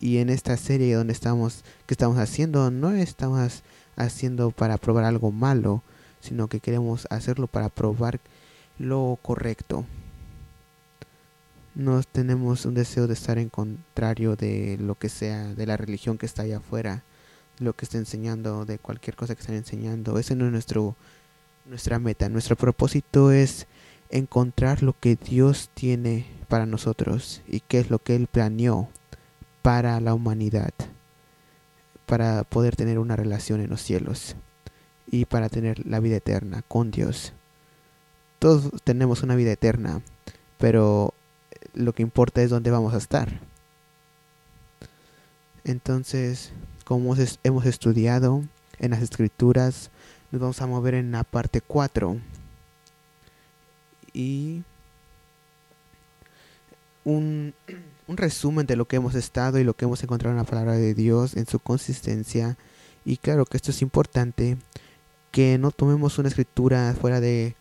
Y 0.00 0.18
en 0.18 0.30
esta 0.30 0.56
serie 0.56 0.94
donde 0.94 1.12
estamos, 1.12 1.64
que 1.86 1.94
estamos 1.94 2.18
haciendo, 2.18 2.70
no 2.70 2.92
estamos 2.92 3.62
haciendo 3.96 4.50
para 4.52 4.78
probar 4.78 5.04
algo 5.04 5.32
malo, 5.32 5.82
sino 6.20 6.48
que 6.48 6.60
queremos 6.60 7.06
hacerlo 7.10 7.46
para 7.48 7.68
probar 7.68 8.20
lo 8.78 9.18
correcto. 9.22 9.84
No 11.74 12.02
tenemos 12.02 12.64
un 12.64 12.74
deseo 12.74 13.06
de 13.06 13.14
estar 13.14 13.38
en 13.38 13.48
contrario 13.48 14.36
de 14.36 14.78
lo 14.80 14.96
que 14.96 15.08
sea, 15.08 15.54
de 15.54 15.66
la 15.66 15.76
religión 15.76 16.18
que 16.18 16.26
está 16.26 16.42
allá 16.42 16.58
afuera, 16.58 17.02
lo 17.58 17.72
que 17.72 17.84
está 17.84 17.98
enseñando, 17.98 18.64
de 18.64 18.78
cualquier 18.78 19.16
cosa 19.16 19.34
que 19.34 19.40
están 19.40 19.56
enseñando. 19.56 20.18
Ese 20.18 20.36
no 20.36 20.46
es 20.46 20.52
nuestro, 20.52 20.96
nuestra 21.66 21.98
meta. 21.98 22.28
Nuestro 22.28 22.56
propósito 22.56 23.32
es 23.32 23.66
encontrar 24.10 24.82
lo 24.82 24.94
que 24.98 25.16
Dios 25.16 25.70
tiene 25.74 26.26
para 26.48 26.66
nosotros 26.66 27.42
y 27.48 27.60
qué 27.60 27.80
es 27.80 27.90
lo 27.90 27.98
que 27.98 28.16
Él 28.16 28.26
planeó 28.26 28.88
para 29.62 30.00
la 30.00 30.14
humanidad, 30.14 30.72
para 32.06 32.44
poder 32.44 32.76
tener 32.76 32.98
una 32.98 33.16
relación 33.16 33.60
en 33.60 33.70
los 33.70 33.82
cielos 33.82 34.36
y 35.10 35.24
para 35.24 35.48
tener 35.48 35.86
la 35.86 36.00
vida 36.00 36.16
eterna 36.16 36.62
con 36.66 36.90
Dios. 36.90 37.32
Todos 38.38 38.70
tenemos 38.84 39.22
una 39.22 39.34
vida 39.34 39.52
eterna, 39.52 40.00
pero 40.58 41.14
lo 41.74 41.92
que 41.92 42.02
importa 42.02 42.42
es 42.42 42.50
dónde 42.50 42.70
vamos 42.70 42.94
a 42.94 42.98
estar. 42.98 43.40
Entonces, 45.64 46.52
como 46.84 47.14
hemos 47.42 47.66
estudiado 47.66 48.44
en 48.78 48.90
las 48.92 49.02
escrituras, 49.02 49.90
nos 50.30 50.40
vamos 50.40 50.62
a 50.62 50.66
mover 50.66 50.94
en 50.94 51.12
la 51.12 51.24
parte 51.24 51.60
4 51.60 52.18
y 54.12 54.62
un, 57.04 57.54
resumen 58.16 58.66
de 58.66 58.76
lo 58.76 58.86
que 58.86 58.96
hemos 58.96 59.14
estado 59.14 59.58
y 59.58 59.64
lo 59.64 59.74
que 59.74 59.84
hemos 59.84 60.02
encontrado 60.02 60.32
en 60.32 60.38
la 60.38 60.48
palabra 60.48 60.72
de 60.72 60.94
Dios, 60.94 61.36
en 61.36 61.46
su 61.46 61.58
consistencia. 61.58 62.56
Y 63.04 63.18
claro 63.18 63.44
que 63.44 63.56
esto 63.56 63.70
es 63.70 63.82
importante, 63.82 64.56
que 65.30 65.58
no 65.58 65.70
tomemos 65.70 66.18
una 66.18 66.28
escritura 66.28 66.94
fuera 66.98 67.20
de... 67.20 67.54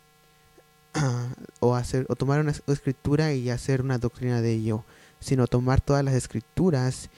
o, 1.59 1.75
hacer, 1.75 2.05
o 2.09 2.15
tomar 2.15 2.39
una 2.39 2.53
escritura 2.67 3.33
y 3.33 3.49
hacer 3.49 3.81
una 3.81 3.97
doctrina 3.97 4.41
de 4.41 4.53
ello, 4.53 4.83
sino 5.19 5.47
tomar 5.47 5.81
todas 5.81 6.03
las 6.03 6.15
escrituras 6.15 7.09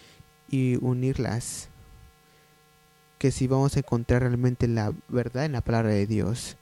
y 0.50 0.78
unirlas. 0.84 1.70
Que 3.20 3.32
si 3.32 3.48
vamos 3.48 3.76
a 3.76 3.80
encontrar 3.80 4.22
realmente 4.22 4.68
la 4.68 4.94
verdad 5.08 5.46
en 5.46 5.52
la 5.52 5.62
palabra 5.62 5.90
de 5.90 6.08
Dios. 6.08 6.58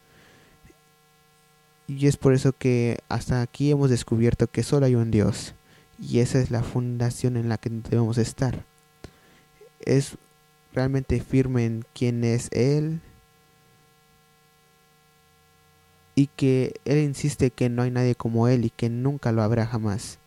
Y 1.87 2.07
es 2.07 2.17
por 2.17 2.33
eso 2.33 2.51
que 2.51 2.99
hasta 3.07 3.41
aquí 3.41 3.71
hemos 3.71 3.89
descubierto 3.89 4.47
que 4.47 4.63
solo 4.63 4.85
hay 4.85 4.95
un 4.95 5.11
Dios. 5.11 5.53
Y 5.99 6.19
esa 6.19 6.39
es 6.39 6.51
la 6.51 6.63
fundación 6.63 7.37
en 7.37 7.49
la 7.49 7.57
que 7.57 7.69
debemos 7.69 8.17
estar. 8.17 8.63
Es 9.79 10.17
realmente 10.73 11.19
firme 11.21 11.65
en 11.65 11.85
quién 11.93 12.23
es 12.23 12.49
Él. 12.51 13.01
Y 16.15 16.27
que 16.27 16.79
Él 16.85 16.99
insiste 16.99 17.51
que 17.51 17.69
no 17.69 17.81
hay 17.81 17.91
nadie 17.91 18.15
como 18.15 18.47
Él 18.47 18.65
y 18.65 18.69
que 18.69 18.89
nunca 18.89 19.31
lo 19.31 19.41
habrá 19.41 19.65
jamás. 19.65 20.19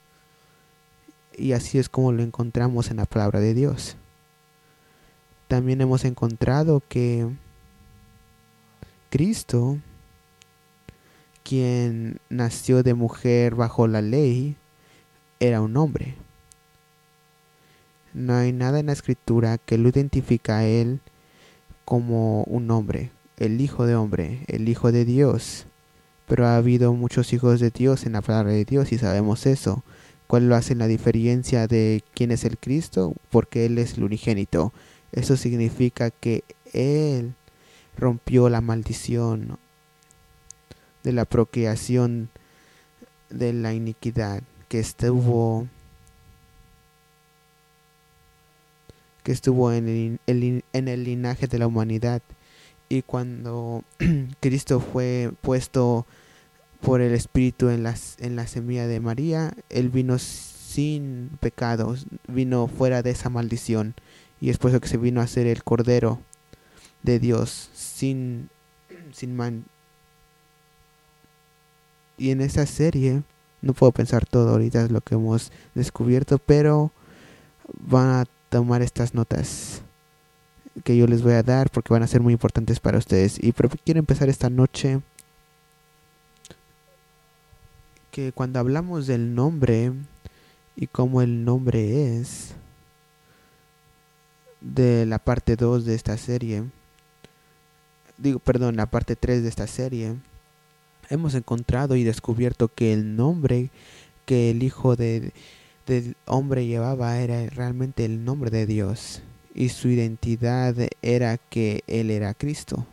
Y 1.37 1.53
así 1.53 1.79
es 1.79 1.89
como 1.89 2.13
lo 2.13 2.23
encontramos 2.23 2.91
en 2.91 2.99
la 2.99 3.07
palabra 3.07 3.41
de 3.41 3.55
Dios. 3.55 3.97
También 5.49 5.81
hemos 5.81 6.05
encontrado 6.05 6.83
que 6.89 7.29
Cristo 9.11 9.79
quien 11.43 12.21
nació 12.29 12.85
de 12.85 12.95
mujer 12.95 13.57
bajo 13.57 13.89
la 13.89 14.03
ley 14.03 14.57
era 15.41 15.63
un 15.63 15.77
hombre. 15.79 16.15
No 18.13 18.35
hay 18.35 18.53
nada 18.53 18.79
en 18.79 18.87
la 18.87 18.93
escritura 18.93 19.57
que 19.59 19.79
lo 19.79 19.89
identifica 19.89 20.59
a 20.59 20.65
él 20.67 21.01
como 21.85 22.45
un 22.45 22.71
hombre, 22.71 23.11
el 23.39 23.61
hijo 23.61 23.87
de 23.87 23.97
hombre, 23.97 24.45
el 24.47 24.69
hijo 24.69 24.93
de 24.93 25.05
Dios. 25.05 25.67
Pero 26.27 26.47
ha 26.47 26.57
habido 26.57 26.93
muchos 26.93 27.33
hijos 27.33 27.59
de 27.59 27.71
Dios 27.71 28.05
en 28.05 28.13
la 28.13 28.21
palabra 28.21 28.53
de 28.53 28.65
Dios 28.65 28.93
y 28.93 28.99
sabemos 28.99 29.47
eso. 29.47 29.83
¿Cuál 30.27 30.49
lo 30.49 30.55
hace 30.55 30.77
la 30.77 30.87
diferencia 30.87 31.67
de 31.67 32.05
quién 32.15 32.31
es 32.31 32.45
el 32.45 32.59
Cristo? 32.59 33.15
Porque 33.31 33.67
Él 33.67 33.79
es 33.79 33.97
el 33.97 34.05
unigénito. 34.05 34.73
Eso 35.11 35.37
significa 35.37 36.11
que 36.11 36.45
Él 36.73 37.35
rompió 37.97 38.49
la 38.49 38.61
maldición 38.61 39.59
de 41.03 41.13
la 41.13 41.25
procreación 41.25 42.29
de 43.31 43.53
la 43.53 43.73
iniquidad 43.73 44.43
que 44.71 44.79
estuvo 44.79 45.67
que 49.25 49.33
estuvo 49.33 49.73
en 49.73 50.19
el, 50.27 50.65
en 50.73 50.89
el 50.89 51.05
linaje 51.05 51.49
de 51.49 51.59
la 51.59 51.67
humanidad. 51.67 52.23
Y 52.89 53.03
cuando 53.03 53.85
Cristo 54.41 54.81
fue 54.81 55.33
puesto 55.43 56.07
por 56.81 57.01
el 57.01 57.13
Espíritu 57.13 57.69
en, 57.69 57.85
en 58.19 58.37
la 58.37 58.47
semilla 58.47 58.87
de 58.87 59.01
María, 59.01 59.53
Él 59.69 59.91
vino 59.91 60.19
sin 60.19 61.37
pecados, 61.41 62.07
vino 62.29 62.69
fuera 62.69 63.03
de 63.03 63.11
esa 63.11 63.29
maldición. 63.29 63.95
Y 64.41 64.51
es 64.51 64.59
por 64.59 64.71
eso 64.71 64.81
que 64.81 64.89
se 64.89 64.97
vino 64.97 65.21
a 65.21 65.27
ser 65.27 65.49
el 65.49 65.65
Cordero 65.65 66.21
de 67.03 67.19
Dios 67.19 67.71
sin, 67.75 68.51
sin, 69.13 69.35
man, 69.35 69.65
y 72.17 72.31
en 72.31 72.41
esta 72.41 72.67
serie, 72.67 73.23
no 73.63 73.73
puedo 73.73 73.93
pensar 73.93 74.27
todo 74.27 74.51
ahorita 74.51 74.89
lo 74.89 75.01
que 75.01 75.15
hemos 75.15 75.53
descubierto, 75.75 76.39
pero 76.39 76.91
van 77.79 78.09
a 78.09 78.25
tomar 78.49 78.83
estas 78.83 79.15
notas 79.15 79.83
que 80.85 80.97
yo 80.97 81.07
les 81.07 81.23
voy 81.23 81.35
a 81.35 81.43
dar 81.43 81.71
porque 81.71 81.93
van 81.93 82.03
a 82.03 82.07
ser 82.07 82.21
muy 82.21 82.33
importantes 82.33 82.81
para 82.81 82.99
ustedes. 82.99 83.43
Y 83.43 83.53
pero 83.53 83.71
quiero 83.85 84.01
empezar 84.01 84.29
esta 84.29 84.51
noche 84.51 85.01
que 88.11 88.33
cuando 88.33 88.59
hablamos 88.59 89.07
del 89.07 89.35
nombre 89.35 89.93
y 90.77 90.87
cómo 90.87 91.23
el 91.23 91.45
nombre 91.45 92.19
es 92.19 92.55
de 94.61 95.07
la 95.07 95.19
parte 95.19 95.57
2 95.57 95.85
de 95.85 95.95
esta 95.95 96.17
serie, 96.17 96.65
digo, 98.19 98.39
perdón, 98.39 98.77
la 98.77 98.87
parte 98.87 99.17
3 99.17 99.43
de 99.43 99.49
esta 99.49 99.67
serie, 99.67 100.17
hemos 101.11 101.35
encontrado 101.35 101.97
y 101.97 102.05
descubierto 102.05 102.69
que 102.69 102.93
el 102.93 103.17
nombre 103.17 103.71
que 104.25 104.51
el 104.51 104.63
Hijo 104.63 104.97
de, 104.97 105.33
del 105.87 106.17
Hombre 106.25 106.67
llevaba 106.67 107.19
era 107.19 107.45
realmente 107.51 108.05
el 108.05 108.25
nombre 108.25 108.51
de 108.51 108.65
Dios 108.65 109.23
y 109.55 109.69
su 109.71 109.89
identidad 109.89 110.75
era 111.03 111.37
que 111.37 111.83
Él 111.87 112.11
era 112.11 112.33
Cristo, 112.33 112.87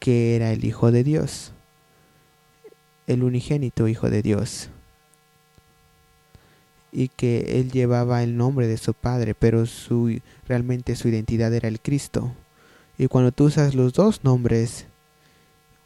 que 0.00 0.36
era 0.36 0.52
el 0.52 0.64
Hijo 0.64 0.90
de 0.90 1.04
Dios, 1.04 1.52
el 3.06 3.22
unigénito 3.22 3.88
Hijo 3.88 4.10
de 4.10 4.22
Dios 4.22 4.70
y 6.92 7.08
que 7.08 7.60
él 7.60 7.70
llevaba 7.70 8.22
el 8.22 8.36
nombre 8.36 8.66
de 8.66 8.76
su 8.76 8.94
padre, 8.94 9.34
pero 9.34 9.66
su 9.66 10.20
realmente 10.46 10.96
su 10.96 11.08
identidad 11.08 11.52
era 11.54 11.68
el 11.68 11.80
Cristo. 11.80 12.32
Y 12.96 13.06
cuando 13.06 13.30
tú 13.30 13.44
usas 13.44 13.74
los 13.76 13.92
dos 13.92 14.24
nombres, 14.24 14.87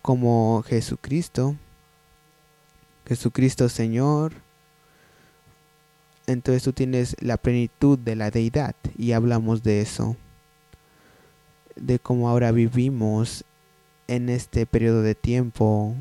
como 0.02 0.64
Jesucristo, 0.66 1.56
Jesucristo 3.06 3.68
Señor, 3.68 4.34
entonces 6.26 6.64
tú 6.64 6.72
tienes 6.72 7.16
la 7.20 7.36
plenitud 7.36 7.98
de 7.98 8.16
la 8.16 8.30
deidad 8.30 8.74
y 8.98 9.12
hablamos 9.12 9.62
de 9.62 9.80
eso, 9.80 10.16
de 11.76 11.98
cómo 12.00 12.28
ahora 12.28 12.52
vivimos 12.52 13.44
en 14.08 14.28
este 14.28 14.66
periodo 14.66 15.02
de 15.02 15.14
tiempo, 15.14 15.94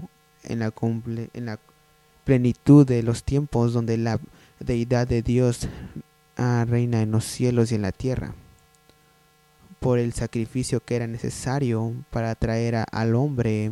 en 0.44 0.60
la, 0.60 0.74
en 1.34 1.46
la 1.46 1.60
plenitud 2.26 2.86
de 2.86 3.04
los 3.04 3.24
tiempos 3.24 3.74
donde 3.74 3.98
la 3.98 4.20
deidad 4.60 5.08
de 5.08 5.22
Dios 5.22 5.68
ah, 6.38 6.66
reina 6.68 7.02
en 7.02 7.12
los 7.12 7.26
cielos 7.26 7.72
y 7.72 7.76
en 7.76 7.84
la 7.84 7.92
tierra 7.92 8.34
por 9.82 9.98
el 9.98 10.14
sacrificio 10.14 10.80
que 10.80 10.96
era 10.96 11.08
necesario 11.08 11.94
para 12.12 12.36
traer 12.36 12.86
al 12.92 13.16
hombre 13.16 13.72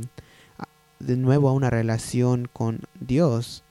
de 0.97 1.15
nuevo 1.15 1.49
a 1.49 1.53
una 1.53 1.69
relación 1.69 2.49
con 2.51 2.81
Dios. 2.99 3.63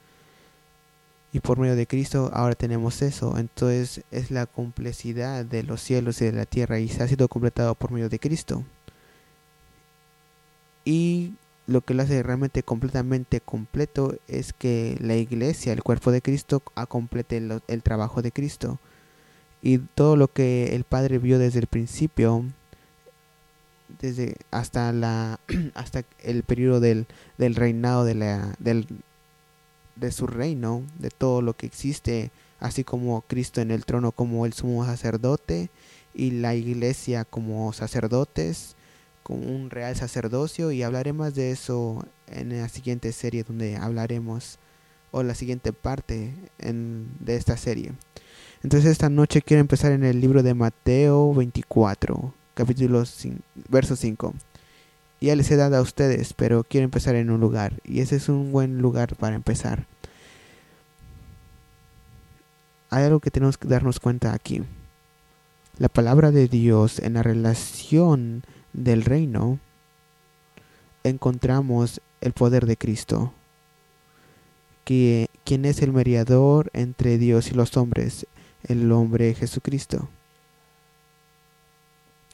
Y 1.33 1.41
por 1.41 1.59
medio 1.59 1.75
de 1.75 1.89
Cristo 1.89 2.31
ahora 2.33 2.55
tenemos 2.55 3.03
eso. 3.03 3.37
Entonces 3.39 4.05
es 4.13 4.31
la 4.31 4.47
complejidad 4.47 5.45
de 5.45 5.65
los 5.65 5.83
cielos 5.83 6.23
y 6.23 6.27
de 6.27 6.33
la 6.33 6.47
tierra 6.47 6.79
y 6.79 6.89
se 6.89 7.03
ha 7.03 7.09
sido 7.09 7.27
completado 7.27 7.75
por 7.75 7.91
medio 7.91 8.09
de 8.09 8.21
Cristo. 8.21 8.63
Y 10.85 11.35
lo 11.67 11.81
que 11.81 11.93
lo 11.93 12.05
hace 12.05 12.23
realmente 12.23 12.63
completamente 12.63 13.41
completo 13.41 14.15
es 14.29 14.53
que 14.53 14.97
la 15.01 15.17
iglesia, 15.17 15.73
el 15.73 15.83
cuerpo 15.83 16.13
de 16.13 16.23
Cristo, 16.23 16.61
complete 16.89 17.43
el 17.67 17.83
trabajo 17.83 18.23
de 18.23 18.31
Cristo 18.31 18.79
y 19.63 19.79
todo 19.79 20.17
lo 20.17 20.29
que 20.29 20.75
el 20.75 20.85
Padre 20.85 21.19
vio 21.19 21.39
desde 21.39 21.59
el 21.61 21.67
principio 21.67 22.45
desde 24.01 24.37
hasta 24.51 24.93
la 24.93 25.41
hasta 25.75 26.05
el 26.23 26.43
periodo 26.43 26.81
del, 26.81 27.07
del 27.39 27.55
reinado 27.55 28.05
de 28.05 28.15
la 28.15 28.55
del, 28.59 28.87
de 29.97 30.13
su 30.13 30.27
reino 30.27 30.83
de 30.99 31.11
todo 31.11 31.43
lo 31.43 31.55
que 31.55 31.67
existe 31.67 32.31
así 32.61 32.85
como 32.85 33.23
Cristo 33.23 33.61
en 33.61 33.71
el 33.71 33.85
trono 33.85 34.13
como 34.13 34.47
el 34.47 34.53
sumo 34.53 34.85
sacerdote 34.85 35.71
y 36.19 36.33
la 36.33 36.55
iglesia 36.55 37.25
como 37.25 37.73
sacerdotes, 37.73 38.75
con 39.23 39.49
un 39.49 39.71
real 39.71 39.95
sacerdocio 39.95 40.73
y 40.73 40.83
hablaré 40.83 41.13
más 41.13 41.35
de 41.35 41.53
eso 41.53 42.05
en 42.27 42.59
la 42.61 42.69
siguiente 42.69 43.13
serie 43.13 43.45
donde 43.45 43.77
hablaremos 43.77 44.59
o 45.11 45.23
la 45.23 45.35
siguiente 45.35 45.73
parte 45.73 46.35
de 46.59 47.37
esta 47.37 47.57
serie. 47.57 47.93
Entonces 48.63 48.91
esta 48.91 49.09
noche 49.09 49.41
quiero 49.41 49.61
empezar 49.61 49.93
en 49.93 50.05
el 50.05 50.21
libro 50.21 50.43
de 50.43 50.53
Mateo 50.53 51.33
24, 51.33 52.35
capítulo 52.55 53.05
5, 53.05 53.41
verso 53.69 53.95
5. 53.95 54.35
Ya 55.21 55.37
les 55.37 55.51
he 55.53 55.57
dado 55.57 55.77
a 55.77 55.81
ustedes, 55.81 56.33
pero 56.33 56.65
quiero 56.65 56.85
empezar 56.85 57.15
en 57.15 57.31
un 57.31 57.41
lugar 57.41 57.75
y 57.85 58.01
ese 58.01 58.17
es 58.17 58.29
un 58.29 58.51
buen 58.51 58.79
lugar 58.79 59.15
para 59.15 59.37
empezar. 59.37 59.87
Hay 62.91 63.05
algo 63.05 63.21
que 63.21 63.31
tenemos 63.31 63.59
que 63.59 63.69
darnos 63.69 64.01
cuenta 64.01 64.33
aquí. 64.33 64.65
La 65.79 65.89
palabra 65.89 66.33
de 66.33 66.49
Dios 66.49 66.99
en 66.99 67.15
la 67.15 67.23
relación 67.23 68.43
del 68.73 69.05
reino 69.05 69.61
encontramos 71.05 72.01
el 72.21 72.33
poder 72.33 72.67
de 72.67 72.77
Cristo, 72.77 73.33
que, 74.85 75.29
quien 75.45 75.65
es 75.65 75.81
el 75.81 75.93
mediador 75.93 76.71
entre 76.73 77.19
Dios 77.19 77.53
y 77.53 77.55
los 77.55 77.77
hombres, 77.77 78.27
el 78.69 78.93
hombre 78.93 79.35
Jesucristo. 79.35 80.09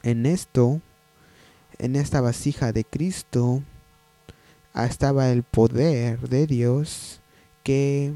En 0.02 0.26
esto, 0.26 0.80
en 1.78 1.96
esta 1.96 2.20
vasija 2.20 2.72
de 2.72 2.84
Cristo, 2.84 3.62
estaba 4.74 5.30
el 5.30 5.44
poder 5.44 6.28
de 6.28 6.46
Dios 6.46 7.20
que, 7.62 8.12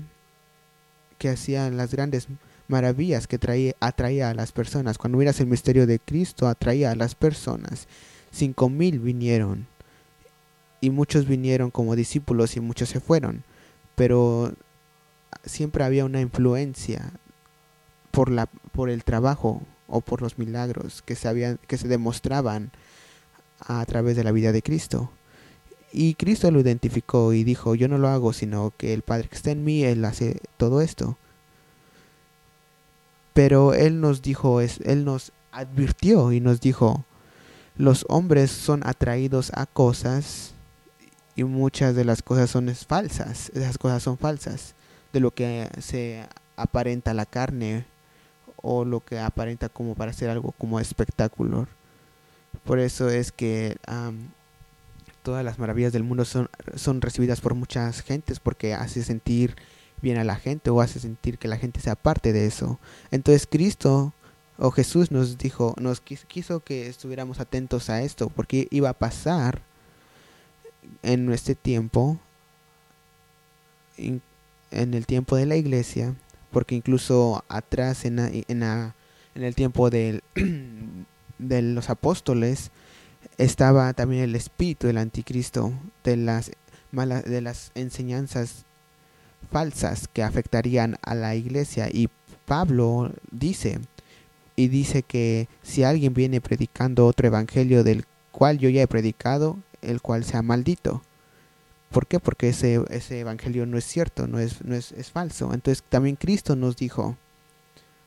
que 1.19 1.31
hacía 1.31 1.71
las 1.71 1.93
grandes 1.93 2.29
maravillas 2.67 3.27
que 3.27 3.39
traía, 3.39 3.75
atraía 3.81 4.31
a 4.31 4.35
las 4.35 4.53
personas. 4.53 4.99
Cuando 4.99 5.19
miras 5.19 5.41
el 5.41 5.47
misterio 5.47 5.87
de 5.87 5.99
Cristo, 5.99 6.49
atraía 6.49 6.91
a 6.91 6.97
las 6.97 7.15
personas. 7.15 7.89
Cinco 8.31 8.69
mil 8.69 8.99
vinieron 8.99 9.67
y 10.81 10.91
muchos 10.91 11.27
vinieron 11.27 11.71
como 11.71 11.97
discípulos 11.97 12.57
y 12.57 12.61
muchos 12.61 12.89
se 12.91 13.01
fueron, 13.01 13.43
pero 13.95 14.53
siempre 15.45 15.83
había 15.83 16.05
una 16.05 16.21
influencia 16.21 17.13
por 18.11 18.31
la 18.31 18.47
por 18.47 18.91
el 18.91 19.05
trabajo 19.05 19.63
o 19.87 20.01
por 20.01 20.23
los 20.23 20.39
milagros 20.39 21.03
que 21.03 21.15
se 21.15 21.29
habían 21.29 21.59
que 21.67 21.79
se 21.79 21.89
demostraban 21.89 22.71
a 23.61 23.85
través 23.87 24.17
de 24.17 24.25
la 24.25 24.33
vida 24.33 24.53
de 24.53 24.63
Cristo. 24.63 25.11
Y 25.93 26.15
Cristo 26.15 26.51
lo 26.51 26.61
identificó 26.61 27.33
y 27.33 27.45
dijo, 27.45 27.75
yo 27.75 27.89
no 27.89 27.99
lo 27.99 28.09
hago, 28.09 28.33
sino 28.33 28.73
que 28.77 28.93
el 28.93 29.03
Padre 29.03 29.29
que 29.29 29.37
está 29.37 29.51
en 29.51 29.65
mí, 29.65 29.85
Él 29.85 30.05
hace 30.05 30.41
todo 30.59 30.83
esto. 30.83 31.17
Pero 33.33 33.73
Él 33.73 34.01
nos 34.01 34.21
dijo, 34.21 34.61
Él 34.61 35.05
nos 35.05 35.33
advirtió 35.51 36.33
y 36.33 36.41
nos 36.41 36.61
dijo, 36.61 37.05
los 37.77 38.05
hombres 38.09 38.51
son 38.51 38.87
atraídos 38.87 39.51
a 39.55 39.65
cosas 39.65 40.53
y 41.37 41.45
muchas 41.45 41.95
de 41.95 42.05
las 42.05 42.23
cosas 42.23 42.51
son 42.51 42.69
falsas, 42.75 43.51
esas 43.55 43.79
cosas 43.79 44.03
son 44.03 44.19
falsas, 44.19 44.75
de 45.13 45.21
lo 45.21 45.31
que 45.31 45.69
se 45.81 46.27
aparenta 46.57 47.15
la 47.15 47.25
carne 47.27 47.87
o 48.63 48.85
lo 48.85 49.01
que 49.01 49.19
aparenta 49.19 49.69
como 49.69 49.95
para 49.95 50.11
hacer 50.11 50.31
algo 50.31 50.53
como 50.53 50.81
espectáculo. 50.81 51.67
Por 52.65 52.79
eso 52.79 53.09
es 53.09 53.33
que 53.33 53.77
todas 55.23 55.45
las 55.45 55.59
maravillas 55.59 55.93
del 55.93 56.05
mundo 56.05 56.25
son, 56.25 56.49
son 56.75 57.01
recibidas 57.01 57.41
por 57.41 57.55
muchas 57.55 58.03
gentes 58.03 58.41
porque 58.41 58.75
hace 58.75 59.03
sentir 59.03 59.57
bien 60.01 60.19
a 60.19 60.25
la 60.25 60.37
gente 60.37 60.71
o 60.71 60.81
hace 60.81 61.01
sentir 61.01 61.39
que 61.39 61.49
la 61.49 61.57
gente 61.57 61.81
sea 61.81 61.97
parte 61.97 62.33
de 62.33 62.47
eso. 62.47 62.79
Entonces 63.11 63.47
Cristo 63.47 64.13
o 64.59 64.71
Jesús 64.71 65.11
nos 65.11 65.39
dijo, 65.39 65.75
nos 65.79 66.01
quiso 66.01 66.61
que 66.61 66.89
estuviéramos 66.89 67.41
atentos 67.41 67.91
a 67.91 68.03
esto 68.03 68.29
porque 68.29 68.67
iba 68.71 68.89
a 68.89 68.95
pasar 68.95 69.63
en 71.03 71.31
este 71.33 71.55
tiempo, 71.55 72.19
en, 73.97 74.21
el 74.71 75.07
tiempo 75.07 75.37
de 75.37 75.47
la 75.47 75.57
iglesia, 75.57 76.15
porque 76.51 76.75
incluso 76.75 77.45
atrás 77.49 78.05
en, 78.05 78.19
en, 78.19 78.93
el 79.35 79.55
tiempo 79.55 79.91
de 79.91 80.21
los 81.39 81.91
apóstoles 81.91 82.71
estaba 83.37 83.93
también 83.93 84.23
el 84.23 84.35
espíritu 84.35 84.87
del 84.87 84.99
anticristo, 84.99 85.73
de 86.05 86.17
las, 86.17 86.51
malas, 86.91 87.25
de 87.25 87.41
las 87.41 87.71
enseñanzas 87.75 88.65
falsas 89.51 90.09
que 90.09 90.23
afectarían 90.23 90.97
a 91.03 91.15
la 91.15 91.35
iglesia. 91.35 91.89
Y 91.91 92.09
Pablo 92.47 93.13
dice, 93.31 93.81
y 94.57 94.69
dice 94.69 95.03
que 95.03 95.49
si 95.63 95.85
alguien 95.85 96.15
viene 96.15 96.41
predicando 96.41 97.07
otro 97.07 97.29
evangelio 97.29 97.85
del 97.85 98.05
cual 98.33 98.59
yo 98.59 98.69
ya 98.69 98.83
he 98.83 98.89
predicado, 98.89 99.59
el 99.83 100.01
cual 100.01 100.25
sea 100.25 100.43
maldito. 100.43 101.03
¿Por 101.91 102.07
qué? 102.07 102.21
Porque 102.21 102.51
ese, 102.51 102.83
ese 102.91 103.21
evangelio 103.21 103.65
no 103.67 103.79
es 103.79 103.85
cierto, 103.85 104.27
no 104.27 104.39
es, 104.39 104.63
no 104.65 104.75
es, 104.75 104.93
es 104.93 105.11
falso. 105.11 105.55
Entonces 105.55 105.83
también 105.89 106.17
Cristo 106.17 106.55
nos 106.55 106.77
dijo, 106.77 107.17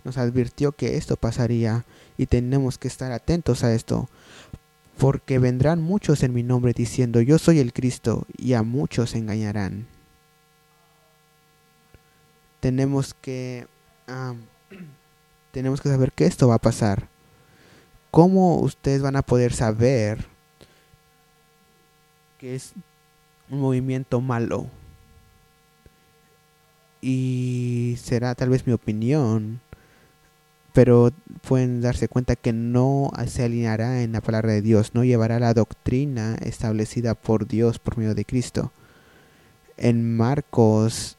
nos 0.04 0.18
advirtió 0.18 0.72
que 0.72 0.98
esto 0.98 1.16
pasaría 1.18 1.86
y 2.18 2.28
tenemos 2.28 2.78
que 2.78 2.88
estar 2.88 3.12
atentos 3.12 3.64
a 3.64 3.74
esto, 3.74 4.08
porque 4.98 5.40
vendrán 5.40 5.82
muchos 5.82 6.24
en 6.24 6.34
mi 6.34 6.44
nombre 6.44 6.74
diciendo 6.74 7.22
yo 7.22 7.40
soy 7.40 7.60
el 7.60 7.74
Cristo 7.74 8.26
y 8.38 8.54
a 8.54 8.64
muchos 8.64 9.16
engañarán. 9.16 9.88
Tenemos 12.60 13.16
que 13.16 13.66
tenemos 15.52 15.82
que 15.82 15.90
saber 15.90 16.12
que 16.12 16.26
esto 16.26 16.48
va 16.48 16.56
a 16.56 16.60
pasar. 16.60 17.08
¿Cómo 18.12 18.60
ustedes 18.60 19.02
van 19.02 19.16
a 19.16 19.22
poder 19.22 19.54
saber 19.54 20.28
que 22.38 22.56
es 22.56 22.74
un 23.52 23.60
movimiento 23.60 24.22
malo. 24.22 24.68
Y 27.02 27.96
será 28.02 28.34
tal 28.36 28.50
vez 28.50 28.66
mi 28.66 28.74
opinión, 28.74 29.60
pero 30.74 31.12
pueden 31.48 31.82
darse 31.82 32.08
cuenta 32.08 32.36
que 32.36 32.54
no 32.54 33.12
se 33.28 33.44
alineará 33.44 34.04
en 34.04 34.14
la 34.14 34.22
palabra 34.22 34.54
de 34.54 34.62
Dios, 34.62 34.96
no 34.96 35.04
llevará 35.04 35.40
la 35.40 35.54
doctrina 35.54 36.36
establecida 36.42 37.14
por 37.14 37.48
Dios 37.48 37.80
por 37.80 37.98
medio 37.98 38.16
de 38.16 38.26
Cristo. 38.26 38.72
En 39.78 40.16
Marcos 40.16 41.18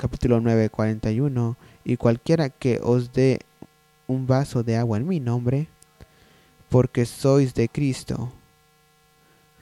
capítulo 0.00 0.40
9, 0.40 0.70
41, 0.70 1.56
y 1.84 1.98
cualquiera 1.98 2.48
que 2.48 2.80
os 2.82 3.12
dé 3.12 3.40
un 4.06 4.26
vaso 4.26 4.62
de 4.62 4.78
agua 4.78 4.96
en 4.96 5.06
mi 5.06 5.20
nombre, 5.20 5.68
porque 6.70 7.04
sois 7.04 7.52
de 7.52 7.68
Cristo, 7.68 8.32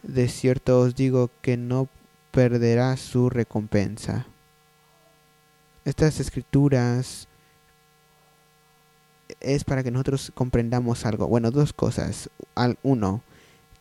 de 0.02 0.28
cierto 0.28 0.80
os 0.80 0.94
digo 0.94 1.30
que 1.42 1.56
no 1.56 1.88
perderá 2.30 2.96
su 2.96 3.30
recompensa. 3.30 4.26
Estas 5.84 6.20
escrituras 6.20 7.28
es 9.40 9.64
para 9.64 9.82
que 9.82 9.90
nosotros 9.90 10.32
comprendamos 10.34 11.06
algo. 11.06 11.26
Bueno, 11.26 11.50
dos 11.50 11.72
cosas. 11.72 12.30
Al, 12.54 12.78
uno, 12.82 13.22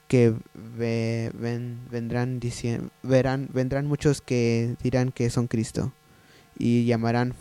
que 0.08 0.34
vendrán, 0.54 2.40
diciendo, 2.40 2.90
verán, 3.04 3.50
vendrán 3.54 3.88
muchos 3.88 4.22
que 4.22 4.76
dirán 4.82 5.12
que 5.12 5.30
son 5.30 5.48
Cristo 5.48 5.92
y 6.58 6.86
llamarán 6.86 7.36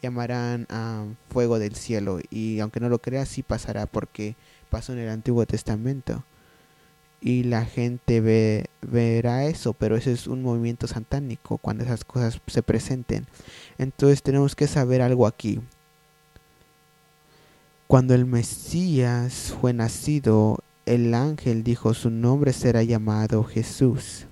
llamarán 0.00 0.66
a 0.68 1.06
fuego 1.30 1.58
del 1.58 1.74
cielo 1.74 2.20
y 2.30 2.60
aunque 2.60 2.78
no 2.78 2.90
lo 2.90 2.98
creas 2.98 3.26
sí 3.28 3.42
pasará 3.42 3.86
porque 3.86 4.36
pasó 4.68 4.92
en 4.92 4.98
el 4.98 5.08
Antiguo 5.08 5.46
Testamento 5.46 6.24
y 7.24 7.42
la 7.44 7.64
gente 7.64 8.20
ve, 8.20 8.66
verá 8.82 9.46
eso, 9.46 9.72
pero 9.72 9.96
ese 9.96 10.12
es 10.12 10.26
un 10.26 10.42
movimiento 10.42 10.86
satánico 10.86 11.56
cuando 11.56 11.82
esas 11.82 12.04
cosas 12.04 12.38
se 12.46 12.62
presenten. 12.62 13.26
Entonces 13.78 14.22
tenemos 14.22 14.54
que 14.54 14.66
saber 14.66 15.00
algo 15.00 15.26
aquí. 15.26 15.58
Cuando 17.86 18.14
el 18.14 18.26
Mesías 18.26 19.54
fue 19.58 19.72
nacido, 19.72 20.58
el 20.84 21.14
ángel 21.14 21.64
dijo 21.64 21.94
su 21.94 22.10
nombre 22.10 22.52
será 22.52 22.82
llamado 22.82 23.42
Jesús. 23.42 24.26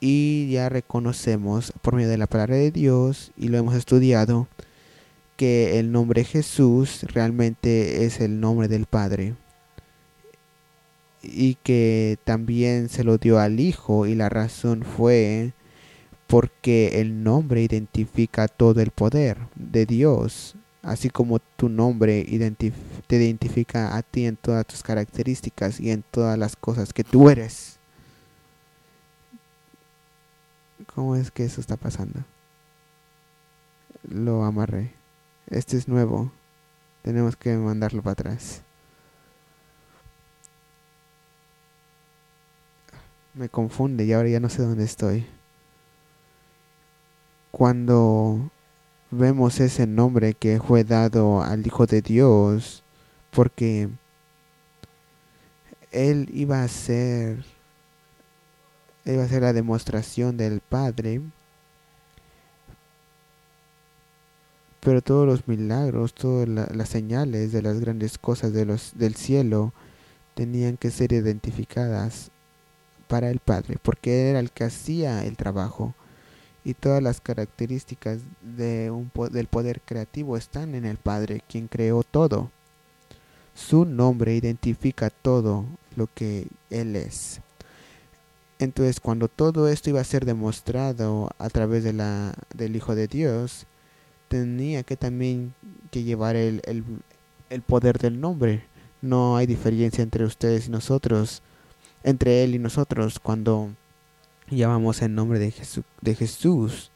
Y 0.00 0.50
ya 0.50 0.68
reconocemos 0.70 1.72
por 1.82 1.94
medio 1.94 2.08
de 2.08 2.18
la 2.18 2.26
palabra 2.26 2.56
de 2.56 2.72
Dios 2.72 3.30
y 3.36 3.46
lo 3.46 3.58
hemos 3.58 3.76
estudiado 3.76 4.48
que 5.36 5.78
el 5.78 5.92
nombre 5.92 6.24
Jesús 6.24 7.04
realmente 7.04 8.06
es 8.06 8.20
el 8.20 8.40
nombre 8.40 8.66
del 8.66 8.86
Padre 8.86 9.36
y 11.22 11.56
que 11.56 12.18
también 12.24 12.88
se 12.88 13.04
lo 13.04 13.18
dio 13.18 13.38
al 13.38 13.60
Hijo 13.60 14.06
y 14.06 14.14
la 14.14 14.28
razón 14.28 14.82
fue 14.84 15.52
porque 16.26 17.00
el 17.00 17.22
nombre 17.22 17.62
identifica 17.62 18.48
todo 18.48 18.80
el 18.80 18.90
poder 18.90 19.38
de 19.54 19.86
Dios, 19.86 20.56
así 20.82 21.10
como 21.10 21.38
tu 21.38 21.68
nombre 21.68 22.24
te 23.06 23.16
identifica 23.16 23.96
a 23.96 24.02
ti 24.02 24.26
en 24.26 24.36
todas 24.36 24.66
tus 24.66 24.82
características 24.82 25.80
y 25.80 25.90
en 25.90 26.02
todas 26.10 26.38
las 26.38 26.56
cosas 26.56 26.92
que 26.92 27.04
tú 27.04 27.28
eres. 27.28 27.78
¿Cómo 30.94 31.16
es 31.16 31.30
que 31.30 31.44
eso 31.44 31.60
está 31.60 31.76
pasando? 31.76 32.24
lo 34.08 34.44
amarré. 34.44 34.92
Este 35.48 35.76
es 35.76 35.88
nuevo. 35.88 36.32
Tenemos 37.02 37.36
que 37.36 37.56
mandarlo 37.56 38.02
para 38.02 38.12
atrás. 38.12 38.62
Me 43.34 43.48
confunde 43.48 44.04
y 44.04 44.12
ahora 44.12 44.28
ya 44.28 44.40
no 44.40 44.50
sé 44.50 44.62
dónde 44.62 44.84
estoy. 44.84 45.26
Cuando 47.50 48.50
vemos 49.10 49.60
ese 49.60 49.86
nombre 49.86 50.34
que 50.34 50.60
fue 50.60 50.84
dado 50.84 51.42
al 51.42 51.66
Hijo 51.66 51.86
de 51.86 52.02
Dios, 52.02 52.82
porque 53.30 53.88
Él 55.90 56.28
iba 56.32 56.62
a 56.62 56.68
ser, 56.68 57.44
iba 59.06 59.22
a 59.24 59.28
ser 59.28 59.42
la 59.42 59.52
demostración 59.54 60.36
del 60.36 60.60
Padre, 60.60 61.22
pero 64.80 65.00
todos 65.00 65.26
los 65.26 65.48
milagros, 65.48 66.12
todas 66.12 66.48
las 66.48 66.88
señales 66.88 67.52
de 67.52 67.62
las 67.62 67.80
grandes 67.80 68.18
cosas 68.18 68.52
de 68.52 68.66
los, 68.66 68.92
del 68.98 69.14
cielo 69.14 69.72
tenían 70.34 70.76
que 70.76 70.90
ser 70.90 71.12
identificadas 71.12 72.30
para 73.12 73.28
el 73.28 73.40
Padre, 73.40 73.76
porque 73.82 74.30
era 74.30 74.40
el 74.40 74.50
que 74.50 74.64
hacía 74.64 75.22
el 75.26 75.36
trabajo 75.36 75.94
y 76.64 76.72
todas 76.72 77.02
las 77.02 77.20
características 77.20 78.20
de 78.40 78.90
un, 78.90 79.10
del 79.30 79.48
poder 79.48 79.82
creativo 79.82 80.38
están 80.38 80.74
en 80.74 80.86
el 80.86 80.96
Padre, 80.96 81.42
quien 81.46 81.68
creó 81.68 82.04
todo. 82.04 82.50
Su 83.54 83.84
nombre 83.84 84.34
identifica 84.34 85.10
todo 85.10 85.66
lo 85.94 86.08
que 86.14 86.46
Él 86.70 86.96
es. 86.96 87.42
Entonces, 88.58 88.98
cuando 88.98 89.28
todo 89.28 89.68
esto 89.68 89.90
iba 89.90 90.00
a 90.00 90.04
ser 90.04 90.24
demostrado 90.24 91.28
a 91.36 91.50
través 91.50 91.84
de 91.84 91.92
la, 91.92 92.32
del 92.54 92.76
Hijo 92.76 92.94
de 92.94 93.08
Dios, 93.08 93.66
tenía 94.28 94.84
que 94.84 94.96
también 94.96 95.52
que 95.90 96.02
llevar 96.02 96.36
el, 96.36 96.62
poder 97.66 97.98
del 97.98 98.22
nombre. 98.22 98.64
No 99.02 99.36
hay 99.36 99.44
diferencia 99.44 100.02
entre 100.02 100.24
ustedes 100.24 100.68
y 100.68 100.70
nosotros, 100.70 101.42
entre 102.02 102.44
Él 102.44 102.54
y 102.54 102.58
nosotros, 102.58 103.18
cuando 103.18 103.70
llamamos 104.48 105.02
el 105.02 105.14
nombre 105.14 105.38
de, 105.38 105.50
Jesús, 105.50 105.84
de 106.00 106.14
Jesús, 106.14 106.90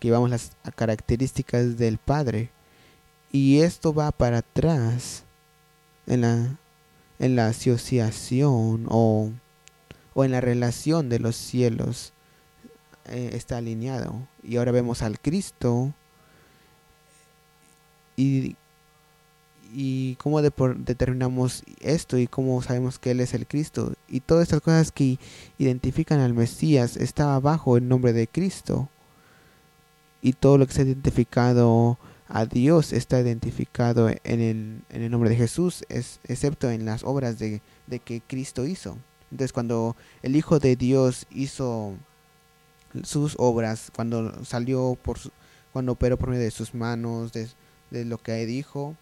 llevamos 0.00 0.30
las 0.30 0.52
características 0.74 1.76
del 1.76 1.98
Padre. 1.98 2.50
Y 3.30 3.60
esto 3.60 3.94
va 3.94 4.12
para 4.12 4.38
atrás 4.38 5.24
en 6.06 6.22
la, 6.22 6.58
en 7.18 7.36
la 7.36 7.46
asociación 7.48 8.86
o, 8.88 9.30
o 10.14 10.24
en 10.24 10.30
la 10.32 10.40
relación 10.40 11.08
de 11.08 11.18
los 11.18 11.36
cielos. 11.36 12.12
Eh, 13.06 13.30
está 13.32 13.56
alineado. 13.56 14.28
Y 14.42 14.56
ahora 14.56 14.72
vemos 14.72 15.02
al 15.02 15.18
Cristo 15.18 15.92
y, 18.16 18.56
y 19.72 20.16
cómo 20.16 20.42
determinamos 20.42 21.64
esto 21.80 22.18
y 22.18 22.26
cómo 22.26 22.60
sabemos 22.62 22.98
que 22.98 23.12
Él 23.12 23.20
es 23.20 23.32
el 23.34 23.46
Cristo. 23.46 23.94
Y 24.08 24.20
todas 24.20 24.44
estas 24.44 24.60
cosas 24.60 24.92
que 24.92 25.18
identifican 25.58 26.20
al 26.20 26.34
Mesías 26.34 26.96
estaba 26.96 27.40
bajo 27.40 27.76
el 27.76 27.88
nombre 27.88 28.12
de 28.12 28.28
Cristo. 28.28 28.88
Y 30.20 30.34
todo 30.34 30.58
lo 30.58 30.66
que 30.66 30.74
se 30.74 30.82
ha 30.82 30.84
identificado 30.84 31.98
a 32.28 32.46
Dios 32.46 32.92
está 32.92 33.20
identificado 33.20 34.08
en 34.08 34.40
el, 34.40 34.82
en 34.90 35.02
el 35.02 35.10
nombre 35.10 35.30
de 35.30 35.36
Jesús, 35.36 35.84
es, 35.88 36.20
excepto 36.24 36.70
en 36.70 36.84
las 36.84 37.02
obras 37.04 37.38
de, 37.38 37.60
de, 37.86 37.98
que 37.98 38.22
Cristo 38.26 38.66
hizo. 38.66 38.96
Entonces 39.30 39.52
cuando 39.52 39.96
el 40.22 40.36
Hijo 40.36 40.58
de 40.58 40.76
Dios 40.76 41.26
hizo 41.30 41.94
sus 43.04 43.34
obras, 43.38 43.90
cuando 43.94 44.44
salió 44.44 44.98
por 45.02 45.18
cuando 45.72 45.92
operó 45.92 46.18
por 46.18 46.28
medio 46.28 46.42
de 46.42 46.50
sus 46.50 46.74
manos, 46.74 47.32
de, 47.32 47.48
de 47.90 48.04
lo 48.04 48.18
que 48.18 48.44
dijo, 48.44 48.94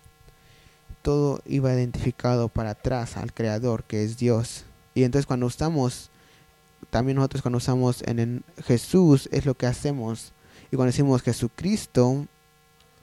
todo 1.02 1.40
iba 1.47 1.73
identificado 1.73 2.49
para 2.49 2.71
atrás 2.71 3.16
al 3.16 3.33
Creador, 3.33 3.85
que 3.85 4.04
es 4.04 4.16
Dios. 4.16 4.64
Y 4.95 5.04
entonces 5.04 5.26
cuando 5.26 5.47
estamos, 5.47 6.11
también 6.90 7.16
nosotros 7.16 7.42
cuando 7.42 7.59
estamos 7.59 8.02
en 8.02 8.45
Jesús, 8.64 9.28
es 9.33 9.47
lo 9.47 9.54
que 9.54 9.66
hacemos. 9.66 10.33
Y 10.71 10.76
cuando 10.76 10.92
decimos 10.92 11.23
Jesucristo, 11.23 12.26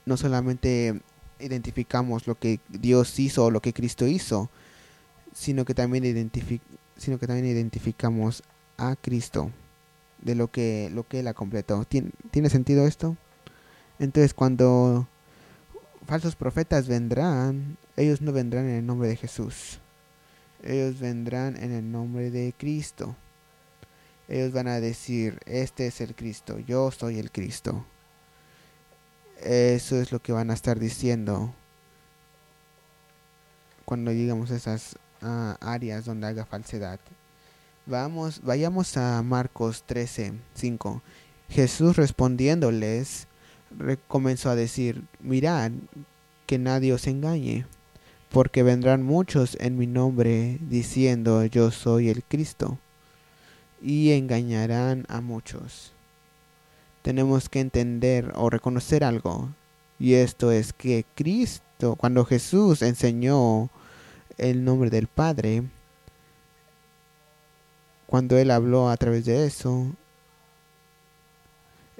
no 0.06 0.16
solamente 0.16 1.00
identificamos 1.40 2.26
lo 2.26 2.34
que 2.34 2.60
Dios 2.68 3.18
hizo 3.18 3.46
o 3.46 3.50
lo 3.50 3.60
que 3.60 3.72
Cristo 3.72 4.06
hizo, 4.06 4.50
sino 5.34 5.64
que 5.64 5.74
también, 5.74 6.30
sino 6.96 7.18
que 7.18 7.26
también 7.26 7.46
identificamos 7.46 8.42
a 8.76 8.96
Cristo 8.96 9.50
de 10.22 10.34
lo 10.34 10.48
que, 10.48 10.90
lo 10.92 11.06
que 11.06 11.20
Él 11.20 11.28
ha 11.28 11.34
completado. 11.34 11.84
¿Tiene, 11.84 12.10
¿Tiene 12.30 12.50
sentido 12.50 12.86
esto? 12.86 13.16
Entonces 13.98 14.34
cuando 14.34 15.06
falsos 16.06 16.36
profetas 16.36 16.88
vendrán, 16.88 17.76
ellos 17.98 18.20
no 18.20 18.32
vendrán 18.32 18.68
en 18.68 18.76
el 18.76 18.86
nombre 18.86 19.08
de 19.08 19.16
Jesús. 19.16 19.80
Ellos 20.62 21.00
vendrán 21.00 21.56
en 21.56 21.72
el 21.72 21.90
nombre 21.90 22.30
de 22.30 22.54
Cristo. 22.56 23.16
Ellos 24.28 24.52
van 24.52 24.68
a 24.68 24.78
decir, 24.78 25.40
este 25.46 25.88
es 25.88 26.00
el 26.00 26.14
Cristo, 26.14 26.60
yo 26.60 26.92
soy 26.92 27.18
el 27.18 27.32
Cristo. 27.32 27.84
Eso 29.42 30.00
es 30.00 30.12
lo 30.12 30.20
que 30.20 30.32
van 30.32 30.50
a 30.50 30.54
estar 30.54 30.78
diciendo 30.78 31.52
cuando 33.84 34.12
llegamos 34.12 34.52
a 34.52 34.56
esas 34.56 34.96
áreas 35.20 36.04
donde 36.04 36.28
haga 36.28 36.46
falsedad. 36.46 37.00
Vamos, 37.86 38.42
vayamos 38.44 38.96
a 38.96 39.20
Marcos 39.24 39.82
13, 39.86 40.34
5. 40.54 41.02
Jesús 41.48 41.96
respondiéndoles, 41.96 43.26
comenzó 44.06 44.50
a 44.50 44.54
decir, 44.54 45.02
mirad 45.18 45.72
que 46.46 46.58
nadie 46.58 46.92
os 46.92 47.06
engañe, 47.08 47.66
porque 48.30 48.62
vendrán 48.62 49.02
muchos 49.02 49.56
en 49.60 49.78
mi 49.78 49.86
nombre 49.86 50.58
diciendo 50.60 51.44
yo 51.44 51.70
soy 51.70 52.08
el 52.08 52.22
Cristo, 52.24 52.78
y 53.82 54.12
engañarán 54.12 55.06
a 55.08 55.20
muchos. 55.20 55.92
Tenemos 57.02 57.48
que 57.48 57.60
entender 57.60 58.32
o 58.34 58.50
reconocer 58.50 59.04
algo, 59.04 59.50
y 59.98 60.14
esto 60.14 60.52
es 60.52 60.72
que 60.72 61.04
Cristo, 61.14 61.96
cuando 61.96 62.24
Jesús 62.24 62.82
enseñó 62.82 63.70
el 64.36 64.64
nombre 64.64 64.90
del 64.90 65.06
Padre, 65.06 65.62
cuando 68.06 68.36
Él 68.38 68.50
habló 68.50 68.88
a 68.88 68.96
través 68.96 69.24
de 69.24 69.46
eso, 69.46 69.92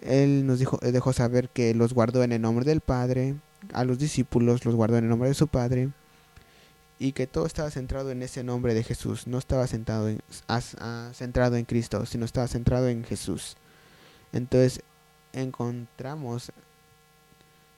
él 0.03 0.47
nos 0.47 0.59
dijo, 0.59 0.79
dejó 0.81 1.13
saber 1.13 1.49
que 1.49 1.75
los 1.75 1.93
guardó 1.93 2.23
en 2.23 2.33
el 2.33 2.41
nombre 2.41 2.65
del 2.65 2.81
Padre, 2.81 3.35
a 3.73 3.85
los 3.85 3.99
discípulos 3.99 4.65
los 4.65 4.75
guardó 4.75 4.97
en 4.97 5.05
el 5.05 5.11
nombre 5.11 5.29
de 5.29 5.35
su 5.35 5.49
Padre, 5.49 5.91
y 6.99 7.13
que 7.13 7.27
todo 7.27 7.47
estaba 7.47 7.71
centrado 7.71 8.11
en 8.11 8.23
ese 8.23 8.43
nombre 8.43 8.75
de 8.75 8.83
Jesús, 8.83 9.27
no 9.27 9.39
estaba 9.39 9.67
centrado 9.67 10.09
en, 10.09 10.21
centrado 11.13 11.57
en 11.57 11.65
Cristo, 11.65 12.05
sino 12.07 12.25
estaba 12.25 12.49
centrado 12.49 12.89
en 12.89 13.05
Jesús. 13.05 13.57
Entonces 14.33 14.83
encontramos 15.33 16.53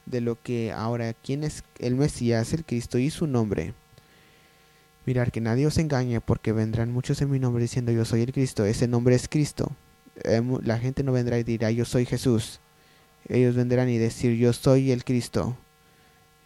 de 0.05 0.21
lo 0.21 0.41
que 0.41 0.71
ahora, 0.71 1.13
¿quién 1.13 1.43
es 1.43 1.63
el 1.79 1.95
Mesías, 1.95 2.53
el 2.53 2.65
Cristo 2.65 2.97
y 2.97 3.11
su 3.11 3.27
nombre? 3.27 3.73
Mirar 5.05 5.31
que 5.31 5.41
nadie 5.41 5.67
os 5.67 5.77
engañe 5.77 6.19
porque 6.21 6.51
vendrán 6.51 6.91
muchos 6.91 7.21
en 7.21 7.29
mi 7.29 7.39
nombre 7.39 7.61
diciendo 7.61 7.91
yo 7.91 8.05
soy 8.05 8.21
el 8.21 8.33
Cristo, 8.33 8.65
ese 8.65 8.87
nombre 8.87 9.15
es 9.15 9.27
Cristo. 9.27 9.71
Eh, 10.23 10.41
la 10.63 10.79
gente 10.79 11.03
no 11.03 11.11
vendrá 11.11 11.37
y 11.37 11.43
dirá 11.43 11.71
yo 11.71 11.85
soy 11.85 12.05
Jesús. 12.05 12.59
Ellos 13.27 13.55
vendrán 13.55 13.89
y 13.89 13.97
decir 13.97 14.35
yo 14.37 14.51
soy 14.51 14.91
el 14.91 15.03
Cristo. 15.03 15.55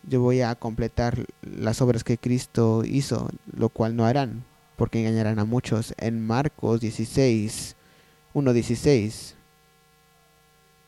Yo 0.07 0.21
voy 0.21 0.41
a 0.41 0.53
completar 0.55 1.25
las 1.41 1.81
obras 1.81 2.03
que 2.03 2.17
Cristo 2.17 2.83
hizo, 2.85 3.29
lo 3.57 3.69
cual 3.69 3.95
no 3.95 4.05
harán, 4.05 4.43
porque 4.75 4.99
engañarán 4.99 5.39
a 5.39 5.45
muchos. 5.45 5.95
En 5.97 6.25
Marcos 6.25 6.79
16, 6.81 7.75
1.16. 8.33 9.33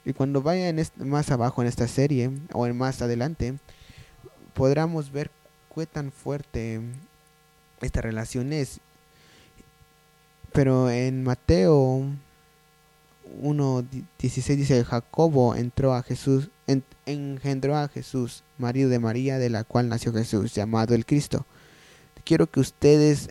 Y 0.05 0.13
cuando 0.13 0.41
vaya 0.41 0.73
más 0.97 1.31
abajo 1.31 1.61
en 1.61 1.67
esta 1.67 1.87
serie, 1.87 2.31
o 2.53 2.67
en 2.67 2.77
más 2.77 3.01
adelante, 3.01 3.55
podremos 4.53 5.11
ver 5.11 5.31
qué 5.73 5.85
tan 5.85 6.11
fuerte 6.11 6.79
esta 7.81 8.01
relación 8.01 8.53
es. 8.53 8.79
Pero 10.53 10.89
en 10.89 11.23
Mateo 11.23 12.05
1.16 13.41 14.55
dice, 14.55 14.83
Jacobo 14.83 15.55
entró 15.55 15.93
a 15.93 16.03
Jesús, 16.03 16.49
engendró 17.05 17.77
a 17.77 17.87
Jesús, 17.87 18.43
marido 18.57 18.89
de 18.89 18.99
María, 18.99 19.37
de 19.37 19.49
la 19.49 19.63
cual 19.63 19.89
nació 19.89 20.13
Jesús, 20.13 20.53
llamado 20.53 20.93
el 20.93 21.05
Cristo. 21.05 21.45
Quiero 22.25 22.47
que 22.47 22.59
ustedes 22.59 23.29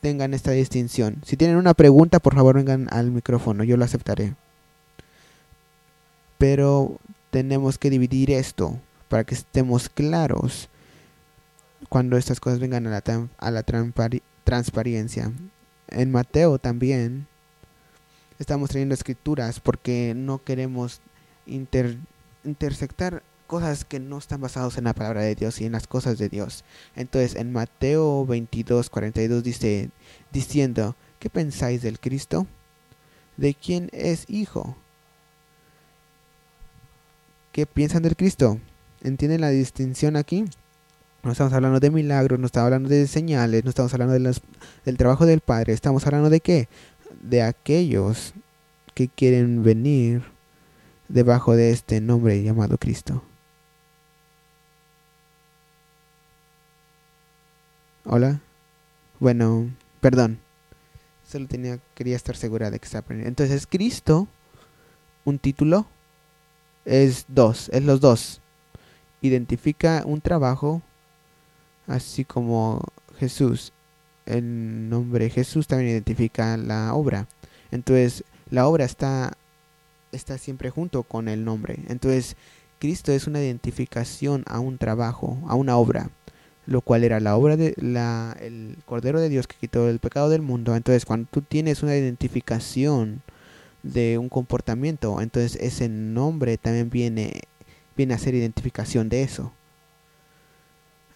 tengan 0.00 0.34
esta 0.34 0.50
distinción. 0.50 1.22
Si 1.24 1.36
tienen 1.36 1.56
una 1.56 1.74
pregunta, 1.74 2.20
por 2.20 2.34
favor 2.34 2.56
vengan 2.56 2.88
al 2.90 3.10
micrófono, 3.10 3.64
yo 3.64 3.76
lo 3.76 3.84
aceptaré. 3.84 4.34
Pero 6.38 6.98
tenemos 7.30 7.78
que 7.78 7.90
dividir 7.90 8.30
esto 8.30 8.78
para 9.08 9.24
que 9.24 9.34
estemos 9.34 9.88
claros 9.88 10.68
cuando 11.88 12.16
estas 12.16 12.40
cosas 12.40 12.58
vengan 12.58 12.86
a 12.86 12.90
la, 12.90 13.28
a 13.38 13.50
la 13.50 13.64
transparencia. 14.44 15.32
En 15.88 16.10
Mateo 16.12 16.58
también 16.58 17.26
estamos 18.38 18.70
trayendo 18.70 18.94
escrituras 18.94 19.60
porque 19.60 20.12
no 20.14 20.42
queremos 20.42 21.00
intersectar 22.46 23.22
cosas 23.46 23.84
que 23.84 24.00
no 24.00 24.18
están 24.18 24.40
basadas 24.40 24.76
en 24.78 24.84
la 24.84 24.94
palabra 24.94 25.22
de 25.22 25.34
Dios 25.34 25.60
y 25.60 25.66
en 25.66 25.72
las 25.72 25.86
cosas 25.86 26.18
de 26.18 26.28
Dios. 26.28 26.64
Entonces 26.94 27.36
en 27.36 27.52
Mateo 27.52 28.26
22, 28.26 28.90
42 28.90 29.42
dice, 29.42 29.90
diciendo, 30.32 30.96
¿qué 31.18 31.30
pensáis 31.30 31.82
del 31.82 32.00
Cristo? 32.00 32.46
¿De 33.36 33.54
quién 33.54 33.88
es 33.92 34.24
hijo? 34.28 34.76
¿Qué 37.52 37.66
piensan 37.66 38.02
del 38.02 38.16
Cristo? 38.16 38.60
¿Entienden 39.02 39.40
la 39.40 39.50
distinción 39.50 40.16
aquí? 40.16 40.44
No 41.22 41.32
estamos 41.32 41.52
hablando 41.52 41.80
de 41.80 41.90
milagros, 41.90 42.38
no 42.38 42.46
estamos 42.46 42.66
hablando 42.66 42.88
de 42.88 43.06
señales, 43.06 43.64
no 43.64 43.70
estamos 43.70 43.92
hablando 43.92 44.14
de 44.14 44.40
del 44.84 44.96
trabajo 44.96 45.26
del 45.26 45.40
Padre, 45.40 45.72
estamos 45.72 46.06
hablando 46.06 46.30
de 46.30 46.40
qué? 46.40 46.68
De 47.20 47.42
aquellos 47.42 48.32
que 48.94 49.08
quieren 49.08 49.62
venir 49.62 50.35
debajo 51.08 51.54
de 51.54 51.70
este 51.70 52.00
nombre 52.00 52.42
llamado 52.42 52.78
Cristo. 52.78 53.22
Hola. 58.04 58.40
Bueno, 59.18 59.70
perdón. 60.00 60.38
Solo 61.26 61.48
tenía, 61.48 61.80
quería 61.94 62.14
estar 62.14 62.36
segura 62.36 62.70
de 62.70 62.78
que 62.78 62.84
está 62.84 62.98
aprendiendo. 62.98 63.28
Entonces, 63.28 63.66
Cristo, 63.66 64.28
un 65.24 65.38
título, 65.38 65.86
es 66.84 67.24
dos, 67.28 67.68
es 67.70 67.82
los 67.82 68.00
dos. 68.00 68.40
Identifica 69.20 70.02
un 70.06 70.20
trabajo 70.20 70.82
así 71.86 72.24
como 72.24 72.80
Jesús. 73.18 73.72
El 74.24 74.88
nombre 74.88 75.30
Jesús 75.30 75.66
también 75.66 75.90
identifica 75.90 76.56
la 76.56 76.94
obra. 76.94 77.26
Entonces, 77.70 78.24
la 78.50 78.68
obra 78.68 78.84
está, 78.84 79.36
está 80.16 80.38
siempre 80.38 80.70
junto 80.70 81.02
con 81.02 81.28
el 81.28 81.44
nombre. 81.44 81.78
Entonces, 81.88 82.36
Cristo 82.78 83.12
es 83.12 83.26
una 83.26 83.40
identificación 83.40 84.44
a 84.46 84.60
un 84.60 84.78
trabajo, 84.78 85.38
a 85.46 85.54
una 85.54 85.76
obra, 85.76 86.10
lo 86.66 86.80
cual 86.80 87.04
era 87.04 87.20
la 87.20 87.36
obra 87.36 87.56
de 87.56 87.74
la, 87.76 88.36
el 88.40 88.78
Cordero 88.86 89.20
de 89.20 89.28
Dios 89.28 89.46
que 89.46 89.56
quitó 89.56 89.88
el 89.88 89.98
pecado 90.00 90.28
del 90.28 90.42
mundo. 90.42 90.74
Entonces, 90.76 91.04
cuando 91.04 91.28
tú 91.30 91.42
tienes 91.42 91.82
una 91.82 91.96
identificación 91.96 93.22
de 93.82 94.18
un 94.18 94.28
comportamiento, 94.28 95.20
entonces 95.20 95.56
ese 95.60 95.88
nombre 95.88 96.58
también 96.58 96.90
viene, 96.90 97.42
viene 97.96 98.14
a 98.14 98.18
ser 98.18 98.34
identificación 98.34 99.08
de 99.08 99.22
eso 99.22 99.52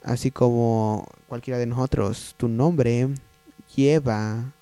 así 0.02 0.30
como 0.30 1.06
cualquiera 1.28 1.58
de 1.58 1.66
nosotros, 1.66 2.34
tu 2.36 2.48
nombre 2.48 3.08
lleva 3.74 4.52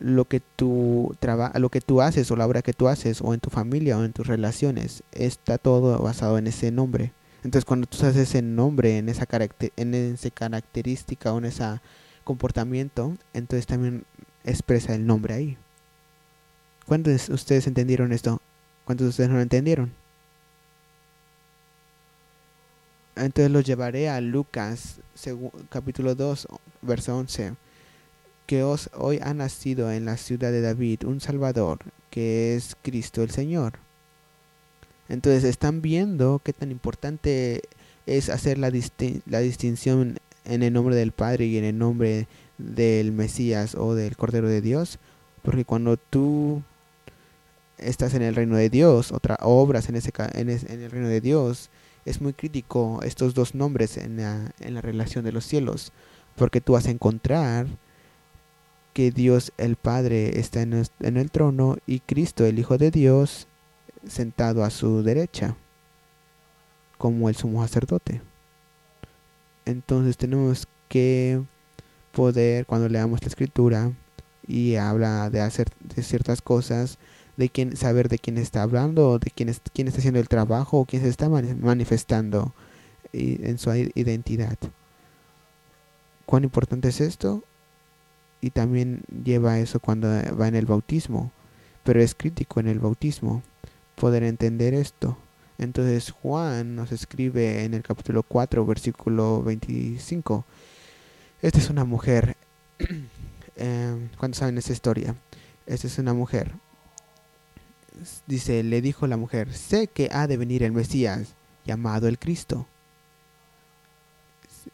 lo 0.00 0.24
que 0.24 0.40
tú 0.40 1.14
lo 1.54 1.68
que 1.68 1.80
tú 1.80 2.00
haces 2.00 2.30
o 2.30 2.36
la 2.36 2.46
obra 2.46 2.62
que 2.62 2.72
tú 2.72 2.88
haces 2.88 3.20
o 3.22 3.34
en 3.34 3.40
tu 3.40 3.50
familia 3.50 3.98
o 3.98 4.04
en 4.04 4.12
tus 4.12 4.26
relaciones 4.26 5.02
está 5.12 5.58
todo 5.58 5.98
basado 6.02 6.38
en 6.38 6.46
ese 6.46 6.72
nombre 6.72 7.12
entonces 7.44 7.64
cuando 7.64 7.86
tú 7.86 7.98
haces 7.98 8.16
ese 8.16 8.42
nombre 8.42 8.98
en 8.98 9.08
esa 9.08 9.26
en 9.76 9.94
esa 9.94 10.30
característica 10.30 11.32
o 11.32 11.38
en 11.38 11.44
ese 11.44 11.64
comportamiento 12.24 13.14
entonces 13.34 13.66
también 13.66 14.04
expresa 14.44 14.94
el 14.94 15.06
nombre 15.06 15.34
ahí 15.34 15.58
¿cuántos 16.86 17.28
de 17.28 17.34
ustedes 17.34 17.66
entendieron 17.66 18.12
esto? 18.12 18.40
¿cuántos 18.84 19.04
de 19.04 19.10
ustedes 19.10 19.30
no 19.30 19.36
lo 19.36 19.42
entendieron? 19.42 19.92
Entonces 23.16 23.50
los 23.50 23.64
llevaré 23.64 24.08
a 24.08 24.20
Lucas 24.20 25.00
capítulo 25.68 26.14
2, 26.14 26.48
verso 26.82 27.16
11. 27.18 27.54
Que 28.50 28.64
os 28.64 28.90
hoy 28.94 29.20
ha 29.22 29.32
nacido 29.32 29.92
en 29.92 30.06
la 30.06 30.16
ciudad 30.16 30.50
de 30.50 30.60
David 30.60 31.04
un 31.04 31.20
Salvador, 31.20 31.78
que 32.10 32.56
es 32.56 32.76
Cristo 32.82 33.22
el 33.22 33.30
Señor. 33.30 33.74
Entonces 35.08 35.44
están 35.44 35.82
viendo 35.82 36.40
qué 36.42 36.52
tan 36.52 36.72
importante 36.72 37.62
es 38.06 38.28
hacer 38.28 38.58
la, 38.58 38.72
distinción 38.72 40.18
en 40.44 40.64
el 40.64 40.72
nombre 40.72 40.96
del 40.96 41.12
Padre 41.12 41.46
y 41.46 41.58
en 41.58 41.64
el 41.64 41.78
nombre 41.78 42.26
del 42.58 43.12
Mesías 43.12 43.76
o 43.76 43.94
del 43.94 44.16
Cordero 44.16 44.48
de 44.48 44.60
Dios. 44.60 44.98
Porque 45.42 45.64
cuando 45.64 45.96
tú 45.96 46.60
estás 47.78 48.14
en 48.14 48.22
el 48.22 48.34
reino 48.34 48.56
de 48.56 48.68
Dios, 48.68 49.12
otra 49.12 49.38
obras 49.42 49.88
en, 49.88 49.94
ese, 49.94 50.10
en, 50.34 50.50
en 50.50 50.82
el 50.82 50.90
reino 50.90 51.06
de 51.06 51.20
Dios, 51.20 51.70
es 52.04 52.20
muy 52.20 52.32
crítico 52.32 52.98
estos 53.04 53.32
dos 53.32 53.54
nombres 53.54 53.96
en 53.96 54.16
la, 54.16 54.52
en 54.58 54.74
la 54.74 54.80
relación 54.80 55.24
de 55.24 55.30
los 55.30 55.44
cielos, 55.46 55.92
porque 56.34 56.60
tú 56.60 56.72
vas 56.72 56.88
a 56.88 56.90
encontrar 56.90 57.68
que 58.92 59.10
Dios 59.10 59.52
el 59.56 59.76
Padre 59.76 60.38
está 60.38 60.62
en 60.62 60.74
el, 61.00 61.30
trono 61.30 61.78
y 61.86 62.00
Cristo 62.00 62.44
el 62.44 62.58
Hijo 62.58 62.78
de 62.78 62.90
Dios 62.90 63.46
sentado 64.06 64.64
a 64.64 64.70
su 64.70 65.02
derecha, 65.02 65.56
como 66.98 67.28
el 67.28 67.36
sumo 67.36 67.62
sacerdote. 67.62 68.20
Entonces 69.64 70.16
tenemos 70.16 70.66
que 70.88 71.42
poder, 72.12 72.66
cuando 72.66 72.88
leamos 72.88 73.22
la 73.22 73.28
escritura 73.28 73.92
y 74.46 74.76
habla 74.76 75.30
de 75.30 75.40
hacer 75.40 75.68
de 75.94 76.02
ciertas 76.02 76.42
cosas, 76.42 76.98
de 77.36 77.50
saber 77.76 78.08
de 78.08 78.18
quién 78.18 78.38
está 78.38 78.62
hablando, 78.62 79.18
de 79.18 79.30
quién, 79.30 79.48
es, 79.48 79.60
quién 79.72 79.88
está 79.88 80.00
haciendo 80.00 80.20
el 80.20 80.28
trabajo, 80.28 80.80
o 80.80 80.84
quién 80.84 81.02
se 81.02 81.08
está 81.08 81.28
manifestando 81.28 82.52
en 83.12 83.58
su 83.58 83.72
identidad. 83.74 84.56
¿Cuán 86.26 86.44
importante 86.44 86.88
es 86.88 87.00
esto? 87.00 87.42
Y 88.40 88.50
también 88.50 89.02
lleva 89.24 89.58
eso 89.58 89.80
cuando 89.80 90.08
va 90.36 90.48
en 90.48 90.54
el 90.54 90.66
bautismo, 90.66 91.32
pero 91.84 92.00
es 92.00 92.14
crítico 92.14 92.60
en 92.60 92.68
el 92.68 92.78
bautismo 92.78 93.42
poder 93.96 94.22
entender 94.22 94.74
esto. 94.74 95.18
Entonces 95.58 96.10
Juan 96.10 96.74
nos 96.74 96.90
escribe 96.90 97.64
en 97.64 97.74
el 97.74 97.82
capítulo 97.82 98.22
4, 98.22 98.64
versículo 98.64 99.42
25. 99.42 100.44
Esta 101.42 101.58
es 101.58 101.68
una 101.68 101.84
mujer. 101.84 102.36
eh, 103.56 104.08
¿Cuántos 104.18 104.38
saben 104.38 104.56
esa 104.56 104.72
historia? 104.72 105.14
Esta 105.66 105.86
es 105.86 105.98
una 105.98 106.14
mujer 106.14 106.52
dice, 108.26 108.62
le 108.62 108.80
dijo 108.80 109.06
la 109.06 109.16
mujer, 109.16 109.52
sé 109.52 109.86
que 109.86 110.08
ha 110.12 110.26
de 110.26 110.36
venir 110.36 110.62
el 110.62 110.72
Mesías, 110.72 111.34
llamado 111.64 112.08
el 112.08 112.18
Cristo. 112.18 112.66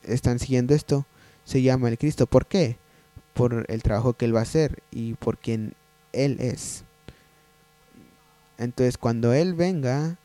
¿Están 0.03 0.39
siguiendo 0.39 0.75
esto? 0.75 1.07
Se 1.45 1.63
llama 1.63 1.89
el 1.89 1.99
Cristo. 1.99 2.27
¿Por 2.27 2.47
qué? 2.47 2.77
Por 3.37 3.67
el 3.69 3.83
trabajo 3.83 4.15
que 4.15 4.25
él 4.25 4.35
va 4.35 4.41
a 4.41 4.45
hacer 4.45 4.83
y 4.91 5.15
por 5.15 5.39
quien 5.39 5.75
él 6.13 6.39
es. 6.41 6.85
Entonces 8.59 8.99
cuando 8.99 9.35
él 9.35 9.55
venga, 9.55 10.17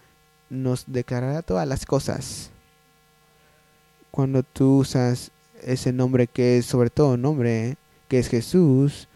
nos 0.49 0.85
declarará 0.87 1.41
todas 1.41 1.67
las 1.67 1.85
cosas. 1.85 2.51
Cuando 4.09 4.43
tú 4.43 4.79
usas 4.79 5.31
ese 5.61 5.93
nombre 5.93 6.27
que 6.27 6.57
es 6.57 6.65
sobre 6.65 6.89
todo 6.89 7.17
nombre, 7.17 7.77
que 8.07 8.19
es 8.19 8.29
Jesús, 8.29 9.07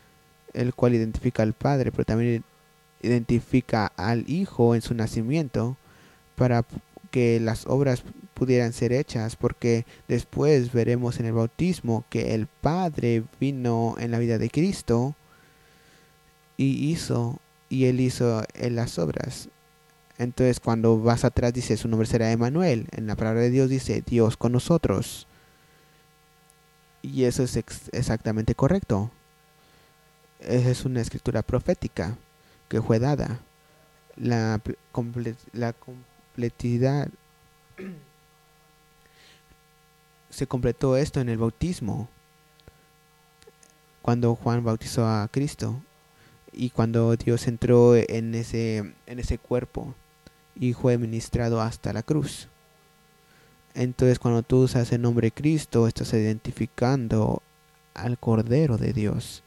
el 0.53 0.73
cual 0.73 0.93
identifica 0.93 1.43
al 1.43 1.53
Padre, 1.53 1.91
pero 1.91 2.05
también 2.05 2.43
identifica 3.01 3.87
al 3.97 4.29
Hijo 4.29 4.75
en 4.75 4.81
su 4.81 4.93
nacimiento 4.93 5.77
para 6.35 6.65
que 7.11 7.39
las 7.39 7.65
obras 7.67 8.03
pudieran 8.35 8.73
ser 8.73 8.93
hechas, 8.93 9.35
porque 9.35 9.85
después 10.07 10.71
veremos 10.71 11.19
en 11.19 11.25
el 11.25 11.33
bautismo 11.33 12.05
que 12.09 12.35
el 12.35 12.45
Padre 12.45 13.23
vino 13.39 13.95
en 13.97 14.11
la 14.11 14.19
vida 14.19 14.37
de 14.37 14.49
Cristo 14.51 15.15
y 16.57 16.91
hizo, 16.91 17.39
y 17.69 17.85
él 17.85 17.99
hizo 17.99 18.43
en 18.53 18.75
las 18.75 18.99
obras. 18.99 19.49
Entonces 20.17 20.59
cuando 20.59 21.01
vas 21.01 21.25
atrás 21.25 21.53
dice 21.53 21.77
su 21.77 21.87
nombre 21.87 22.07
será 22.07 22.31
Emanuel, 22.31 22.87
en 22.91 23.07
la 23.07 23.15
palabra 23.15 23.41
de 23.41 23.49
Dios 23.49 23.69
dice 23.69 24.03
Dios 24.05 24.37
con 24.37 24.51
nosotros. 24.51 25.27
Y 27.01 27.23
eso 27.23 27.43
es 27.43 27.55
exactamente 27.55 28.55
correcto. 28.55 29.11
Esa 30.39 30.69
es 30.69 30.85
una 30.85 31.01
escritura 31.01 31.41
profética 31.41 32.17
que 32.67 32.81
fue 32.81 32.99
dada. 32.99 33.39
La, 34.15 34.61
la 35.53 35.73
completidad 35.73 37.09
se 40.35 40.47
completó 40.47 40.97
esto 40.97 41.21
en 41.21 41.29
el 41.29 41.37
bautismo, 41.37 42.09
cuando 44.01 44.35
Juan 44.35 44.65
bautizó 44.65 45.07
a 45.07 45.29
Cristo 45.31 45.81
y 46.51 46.71
cuando 46.71 47.15
Dios 47.15 47.47
entró 47.47 47.95
en 47.95 48.35
ese, 48.35 48.93
en 49.07 49.19
ese 49.19 49.37
cuerpo 49.37 49.95
y 50.53 50.73
fue 50.73 50.97
ministrado 50.97 51.61
hasta 51.61 51.93
la 51.93 52.03
cruz. 52.03 52.49
Entonces 53.75 54.19
cuando 54.19 54.43
tú 54.43 54.63
usas 54.63 54.91
el 54.91 55.01
nombre 55.01 55.31
Cristo, 55.31 55.87
estás 55.87 56.13
identificando 56.13 57.41
al 57.93 58.19
Cordero 58.19 58.77
de 58.77 58.91
Dios. 58.91 59.41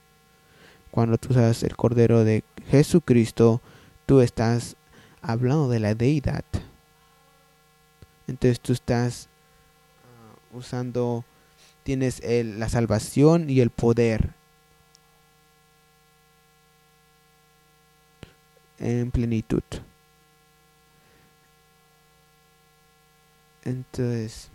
Cuando 0.90 1.18
tú 1.18 1.29
usas 1.33 1.62
el 1.64 1.77
Cordero 1.77 2.24
de 2.24 2.44
Jesucristo, 2.70 3.61
tú 4.07 4.22
estás 4.22 4.74
hablando 5.20 5.68
de 5.68 5.81
la 5.81 5.94
deidad. 5.94 6.44
Entonces 8.27 8.59
tú 8.59 8.72
estás 8.72 9.29
usando, 10.52 11.24
tienes 11.82 12.22
la 12.24 12.68
salvación 12.68 13.50
y 13.50 13.61
el 13.61 13.70
poder 13.70 14.30
en 18.78 19.11
plenitud. 19.11 19.62
Entonces, 23.64 24.50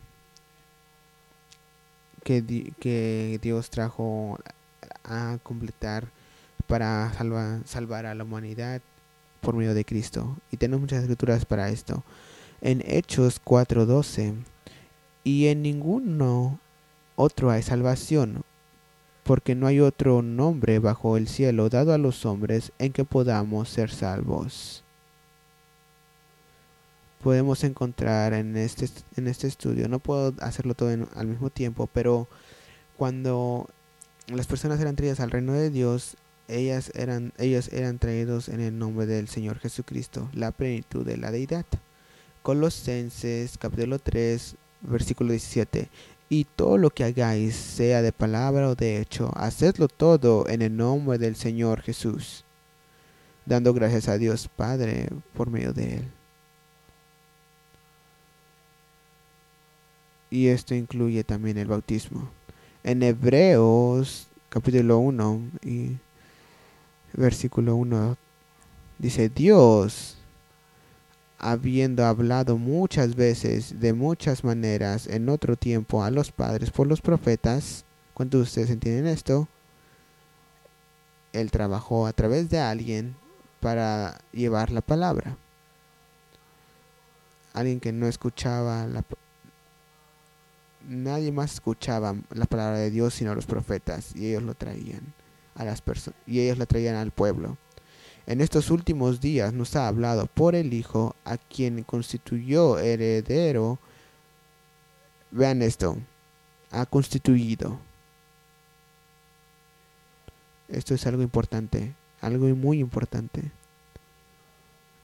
que, 2.23 2.73
que 2.79 3.39
Dios 3.41 3.69
trajo 3.69 4.39
a 5.03 5.38
completar 5.43 6.08
para 6.67 7.12
salvar 7.65 8.06
a 8.06 8.15
la 8.15 8.23
humanidad 8.23 8.82
por 9.41 9.56
medio 9.56 9.73
de 9.73 9.86
Cristo. 9.86 10.38
Y 10.51 10.58
tenemos 10.58 10.82
muchas 10.82 11.01
escrituras 11.01 11.45
para 11.45 11.69
esto. 11.69 12.03
En 12.62 12.82
Hechos 12.86 13.41
4:12, 13.43 14.36
y 15.23 15.47
en 15.47 15.62
ninguno 15.62 16.59
otro 17.15 17.51
hay 17.51 17.62
salvación, 17.62 18.43
porque 19.23 19.55
no 19.55 19.67
hay 19.67 19.79
otro 19.79 20.21
nombre 20.21 20.79
bajo 20.79 21.17
el 21.17 21.27
cielo 21.27 21.69
dado 21.69 21.93
a 21.93 21.97
los 21.97 22.25
hombres 22.25 22.71
en 22.79 22.91
que 22.91 23.05
podamos 23.05 23.69
ser 23.69 23.89
salvos. 23.89 24.83
Podemos 27.23 27.63
encontrar 27.63 28.33
en 28.33 28.57
este, 28.57 28.89
este 29.15 29.47
estudio, 29.47 29.88
no 29.88 29.99
puedo 29.99 30.33
hacerlo 30.41 30.73
todo 30.73 30.89
al 31.15 31.27
mismo 31.27 31.49
tiempo, 31.49 31.88
pero 31.93 32.27
cuando 32.97 33.69
las 34.27 34.47
personas 34.47 34.81
eran 34.81 34.97
traídas 34.97 35.21
al 35.21 35.31
reino 35.31 35.53
de 35.53 35.69
Dios, 35.69 36.17
ellas 36.49 36.91
eran, 36.95 37.31
ellos 37.38 37.69
eran 37.71 37.97
traídos 37.97 38.49
en 38.49 38.59
el 38.59 38.77
nombre 38.77 39.05
del 39.05 39.29
Señor 39.29 39.59
Jesucristo, 39.59 40.29
la 40.33 40.51
plenitud 40.51 41.05
de 41.05 41.15
la 41.15 41.31
deidad. 41.31 41.65
Colosenses 42.41 43.57
capítulo 43.57 43.99
3, 43.99 44.57
versículo 44.84 45.32
17. 45.32 45.89
Y 46.30 46.46
todo 46.46 46.78
lo 46.78 46.89
que 46.89 47.04
hagáis, 47.04 47.56
sea 47.56 48.02
de 48.02 48.12
palabra 48.12 48.69
o 48.69 48.76
de 48.76 49.00
hecho, 49.00 49.32
hacedlo 49.36 49.88
todo 49.88 50.48
en 50.48 50.62
el 50.62 50.76
nombre 50.76 51.17
del 51.17 51.36
Señor 51.36 51.82
Jesús, 51.82 52.43
dando 53.46 53.74
gracias 53.74 54.08
a 54.08 54.17
Dios 54.17 54.50
Padre 54.56 55.10
por 55.34 55.50
medio 55.50 55.74
de 55.74 55.96
Él. 55.96 56.12
Y 60.32 60.48
esto 60.48 60.74
incluye 60.74 61.24
también 61.24 61.58
el 61.60 61.67
bautismo. 61.67 62.32
En 62.84 63.04
Hebreos 63.04 64.28
capítulo 64.50 64.98
1 64.98 65.41
y 65.63 65.98
versículo 67.13 67.76
1 67.76 68.17
dice, 69.00 69.30
Dios, 69.30 70.17
habiendo 71.43 72.06
hablado 72.06 72.58
muchas 72.58 73.15
veces, 73.15 73.82
de 73.82 73.91
muchas 73.91 74.45
maneras, 74.45 75.08
en 75.08 75.27
otro 75.27 75.58
tiempo 75.58 76.03
a 76.03 76.10
los 76.10 76.32
padres 76.32 76.71
por 76.71 76.88
los 76.88 77.01
profetas, 77.01 77.84
cuando 78.13 78.39
ustedes 78.39 78.69
entienden 78.69 79.08
esto, 79.08 79.49
Él 81.34 81.51
trabajó 81.51 82.08
a 82.08 82.13
través 82.13 82.49
de 82.49 82.60
alguien 82.60 83.15
para 83.60 84.21
llevar 84.32 84.71
la 84.71 84.82
palabra. 84.82 85.38
Alguien 87.53 87.82
que 87.82 87.91
no 87.91 88.08
escuchaba 88.08 88.88
la 88.88 89.03
nadie 90.88 91.32
más 91.32 91.53
escuchaba 91.53 92.15
la 92.32 92.45
palabra 92.45 92.77
de 92.77 92.91
Dios 92.91 93.13
sino 93.13 93.36
los 93.36 93.45
profetas 93.45 94.13
y 94.15 94.27
ellos 94.27 94.43
lo 94.43 94.53
traían 94.53 95.13
a 95.56 95.63
las 95.63 95.82
personas 95.82 96.19
y 96.27 96.41
ellos 96.41 96.58
la 96.58 96.65
traían 96.65 96.95
al 96.95 97.12
pueblo. 97.12 97.58
En 98.25 98.39
estos 98.39 98.71
últimos 98.71 99.19
días 99.19 99.53
nos 99.53 99.75
ha 99.75 99.88
hablado 99.88 100.27
por 100.27 100.55
el 100.55 100.73
Hijo 100.73 101.15
a 101.25 101.38
quien 101.38 101.83
constituyó 101.83 102.79
heredero. 102.79 103.79
Vean 105.31 105.62
esto, 105.62 105.97
ha 106.71 106.86
constituido. 106.86 107.79
Esto 110.69 110.93
es 110.93 111.05
algo 111.05 111.21
importante, 111.21 111.95
algo 112.21 112.47
muy 112.55 112.79
importante. 112.79 113.51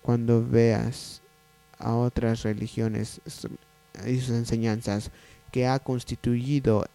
Cuando 0.01 0.47
veas 0.47 1.21
a 1.77 1.95
otras 1.95 2.43
religiones 2.43 3.19
y 4.05 4.19
sus 4.19 4.29
enseñanzas 4.29 5.11
que 5.51 5.67
ha 5.67 5.79
constituido 5.79 6.85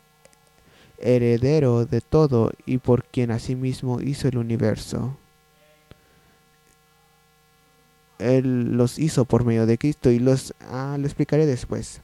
heredero 0.99 1.85
de 1.85 2.01
todo 2.01 2.53
y 2.65 2.79
por 2.79 3.05
quien 3.05 3.31
asimismo 3.31 4.01
hizo 4.01 4.29
el 4.29 4.39
universo. 4.39 5.19
Él 8.19 8.77
los 8.77 8.99
hizo 8.99 9.25
por 9.25 9.45
medio 9.45 9.67
de 9.67 9.79
Cristo 9.79 10.11
y 10.11 10.19
los 10.19 10.55
ah, 10.61 10.97
lo 10.99 11.07
explicaré 11.07 11.47
después. 11.47 12.01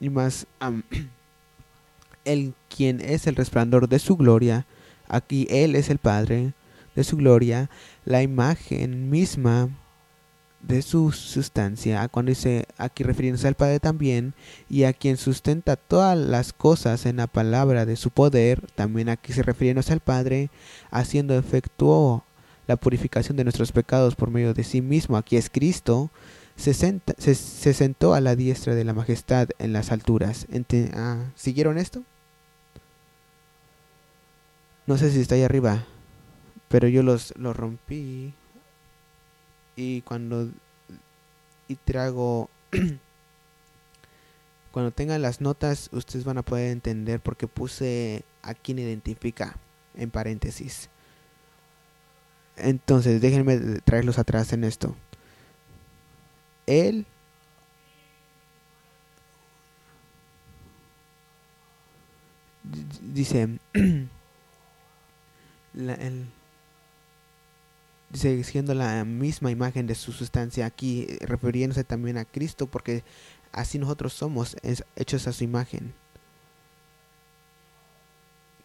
Y 0.00 0.10
más, 0.10 0.46
el 2.24 2.54
quien 2.74 3.00
es 3.00 3.26
el 3.26 3.36
resplandor 3.36 3.88
de 3.88 3.98
su 3.98 4.16
gloria, 4.16 4.66
aquí 5.08 5.46
Él 5.50 5.74
es 5.74 5.90
el 5.90 5.98
Padre 5.98 6.52
de 6.94 7.04
su 7.04 7.16
gloria, 7.16 7.70
la 8.04 8.22
imagen 8.22 9.10
misma 9.10 9.68
de 10.60 10.82
su 10.82 11.12
sustancia, 11.12 12.08
cuando 12.08 12.30
dice 12.30 12.66
aquí 12.76 13.04
refiriéndose 13.04 13.46
al 13.46 13.54
Padre 13.54 13.80
también, 13.80 14.34
y 14.68 14.84
a 14.84 14.92
quien 14.92 15.16
sustenta 15.16 15.76
todas 15.76 16.18
las 16.18 16.52
cosas 16.52 17.06
en 17.06 17.16
la 17.16 17.26
palabra 17.26 17.86
de 17.86 17.96
su 17.96 18.10
poder, 18.10 18.66
también 18.74 19.08
aquí 19.08 19.32
se 19.32 19.42
refiriéndose 19.42 19.92
al 19.92 20.00
Padre, 20.00 20.50
haciendo 20.90 21.36
efectuó 21.38 22.24
la 22.68 22.76
purificación 22.76 23.36
de 23.36 23.44
nuestros 23.44 23.72
pecados 23.72 24.14
por 24.14 24.30
medio 24.30 24.54
de 24.54 24.62
sí 24.62 24.82
mismo, 24.82 25.16
aquí 25.16 25.36
es 25.36 25.50
Cristo, 25.50 26.10
se, 26.54 26.74
sentó 26.74 28.14
a 28.14 28.20
la 28.20 28.36
diestra 28.36 28.74
de 28.74 28.84
la 28.84 28.92
majestad 28.92 29.48
en 29.58 29.72
las 29.72 29.90
alturas. 29.90 30.46
Ah, 30.92 31.24
¿Siguieron 31.34 31.78
esto? 31.78 32.04
No 34.86 34.98
sé 34.98 35.10
si 35.10 35.20
está 35.20 35.34
ahí 35.34 35.42
arriba, 35.42 35.86
pero 36.68 36.88
yo 36.88 37.02
los, 37.02 37.34
los 37.36 37.56
rompí 37.56 38.34
y 39.74 40.02
cuando 40.02 40.50
y 41.68 41.76
trago 41.76 42.50
cuando 44.72 44.90
tengan 44.90 45.22
las 45.22 45.40
notas 45.40 45.88
ustedes 45.92 46.24
van 46.24 46.38
a 46.38 46.42
poder 46.42 46.70
entender 46.70 47.20
porque 47.20 47.46
puse 47.46 48.24
a 48.42 48.54
quien 48.54 48.78
identifica 48.78 49.56
en 49.94 50.10
paréntesis 50.10 50.88
entonces 52.60 53.20
déjenme 53.20 53.58
traerlos 53.84 54.18
atrás 54.18 54.52
en 54.52 54.64
esto 54.64 54.96
él 56.66 57.06
dice 63.12 63.58
la, 65.74 65.94
el, 65.94 66.26
siendo 68.44 68.74
la 68.74 69.04
misma 69.04 69.50
imagen 69.50 69.86
de 69.86 69.94
su 69.94 70.12
sustancia 70.12 70.66
aquí, 70.66 71.06
refiriéndose 71.20 71.84
también 71.84 72.18
a 72.18 72.24
Cristo, 72.24 72.66
porque 72.66 73.04
así 73.52 73.78
nosotros 73.78 74.12
somos 74.12 74.56
hechos 74.96 75.26
a 75.26 75.32
su 75.32 75.44
imagen. 75.44 75.94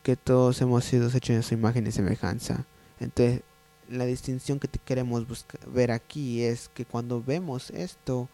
Que 0.01 0.15
todos 0.15 0.61
hemos 0.61 0.83
sido 0.83 1.09
hechos 1.09 1.37
a 1.37 1.43
su 1.43 1.53
imagen 1.53 1.87
y 1.87 1.91
semejanza. 1.91 2.65
Entonces, 2.99 3.41
la 3.93 4.05
distinción 4.05 4.59
que 4.59 4.67
queremos 4.67 5.25
ver 5.67 5.91
aquí 5.91 6.41
es 6.41 6.69
que 6.73 6.85
cuando 6.85 7.21
vemos 7.21 7.69
esto, 7.71 8.29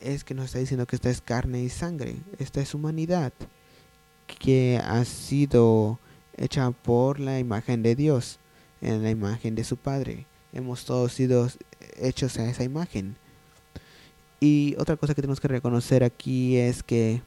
es 0.00 0.24
que 0.24 0.34
nos 0.34 0.46
está 0.46 0.58
diciendo 0.58 0.86
que 0.86 0.96
esta 0.96 1.10
es 1.10 1.20
carne 1.20 1.62
y 1.62 1.68
sangre, 1.68 2.16
esta 2.38 2.60
es 2.60 2.74
humanidad, 2.74 3.32
que 4.26 4.80
ha 4.82 5.04
sido 5.04 5.98
hecha 6.36 6.70
por 6.70 7.20
la 7.20 7.38
imagen 7.38 7.82
de 7.82 7.94
Dios 7.94 8.38
en 8.80 9.02
la 9.02 9.10
imagen 9.10 9.54
de 9.54 9.64
su 9.64 9.76
Padre. 9.76 10.26
Hemos 10.52 10.84
todos 10.84 11.12
sido 11.12 11.48
hechos 11.96 12.38
a 12.38 12.48
esa 12.48 12.64
imagen. 12.64 13.16
Y 14.40 14.74
otra 14.78 14.96
cosa 14.96 15.14
que 15.14 15.20
tenemos 15.20 15.40
que 15.40 15.48
reconocer 15.48 16.02
aquí 16.02 16.56
es 16.56 16.82
que 16.82 17.22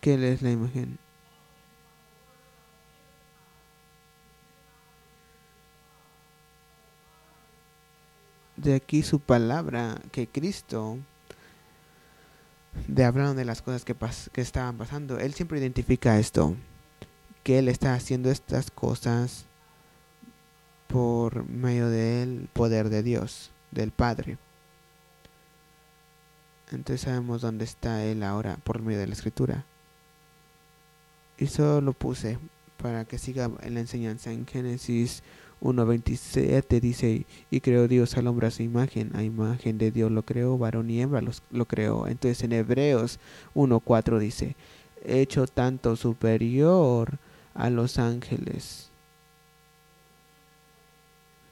¿Qué 0.00 0.32
es 0.32 0.40
la 0.40 0.52
imagen? 0.52 0.98
De 8.66 8.74
aquí 8.74 9.04
su 9.04 9.20
palabra, 9.20 10.00
que 10.10 10.26
Cristo 10.26 10.98
de 12.88 13.04
hablaron 13.04 13.36
de 13.36 13.44
las 13.44 13.62
cosas 13.62 13.84
que, 13.84 13.94
que 14.32 14.40
estaban 14.40 14.76
pasando, 14.76 15.20
él 15.20 15.34
siempre 15.34 15.60
identifica 15.60 16.18
esto, 16.18 16.56
que 17.44 17.60
él 17.60 17.68
está 17.68 17.94
haciendo 17.94 18.28
estas 18.28 18.72
cosas 18.72 19.44
por 20.88 21.48
medio 21.48 21.88
del 21.90 22.48
poder 22.52 22.88
de 22.88 23.04
Dios, 23.04 23.52
del 23.70 23.92
Padre. 23.92 24.36
Entonces 26.72 27.02
sabemos 27.02 27.42
dónde 27.42 27.66
está 27.66 28.02
él 28.02 28.24
ahora 28.24 28.56
por 28.64 28.82
medio 28.82 28.98
de 28.98 29.06
la 29.06 29.12
escritura. 29.12 29.64
Y 31.38 31.46
solo 31.46 31.82
lo 31.82 31.92
puse 31.92 32.40
para 32.78 33.04
que 33.04 33.18
siga 33.18 33.48
la 33.48 33.78
enseñanza 33.78 34.32
en 34.32 34.44
Génesis 34.44 35.22
1.27 35.62 36.80
dice, 36.80 37.26
y 37.50 37.60
creó 37.60 37.88
Dios 37.88 38.16
al 38.16 38.26
hombre 38.26 38.46
a 38.46 38.50
su 38.50 38.62
imagen, 38.62 39.10
a 39.14 39.22
imagen 39.22 39.78
de 39.78 39.90
Dios 39.90 40.10
lo 40.10 40.22
creó, 40.22 40.58
varón 40.58 40.90
y 40.90 41.00
hembra 41.00 41.22
lo 41.50 41.64
creó. 41.64 42.06
Entonces 42.06 42.42
en 42.44 42.52
Hebreos 42.52 43.18
1.4 43.54 44.18
dice, 44.18 44.56
hecho 45.04 45.46
tanto 45.46 45.96
superior 45.96 47.18
a 47.54 47.70
los 47.70 47.98
ángeles. 47.98 48.90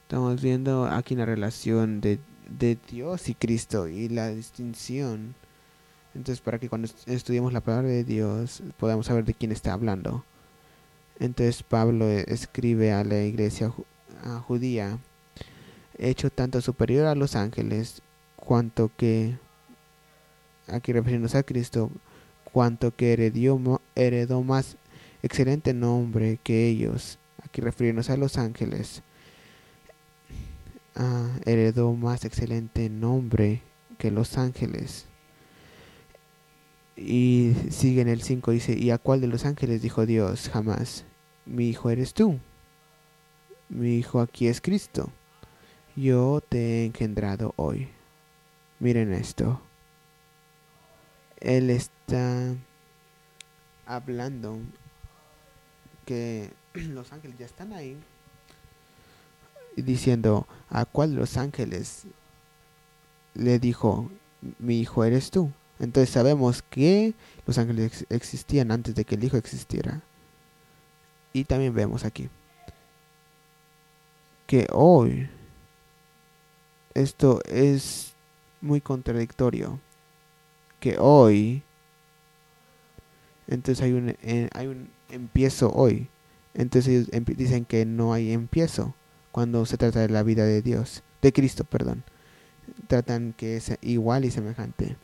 Estamos 0.02 0.42
viendo 0.42 0.84
aquí 0.84 1.14
la 1.14 1.24
relación 1.24 2.00
de, 2.00 2.18
de 2.48 2.76
Dios 2.90 3.28
y 3.28 3.34
Cristo 3.34 3.88
y 3.88 4.08
la 4.08 4.28
distinción. 4.28 5.34
Entonces, 6.14 6.40
para 6.40 6.58
que 6.58 6.68
cuando 6.68 6.88
estudiemos 7.06 7.52
la 7.52 7.60
palabra 7.60 7.88
de 7.88 8.04
Dios 8.04 8.62
podamos 8.78 9.06
saber 9.06 9.24
de 9.24 9.34
quién 9.34 9.50
está 9.50 9.72
hablando. 9.72 10.24
Entonces, 11.18 11.62
Pablo 11.62 12.08
escribe 12.08 12.92
a 12.92 13.02
la 13.02 13.22
iglesia 13.22 13.72
judía, 14.46 14.98
hecho 15.98 16.30
tanto 16.30 16.60
superior 16.60 17.06
a 17.06 17.14
los 17.14 17.36
ángeles, 17.36 18.02
cuanto 18.36 18.90
que, 18.96 19.38
aquí 20.68 20.92
refiriéndose 20.92 21.38
a 21.38 21.42
Cristo, 21.42 21.90
cuanto 22.44 22.94
que 22.94 23.12
heredó, 23.12 23.80
heredó 23.94 24.42
más 24.42 24.76
excelente 25.22 25.74
nombre 25.74 26.38
que 26.42 26.68
ellos, 26.68 27.18
aquí 27.42 27.60
refiriéndose 27.60 28.12
a 28.12 28.16
los 28.16 28.38
ángeles, 28.38 29.02
ah, 30.94 31.30
heredó 31.44 31.92
más 31.94 32.24
excelente 32.24 32.88
nombre 32.88 33.62
que 33.98 34.10
los 34.10 34.36
ángeles. 34.38 35.06
Y 36.96 37.54
sigue 37.70 38.02
en 38.02 38.08
el 38.08 38.22
5, 38.22 38.52
dice, 38.52 38.78
¿y 38.78 38.90
a 38.90 38.98
cuál 38.98 39.20
de 39.20 39.26
los 39.26 39.44
ángeles 39.44 39.82
dijo 39.82 40.06
Dios? 40.06 40.48
Jamás. 40.48 41.04
Mi 41.44 41.68
hijo 41.68 41.90
eres 41.90 42.14
tú. 42.14 42.38
Mi 43.68 43.96
hijo 43.96 44.20
aquí 44.20 44.46
es 44.46 44.60
Cristo. 44.60 45.10
Yo 45.96 46.42
te 46.46 46.58
he 46.58 46.86
engendrado 46.86 47.54
hoy. 47.56 47.88
Miren 48.78 49.12
esto. 49.12 49.60
Él 51.38 51.70
está 51.70 52.54
hablando 53.86 54.58
que 56.04 56.52
los 56.74 57.12
ángeles 57.12 57.38
ya 57.38 57.46
están 57.46 57.72
ahí. 57.72 57.98
Diciendo, 59.76 60.46
¿a 60.68 60.84
cuál 60.84 61.10
de 61.10 61.16
los 61.16 61.36
ángeles 61.36 62.04
le 63.34 63.58
dijo, 63.58 64.10
mi 64.58 64.78
hijo 64.78 65.04
eres 65.04 65.30
tú? 65.30 65.50
Entonces 65.80 66.10
sabemos 66.10 66.62
que 66.62 67.14
los 67.46 67.58
ángeles 67.58 68.06
existían 68.08 68.70
antes 68.70 68.94
de 68.94 69.04
que 69.04 69.16
el 69.16 69.24
Hijo 69.24 69.36
existiera. 69.36 70.02
Y 71.32 71.44
también 71.44 71.74
vemos 71.74 72.04
aquí 72.04 72.28
que 74.46 74.66
hoy 74.72 75.28
esto 76.94 77.40
es 77.46 78.14
muy 78.60 78.80
contradictorio. 78.80 79.80
Que 80.80 80.96
hoy, 80.98 81.62
entonces 83.46 83.82
hay 83.82 83.92
un, 83.92 84.16
eh, 84.22 84.48
hay 84.52 84.66
un 84.66 84.90
empiezo 85.10 85.70
hoy. 85.72 86.08
Entonces 86.54 87.08
ellos 87.10 87.26
dicen 87.36 87.64
que 87.64 87.84
no 87.84 88.12
hay 88.12 88.32
empiezo 88.32 88.94
cuando 89.32 89.66
se 89.66 89.76
trata 89.76 90.00
de 90.00 90.08
la 90.08 90.22
vida 90.22 90.44
de 90.44 90.62
Dios, 90.62 91.02
de 91.20 91.32
Cristo, 91.32 91.64
perdón. 91.64 92.04
Tratan 92.86 93.34
que 93.36 93.56
es 93.56 93.76
igual 93.80 94.24
y 94.24 94.30
semejante. 94.30 94.96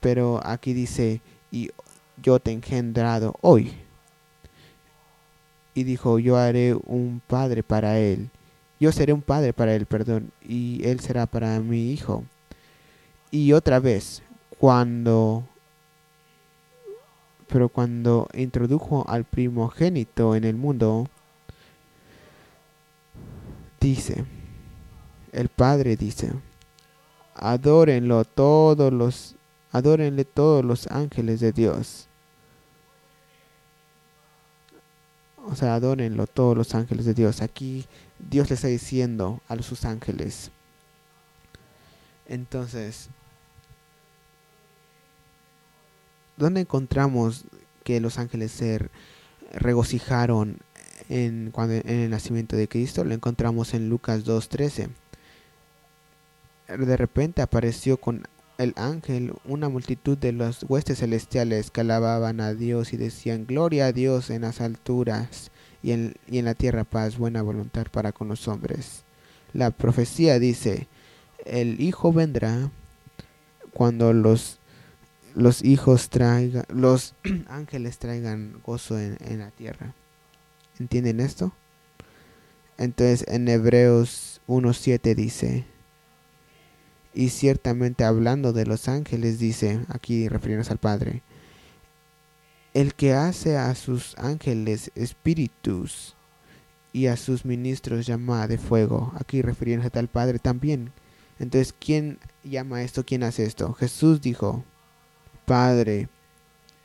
Pero 0.00 0.40
aquí 0.44 0.74
dice, 0.74 1.20
y 1.50 1.70
yo 2.16 2.38
te 2.38 2.50
he 2.50 2.54
engendrado 2.54 3.34
hoy. 3.40 3.74
Y 5.78 5.84
dijo, 5.84 6.18
yo 6.18 6.36
haré 6.36 6.74
un 6.74 7.20
padre 7.24 7.62
para 7.62 7.98
él. 8.00 8.30
Yo 8.80 8.90
seré 8.90 9.12
un 9.12 9.22
padre 9.22 9.52
para 9.52 9.74
él, 9.74 9.86
perdón, 9.86 10.32
y 10.42 10.80
él 10.84 11.00
será 11.00 11.26
para 11.26 11.60
mi 11.60 11.92
hijo. 11.92 12.24
Y 13.30 13.52
otra 13.52 13.78
vez, 13.78 14.22
cuando 14.58 15.44
pero 17.46 17.68
cuando 17.68 18.28
introdujo 18.34 19.08
al 19.08 19.24
primogénito 19.24 20.34
en 20.34 20.44
el 20.44 20.56
mundo, 20.56 21.08
dice, 23.80 24.24
el 25.32 25.48
Padre 25.48 25.96
dice, 25.96 26.32
adórenlo 27.34 28.24
todos 28.24 28.92
los 28.92 29.34
Adórenle 29.70 30.24
todos 30.24 30.64
los 30.64 30.86
ángeles 30.86 31.40
de 31.40 31.52
Dios. 31.52 32.07
O 35.50 35.56
sea, 35.56 35.74
adórenlo 35.76 36.26
todos 36.26 36.54
los 36.54 36.74
ángeles 36.74 37.06
de 37.06 37.14
Dios. 37.14 37.40
Aquí 37.40 37.86
Dios 38.18 38.50
le 38.50 38.54
está 38.54 38.68
diciendo 38.68 39.40
a 39.48 39.60
sus 39.62 39.86
ángeles. 39.86 40.50
Entonces, 42.26 43.08
¿dónde 46.36 46.60
encontramos 46.60 47.46
que 47.82 47.98
los 47.98 48.18
ángeles 48.18 48.52
se 48.52 48.90
regocijaron 49.54 50.58
en, 51.08 51.50
cuando, 51.50 51.76
en 51.76 51.88
el 51.88 52.10
nacimiento 52.10 52.54
de 52.54 52.68
Cristo? 52.68 53.02
Lo 53.04 53.14
encontramos 53.14 53.72
en 53.72 53.88
Lucas 53.88 54.26
2.13. 54.26 54.90
De 56.76 56.96
repente 56.98 57.40
apareció 57.40 57.96
con 57.96 58.28
el 58.58 58.74
ángel, 58.76 59.34
una 59.44 59.68
multitud 59.68 60.18
de 60.18 60.32
los 60.32 60.64
huestes 60.68 60.98
celestiales 60.98 61.70
que 61.70 61.80
alababan 61.80 62.40
a 62.40 62.54
Dios 62.54 62.92
y 62.92 62.96
decían, 62.96 63.46
Gloria 63.46 63.86
a 63.86 63.92
Dios 63.92 64.30
en 64.30 64.42
las 64.42 64.60
alturas 64.60 65.52
y 65.80 65.92
en, 65.92 66.14
y 66.26 66.38
en 66.38 66.44
la 66.44 66.54
tierra 66.54 66.82
paz, 66.82 67.18
buena 67.18 67.40
voluntad 67.40 67.86
para 67.90 68.10
con 68.10 68.28
los 68.28 68.48
hombres. 68.48 69.04
La 69.52 69.70
profecía 69.70 70.40
dice, 70.40 70.88
el 71.46 71.80
Hijo 71.80 72.12
vendrá 72.12 72.70
cuando 73.72 74.12
los, 74.12 74.58
los 75.36 75.64
hijos 75.64 76.08
traigan, 76.10 76.64
los 76.68 77.14
ángeles 77.48 77.98
traigan 77.98 78.60
gozo 78.64 78.98
en, 78.98 79.16
en 79.20 79.38
la 79.38 79.52
tierra. 79.52 79.94
¿Entienden 80.80 81.20
esto? 81.20 81.52
Entonces 82.76 83.24
en 83.28 83.46
Hebreos 83.48 84.40
1.7 84.48 85.14
dice, 85.14 85.64
y 87.18 87.30
ciertamente 87.30 88.04
hablando 88.04 88.52
de 88.52 88.64
los 88.64 88.86
ángeles, 88.86 89.40
dice, 89.40 89.80
aquí 89.88 90.28
refiriéndose 90.28 90.70
al 90.70 90.78
Padre, 90.78 91.22
el 92.74 92.94
que 92.94 93.12
hace 93.12 93.56
a 93.56 93.74
sus 93.74 94.16
ángeles 94.18 94.92
espíritus 94.94 96.14
y 96.92 97.08
a 97.08 97.16
sus 97.16 97.44
ministros 97.44 98.06
llama 98.06 98.46
de 98.46 98.56
fuego, 98.56 99.12
aquí 99.18 99.42
refiriéndose 99.42 99.98
al 99.98 100.06
Padre 100.06 100.38
también. 100.38 100.92
Entonces, 101.40 101.74
¿quién 101.76 102.20
llama 102.44 102.84
esto? 102.84 103.04
¿Quién 103.04 103.24
hace 103.24 103.46
esto? 103.46 103.72
Jesús 103.72 104.20
dijo, 104.20 104.62
Padre, 105.44 106.08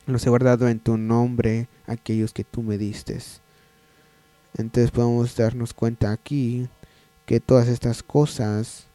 los 0.06 0.26
he 0.26 0.30
guardado 0.30 0.68
en 0.68 0.80
tu 0.80 0.98
nombre 0.98 1.68
aquellos 1.86 2.32
que 2.32 2.42
tú 2.42 2.64
me 2.64 2.76
diste. 2.76 3.20
Entonces 4.56 4.90
podemos 4.90 5.36
darnos 5.36 5.74
cuenta 5.74 6.10
aquí 6.10 6.68
que 7.24 7.38
todas 7.38 7.68
estas 7.68 8.02
cosas 8.02 8.88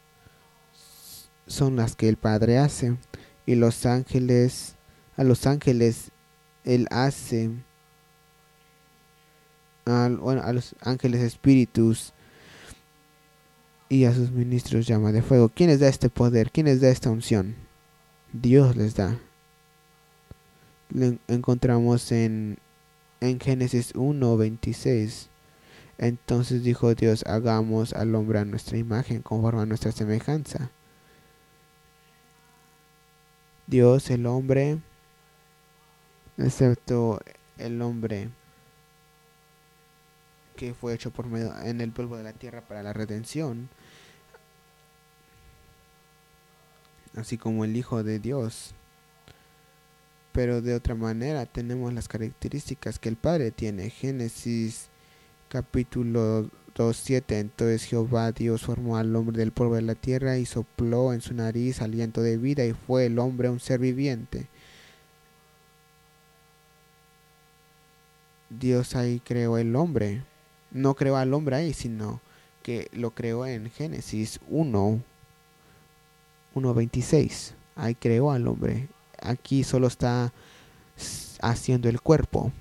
son 1.50 1.76
las 1.76 1.96
que 1.96 2.08
el 2.08 2.16
Padre 2.16 2.58
hace 2.58 2.96
y 3.44 3.56
los 3.56 3.84
ángeles, 3.84 4.76
a 5.16 5.24
los 5.24 5.46
ángeles 5.46 6.12
Él 6.64 6.86
hace, 6.90 7.50
a, 9.84 10.04
a 10.04 10.52
los 10.52 10.76
ángeles 10.80 11.22
espíritus 11.22 12.12
y 13.88 14.04
a 14.04 14.14
sus 14.14 14.30
ministros 14.30 14.86
llama 14.86 15.10
de 15.10 15.22
fuego. 15.22 15.48
¿Quién 15.48 15.70
les 15.70 15.80
da 15.80 15.88
este 15.88 16.08
poder? 16.08 16.52
¿Quién 16.52 16.66
les 16.66 16.80
da 16.80 16.88
esta 16.88 17.10
unción? 17.10 17.56
Dios 18.32 18.76
les 18.76 18.94
da. 18.94 19.18
Lo 20.90 21.16
encontramos 21.26 22.12
en, 22.12 22.58
en 23.20 23.40
Génesis 23.40 23.92
1, 23.96 24.36
26. 24.36 25.28
Entonces 25.98 26.62
dijo 26.62 26.94
Dios, 26.94 27.24
hagamos 27.26 27.92
al 27.92 28.14
hombre 28.14 28.38
a 28.38 28.44
nuestra 28.44 28.78
imagen, 28.78 29.22
conforme 29.22 29.62
a 29.62 29.66
nuestra 29.66 29.90
semejanza 29.90 30.70
Dios, 33.70 34.10
el 34.10 34.26
hombre, 34.26 34.78
excepto 36.36 37.20
el 37.56 37.80
hombre 37.82 38.28
que 40.56 40.74
fue 40.74 40.92
hecho 40.92 41.12
por 41.12 41.26
medio 41.28 41.56
en 41.62 41.80
el 41.80 41.92
polvo 41.92 42.16
de 42.16 42.24
la 42.24 42.32
tierra 42.32 42.62
para 42.62 42.82
la 42.82 42.92
redención, 42.92 43.68
así 47.14 47.38
como 47.38 47.64
el 47.64 47.76
Hijo 47.76 48.02
de 48.02 48.18
Dios. 48.18 48.74
Pero 50.32 50.60
de 50.62 50.74
otra 50.74 50.96
manera 50.96 51.46
tenemos 51.46 51.92
las 51.94 52.08
características 52.08 52.98
que 52.98 53.08
el 53.08 53.16
Padre 53.16 53.52
tiene. 53.52 53.88
Génesis 53.90 54.88
capítulo 55.48 56.50
2.7 56.74 57.40
Entonces 57.40 57.84
Jehová 57.84 58.32
Dios 58.32 58.62
formó 58.62 58.96
al 58.96 59.14
hombre 59.16 59.38
del 59.38 59.52
polvo 59.52 59.74
de 59.74 59.82
la 59.82 59.94
tierra 59.94 60.38
y 60.38 60.46
sopló 60.46 61.12
en 61.12 61.20
su 61.20 61.34
nariz 61.34 61.80
aliento 61.82 62.22
de 62.22 62.36
vida 62.36 62.64
y 62.64 62.72
fue 62.72 63.06
el 63.06 63.18
hombre 63.18 63.48
un 63.48 63.60
ser 63.60 63.80
viviente. 63.80 64.48
Dios 68.48 68.96
ahí 68.96 69.20
creó 69.20 69.58
el 69.58 69.76
hombre. 69.76 70.24
No 70.70 70.94
creó 70.94 71.16
al 71.16 71.34
hombre 71.34 71.56
ahí, 71.56 71.72
sino 71.72 72.20
que 72.62 72.88
lo 72.92 73.12
creó 73.12 73.46
en 73.46 73.70
Génesis 73.70 74.40
1, 74.48 75.02
1.26. 76.54 77.52
Ahí 77.76 77.94
creó 77.94 78.30
al 78.30 78.46
hombre. 78.48 78.88
Aquí 79.20 79.64
solo 79.64 79.86
está 79.86 80.32
haciendo 81.40 81.88
el 81.88 82.00
cuerpo 82.00 82.52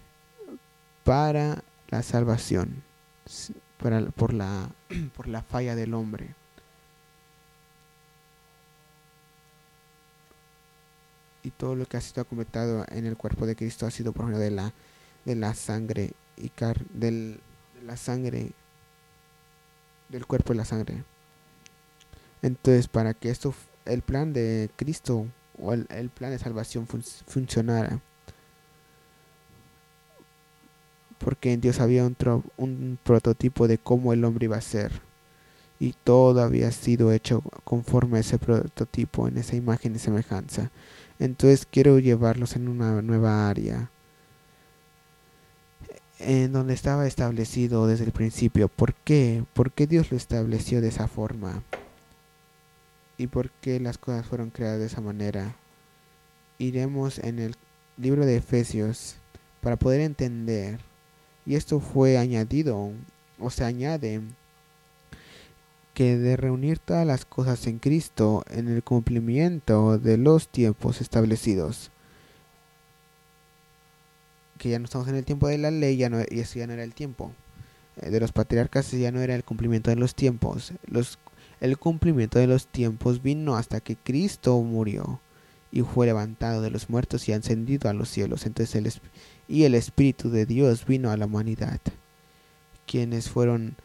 para 1.03 1.63
la 1.89 2.03
salvación 2.03 2.83
para, 3.81 4.05
por, 4.11 4.33
la, 4.33 4.69
por 5.15 5.27
la 5.27 5.41
falla 5.41 5.75
del 5.75 5.93
hombre. 5.93 6.35
Y 11.43 11.51
todo 11.51 11.75
lo 11.75 11.85
que 11.85 11.97
ha 11.97 12.01
sido 12.01 12.25
completado 12.25 12.85
en 12.89 13.05
el 13.05 13.15
cuerpo 13.15 13.45
de 13.45 13.55
Cristo 13.55 13.85
ha 13.85 13.91
sido 13.91 14.11
por 14.11 14.25
medio 14.25 14.39
de 14.39 14.51
la, 14.51 14.73
de 15.25 15.35
la 15.35 15.53
sangre 15.53 16.11
y 16.35 16.49
car 16.49 16.85
del, 16.87 17.39
de 17.75 17.85
la 17.85 17.97
sangre 17.97 18.51
del 20.09 20.25
cuerpo 20.25 20.53
y 20.53 20.57
la 20.57 20.65
sangre. 20.65 21.03
Entonces, 22.41 22.87
para 22.87 23.13
que 23.13 23.29
esto, 23.29 23.53
el 23.85 24.01
plan 24.01 24.33
de 24.33 24.69
Cristo 24.75 25.27
o 25.57 25.73
el, 25.73 26.09
plan 26.09 26.31
de 26.31 26.39
salvación 26.39 26.87
funcionara, 26.87 28.01
porque 31.19 31.53
en 31.53 31.61
Dios 31.61 31.79
había 31.79 32.05
un, 32.05 32.15
un 32.57 32.97
prototipo 33.03 33.67
de 33.67 33.77
cómo 33.77 34.13
el 34.13 34.23
hombre 34.25 34.45
iba 34.45 34.57
a 34.57 34.61
ser. 34.61 34.91
Y 35.79 35.93
todo 36.03 36.41
había 36.41 36.71
sido 36.71 37.11
hecho 37.11 37.41
conforme 37.63 38.17
a 38.17 38.21
ese 38.21 38.37
prototipo, 38.37 39.27
en 39.27 39.37
esa 39.37 39.55
imagen 39.55 39.95
y 39.95 39.99
semejanza. 39.99 40.71
Entonces 41.19 41.67
quiero 41.69 41.99
llevarlos 41.99 42.55
en 42.55 42.67
una 42.67 43.01
nueva 43.01 43.49
área, 43.49 43.91
en 46.19 46.51
donde 46.51 46.73
estaba 46.73 47.07
establecido 47.07 47.87
desde 47.87 48.05
el 48.05 48.11
principio. 48.11 48.67
¿Por 48.67 48.93
qué? 48.93 49.43
¿Por 49.53 49.71
qué 49.71 49.87
Dios 49.87 50.11
lo 50.11 50.17
estableció 50.17 50.81
de 50.81 50.89
esa 50.89 51.07
forma? 51.07 51.63
¿Y 53.17 53.27
por 53.27 53.51
qué 53.51 53.79
las 53.79 53.97
cosas 53.97 54.25
fueron 54.25 54.49
creadas 54.49 54.79
de 54.79 54.85
esa 54.85 55.01
manera? 55.01 55.55
Iremos 56.57 57.19
en 57.19 57.39
el 57.39 57.55
libro 57.97 58.25
de 58.25 58.37
Efesios 58.37 59.17
para 59.61 59.77
poder 59.77 60.01
entender 60.01 60.79
y 61.49 61.55
esto 61.55 61.79
fue 61.79 62.19
añadido, 62.19 62.91
o 63.39 63.49
se 63.49 63.63
añade, 63.63 64.21
que 65.95 66.15
de 66.15 66.37
reunir 66.37 66.77
todas 66.77 67.07
las 67.07 67.25
cosas 67.25 67.65
en 67.65 67.79
Cristo 67.79 68.43
en 68.51 68.67
el 68.67 68.83
cumplimiento 68.83 69.97
de 69.97 70.17
los 70.17 70.47
tiempos 70.47 71.01
establecidos. 71.01 71.89
Que 74.59 74.69
ya 74.69 74.77
no 74.77 74.85
estamos 74.85 75.07
en 75.07 75.15
el 75.15 75.25
tiempo 75.25 75.47
de 75.47 75.57
la 75.57 75.71
ley, 75.71 75.97
ya 75.97 76.11
no, 76.11 76.19
y 76.19 76.39
eso 76.39 76.59
ya 76.59 76.67
no 76.67 76.73
era 76.73 76.83
el 76.83 76.93
tiempo. 76.93 77.31
Eh, 77.97 78.11
de 78.11 78.19
los 78.19 78.31
patriarcas 78.31 78.91
ya 78.91 79.11
no 79.11 79.19
era 79.19 79.33
el 79.33 79.43
cumplimiento 79.43 79.89
de 79.89 79.95
los 79.95 80.13
tiempos. 80.13 80.73
Los, 80.85 81.17
el 81.61 81.79
cumplimiento 81.79 82.37
de 82.37 82.45
los 82.45 82.67
tiempos 82.67 83.23
vino 83.23 83.55
hasta 83.55 83.79
que 83.79 83.95
Cristo 83.95 84.61
murió 84.61 85.19
y 85.71 85.81
fue 85.81 86.05
levantado 86.05 86.61
de 86.61 86.69
los 86.69 86.91
muertos 86.91 87.27
y 87.27 87.33
ascendido 87.33 87.89
a 87.89 87.93
los 87.93 88.07
cielos. 88.07 88.45
Entonces 88.45 88.75
el, 88.75 88.85
y 89.49 89.63
el 89.63 89.73
Espíritu 89.73 90.29
de 90.29 90.45
Dios 90.45 90.85
vino 90.85 91.09
a 91.09 91.17
la 91.17 91.25
humanidad, 91.25 91.81
quienes 92.85 93.29
fueron 93.29 93.75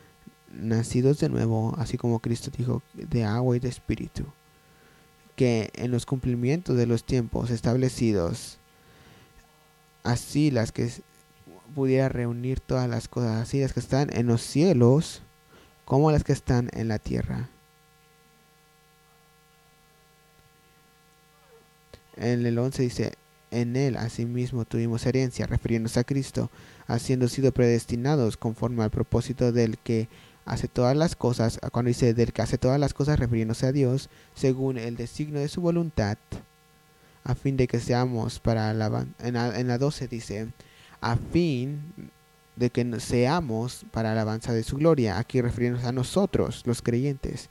nacidos 0.52 1.18
de 1.18 1.30
nuevo, 1.30 1.74
así 1.78 1.96
como 1.96 2.20
Cristo 2.20 2.50
dijo, 2.56 2.82
de 2.92 3.24
agua 3.24 3.56
y 3.56 3.60
de 3.60 3.70
espíritu, 3.70 4.26
que 5.36 5.70
en 5.74 5.90
los 5.90 6.04
cumplimientos 6.04 6.76
de 6.76 6.86
los 6.86 7.04
tiempos 7.04 7.50
establecidos, 7.50 8.58
así 10.02 10.50
las 10.50 10.70
que 10.70 10.92
pudiera 11.74 12.10
reunir 12.10 12.60
todas 12.60 12.88
las 12.88 13.08
cosas, 13.08 13.42
así 13.42 13.60
las 13.60 13.72
que 13.72 13.80
están 13.80 14.14
en 14.14 14.26
los 14.26 14.42
cielos, 14.42 15.22
como 15.86 16.12
las 16.12 16.24
que 16.24 16.34
están 16.34 16.68
en 16.74 16.88
la 16.88 16.98
tierra. 16.98 17.48
En 22.16 22.44
el 22.44 22.58
11 22.58 22.82
dice, 22.82 23.14
en 23.54 23.76
él 23.76 23.96
asimismo 23.96 24.64
tuvimos 24.64 25.06
herencia, 25.06 25.46
refiriéndose 25.46 26.00
a 26.00 26.04
Cristo, 26.04 26.50
haciendo 26.86 27.28
sido 27.28 27.52
predestinados 27.52 28.36
conforme 28.36 28.82
al 28.82 28.90
propósito 28.90 29.52
del 29.52 29.78
que 29.78 30.08
hace 30.44 30.68
todas 30.68 30.96
las 30.96 31.16
cosas, 31.16 31.58
cuando 31.72 31.88
dice 31.88 32.14
del 32.14 32.32
que 32.32 32.42
hace 32.42 32.58
todas 32.58 32.78
las 32.78 32.94
cosas 32.94 33.18
refiriéndose 33.18 33.66
a 33.66 33.72
Dios, 33.72 34.10
según 34.34 34.78
el 34.78 34.96
designio 34.96 35.40
de 35.40 35.48
su 35.48 35.60
voluntad, 35.60 36.18
a 37.22 37.34
fin 37.34 37.56
de 37.56 37.66
que 37.66 37.80
seamos 37.80 38.38
para 38.38 38.74
la 38.74 39.06
en 39.20 39.34
la, 39.34 39.58
en 39.58 39.68
la 39.68 39.78
12 39.78 40.08
dice, 40.08 40.48
a 41.00 41.16
fin 41.16 41.80
de 42.56 42.70
que 42.70 43.00
seamos 43.00 43.86
para 43.90 44.12
alabanza 44.12 44.52
de 44.52 44.62
su 44.62 44.76
gloria, 44.76 45.18
aquí 45.18 45.40
refiriéndose 45.40 45.86
a 45.86 45.92
nosotros, 45.92 46.62
los 46.66 46.82
creyentes, 46.82 47.48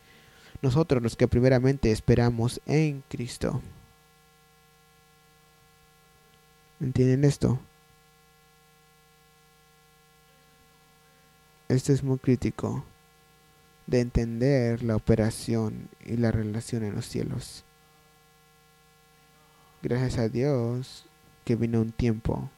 nosotros 0.61 1.01
los 1.01 1.15
que 1.15 1.27
primeramente 1.27 1.91
esperamos 1.91 2.61
en 2.65 3.03
Cristo. 3.09 3.61
¿Entienden 6.83 7.23
esto? 7.23 7.61
Esto 11.69 11.93
es 11.93 12.03
muy 12.03 12.17
crítico 12.17 12.83
de 13.87 14.01
entender 14.01 14.83
la 14.83 14.97
operación 14.97 15.87
y 16.03 16.17
la 16.17 16.31
relación 16.31 16.83
en 16.83 16.93
los 16.93 17.05
cielos. 17.05 17.63
Gracias 19.81 20.17
a 20.17 20.27
Dios 20.27 21.05
que 21.45 21.55
vino 21.55 21.79
un 21.79 21.93
tiempo. 21.93 22.49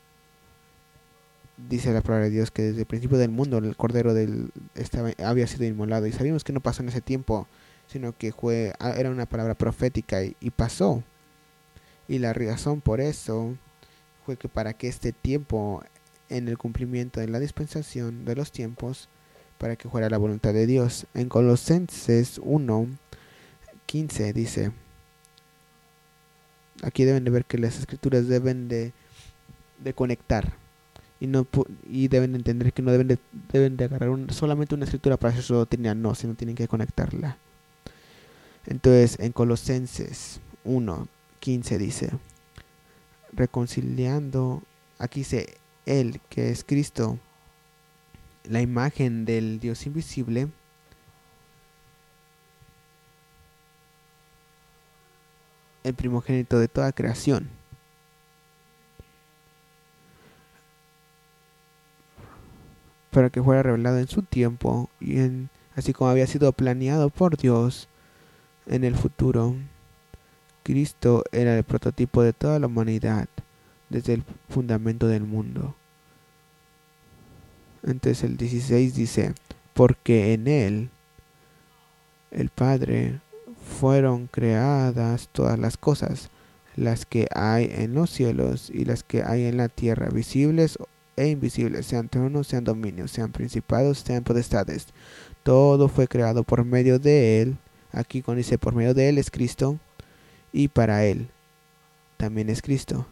Dice 1.58 1.94
la 1.94 2.02
palabra 2.02 2.26
de 2.26 2.32
Dios 2.32 2.50
que 2.50 2.64
desde 2.64 2.80
el 2.80 2.88
principio 2.88 3.20
del 3.20 3.30
mundo 3.30 3.60
el 3.60 3.78
cordero 3.78 4.16
del 4.16 4.50
estaba, 4.74 5.12
había 5.24 5.46
sido 5.46 5.66
inmolado 5.66 6.08
y 6.08 6.12
sabíamos 6.12 6.44
que 6.44 6.52
no 6.52 6.62
pasó 6.62 6.82
en 6.82 6.90
ese 6.90 7.02
tiempo, 7.02 7.48
sino 7.86 8.18
que 8.18 8.32
fue 8.32 8.74
era 8.98 9.12
una 9.12 9.28
palabra 9.28 9.54
profética 9.54 10.24
y, 10.24 10.36
y 10.40 10.50
pasó. 10.50 11.04
Y 12.08 12.18
la 12.18 12.34
razón 12.34 12.82
por 12.82 13.02
eso 13.02 13.56
que 14.26 14.50
para 14.50 14.74
que 14.74 14.88
este 14.88 15.12
tiempo, 15.12 15.84
en 16.30 16.48
el 16.48 16.58
cumplimiento 16.58 17.20
de 17.20 17.28
la 17.28 17.40
dispensación 17.40 18.26
de 18.26 18.36
los 18.36 18.52
tiempos, 18.52 19.10
para 19.58 19.76
que 19.76 19.90
fuera 19.90 20.10
la 20.10 20.18
voluntad 20.18 20.54
de 20.54 20.66
Dios. 20.66 21.06
En 21.14 21.30
Colosenses 21.30 22.40
1, 22.44 22.88
15 23.86 24.34
dice, 24.34 24.72
aquí 26.84 27.06
deben 27.06 27.24
de 27.24 27.32
ver 27.32 27.46
que 27.46 27.58
las 27.58 27.80
escrituras 27.80 28.28
deben 28.28 28.68
de, 28.68 28.92
de 29.80 29.94
conectar 29.94 30.54
y 31.20 31.28
no 31.28 31.48
y 31.88 32.08
deben 32.10 32.36
entender 32.36 32.74
que 32.74 32.82
no 32.82 32.92
deben 32.92 33.08
de, 33.08 33.18
deben 33.52 33.78
de 33.78 33.86
agarrar 33.86 34.12
solamente 34.34 34.76
una 34.76 34.86
escritura 34.86 35.18
para 35.18 35.32
hacer 35.32 35.44
su 35.44 35.54
doctrina, 35.54 35.96
no, 35.96 36.16
sino 36.16 36.36
tienen 36.36 36.56
que 36.56 36.68
conectarla. 36.68 37.38
Entonces, 38.66 39.20
en 39.20 39.32
Colosenses 39.32 40.40
1, 40.64 41.08
15 41.40 41.78
dice, 41.78 42.10
reconciliando, 43.36 44.64
aquí 44.98 45.22
dice 45.22 45.58
Él, 45.86 46.22
que 46.30 46.50
es 46.50 46.64
Cristo, 46.64 47.20
la 48.44 48.62
imagen 48.62 49.26
del 49.26 49.60
Dios 49.60 49.86
invisible, 49.86 50.48
el 55.84 55.94
primogénito 55.94 56.60
de 56.60 56.68
toda 56.68 56.92
creación. 56.92 57.50
para 63.12 63.30
que 63.30 63.42
fuera 63.42 63.64
revelado 63.64 63.98
en 63.98 64.10
su 64.10 64.24
tiempo 64.24 64.90
y 65.00 65.20
en 65.20 65.50
así 65.76 65.94
como 65.94 66.10
había 66.10 66.28
sido 66.28 66.52
planeado 66.52 67.10
por 67.10 67.38
Dios 67.38 67.88
en 68.66 68.84
el 68.84 68.96
futuro. 68.96 69.56
Cristo 70.66 71.24
era 71.32 71.56
el 71.56 71.64
prototipo 71.64 72.24
de 72.24 72.34
toda 72.34 72.58
la 72.58 72.66
humanidad 72.66 73.30
desde 73.88 74.16
el 74.16 74.24
fundamento 74.50 75.08
del 75.08 75.24
mundo. 75.24 75.76
Entonces 77.84 78.24
el 78.24 78.36
16 78.36 78.96
dice, 78.96 79.36
porque 79.76 80.34
en 80.34 80.48
Él, 80.48 80.90
el 82.32 82.50
Padre, 82.50 83.22
fueron 83.80 84.26
creadas 84.26 85.30
todas 85.32 85.60
las 85.60 85.78
cosas, 85.78 86.32
las 86.76 87.06
que 87.06 87.28
hay 87.36 87.70
en 87.72 87.94
los 87.94 88.10
cielos 88.10 88.72
y 88.74 88.86
las 88.86 89.04
que 89.04 89.22
hay 89.22 89.46
en 89.46 89.58
la 89.58 89.70
tierra, 89.70 90.10
visibles 90.10 90.80
e 91.16 91.28
invisibles, 91.28 91.86
sean 91.86 92.10
tronos, 92.10 92.48
sean 92.48 92.64
dominios, 92.64 93.12
sean 93.12 93.32
principados, 93.32 94.00
sean 94.00 94.24
potestades. 94.24 94.88
Todo 95.44 95.90
fue 95.90 96.08
creado 96.08 96.44
por 96.44 96.66
medio 96.66 96.98
de 96.98 97.44
Él. 97.44 97.58
Aquí 97.92 98.24
cuando 98.24 98.40
dice 98.40 98.58
por 98.58 98.74
medio 98.74 98.96
de 98.96 99.10
Él 99.10 99.20
es 99.20 99.30
Cristo 99.30 99.80
y 100.56 100.70
para 100.70 101.04
Él 101.04 101.28
también 102.16 102.50
es 102.50 102.62
Cristo. 102.62 103.06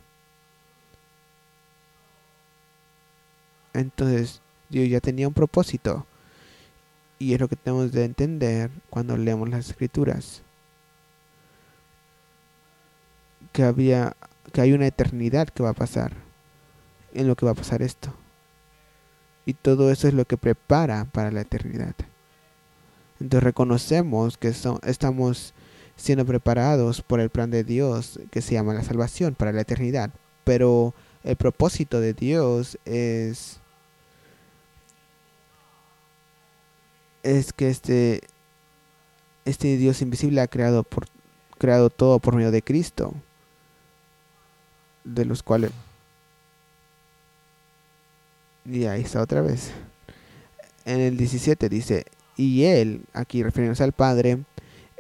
Entonces 3.74 4.42
Dios 4.70 4.88
ya 4.88 5.02
tenía 5.02 5.28
un 5.28 5.34
propósito 5.34 6.08
y 7.20 7.34
es 7.34 7.42
lo 7.42 7.50
que 7.50 7.58
tenemos 7.58 7.92
de 7.92 8.06
entender 8.06 8.72
cuando 8.90 9.18
leemos 9.18 9.50
las 9.50 9.70
escrituras. 9.70 10.42
Que 13.52 13.64
había 13.64 14.16
que 14.54 14.62
hay 14.62 14.72
una 14.72 14.88
eternidad 14.88 15.50
que 15.50 15.64
va 15.64 15.72
a 15.72 15.74
pasar 15.74 16.14
en 17.14 17.28
lo 17.28 17.36
que 17.36 17.46
va 17.46 17.52
a 17.52 17.56
pasar 17.56 17.82
esto. 17.82 18.14
Y 19.46 19.54
todo 19.54 19.92
eso 19.92 20.08
es 20.08 20.14
lo 20.14 20.24
que 20.24 20.38
prepara 20.38 21.04
para 21.12 21.30
la 21.30 21.42
eternidad. 21.42 21.96
Entonces 23.20 23.44
reconocemos 23.44 24.38
que 24.38 24.48
estamos 24.48 25.54
siendo 25.96 26.26
preparados 26.26 27.02
por 27.02 27.20
el 27.20 27.30
plan 27.30 27.52
de 27.52 27.64
Dios 27.64 28.20
que 28.32 28.42
se 28.42 28.54
llama 28.54 28.74
la 28.74 28.84
salvación 28.84 29.36
para 29.36 29.52
la 29.52 29.62
eternidad. 29.62 30.10
Pero 30.44 30.94
el 31.24 31.36
propósito 31.36 32.00
de 32.00 32.14
Dios 32.14 32.78
es 32.86 33.60
es 37.24 37.54
que 37.54 37.70
este, 37.70 38.22
este 39.46 39.78
Dios 39.78 40.02
invisible 40.02 40.42
ha 40.42 40.48
creado, 40.48 40.84
por, 40.84 41.08
creado 41.58 41.90
todo 41.90 42.20
por 42.20 42.36
medio 42.36 42.52
de 42.52 42.62
Cristo, 42.62 43.14
de 45.04 45.26
los 45.26 45.42
cuales... 45.42 45.72
Y 48.66 48.86
ahí 48.86 49.02
está 49.02 49.22
otra 49.22 49.42
vez. 49.42 49.72
En 50.86 51.00
el 51.00 51.18
17 51.18 51.68
dice, 51.68 52.06
y 52.38 52.64
Él, 52.64 53.06
aquí 53.14 53.44
refiriéndose 53.44 53.84
al 53.84 53.92
Padre, 53.94 54.40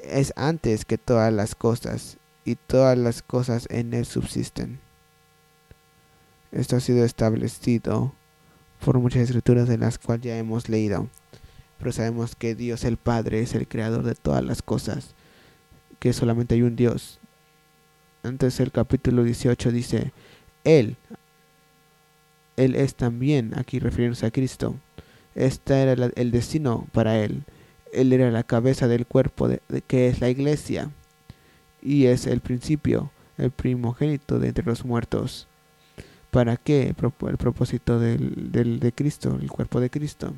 es 0.04 0.34
antes 0.36 0.86
que 0.86 0.97
todas 0.97 1.34
las 1.34 1.56
cosas, 1.56 2.18
y 2.45 2.56
todas 2.56 2.97
las 2.97 3.22
cosas 3.22 3.68
en 3.70 3.93
Él 3.93 4.06
subsisten. 4.06 4.80
Esto 6.51 6.76
ha 6.76 6.80
sido 6.80 7.04
establecido 7.04 8.14
por 8.84 8.99
muchas 8.99 9.24
escrituras 9.24 9.68
de 9.68 9.78
las 9.78 9.97
cuales 9.97 10.26
ya 10.26 10.38
hemos 10.38 10.70
leído. 10.70 11.08
Pero 11.80 11.91
sabemos 11.91 12.36
que 12.36 12.56
Dios 12.56 12.84
el 12.84 12.97
Padre 12.97 13.41
es 13.41 13.56
el 13.56 13.68
creador 13.68 14.04
de 14.04 14.16
todas 14.16 14.43
las 14.43 14.62
cosas, 14.62 15.16
que 15.99 16.14
solamente 16.14 16.56
hay 16.56 16.62
un 16.62 16.76
Dios. 16.76 17.20
Antes 18.24 18.60
el 18.60 18.72
capítulo 18.72 19.24
18 19.24 19.72
dice, 19.72 20.14
Él, 20.64 20.95
Él 22.56 22.76
es 22.76 22.95
también, 22.95 23.58
aquí 23.58 23.80
refiriéndose 23.80 24.26
a 24.26 24.32
Cristo. 24.32 24.76
Este 25.36 25.82
era 25.82 25.93
el 26.16 26.32
destino 26.32 26.88
para 26.91 27.18
Él. 27.18 27.43
Él 27.94 28.14
era 28.14 28.32
la 28.32 28.44
cabeza 28.44 28.88
del 28.88 29.06
cuerpo 29.06 29.48
de, 29.48 29.62
que 29.88 30.08
es 30.08 30.22
la 30.22 30.30
iglesia 30.30 30.89
y 31.82 32.06
es 32.06 32.28
el 32.28 32.39
principio, 32.39 33.12
el 33.38 33.52
primogénito 33.52 34.39
de 34.39 34.50
entre 34.50 34.66
los 34.66 34.86
muertos. 34.86 35.48
¿Para 36.32 36.58
qué? 36.58 36.88
El 36.88 37.38
propósito 37.38 38.00
del, 38.00 38.52
del, 38.52 38.80
de 38.80 38.91
Cristo, 38.91 39.38
el 39.39 39.52
cuerpo 39.52 39.80
de 39.80 39.89
Cristo. 39.89 40.34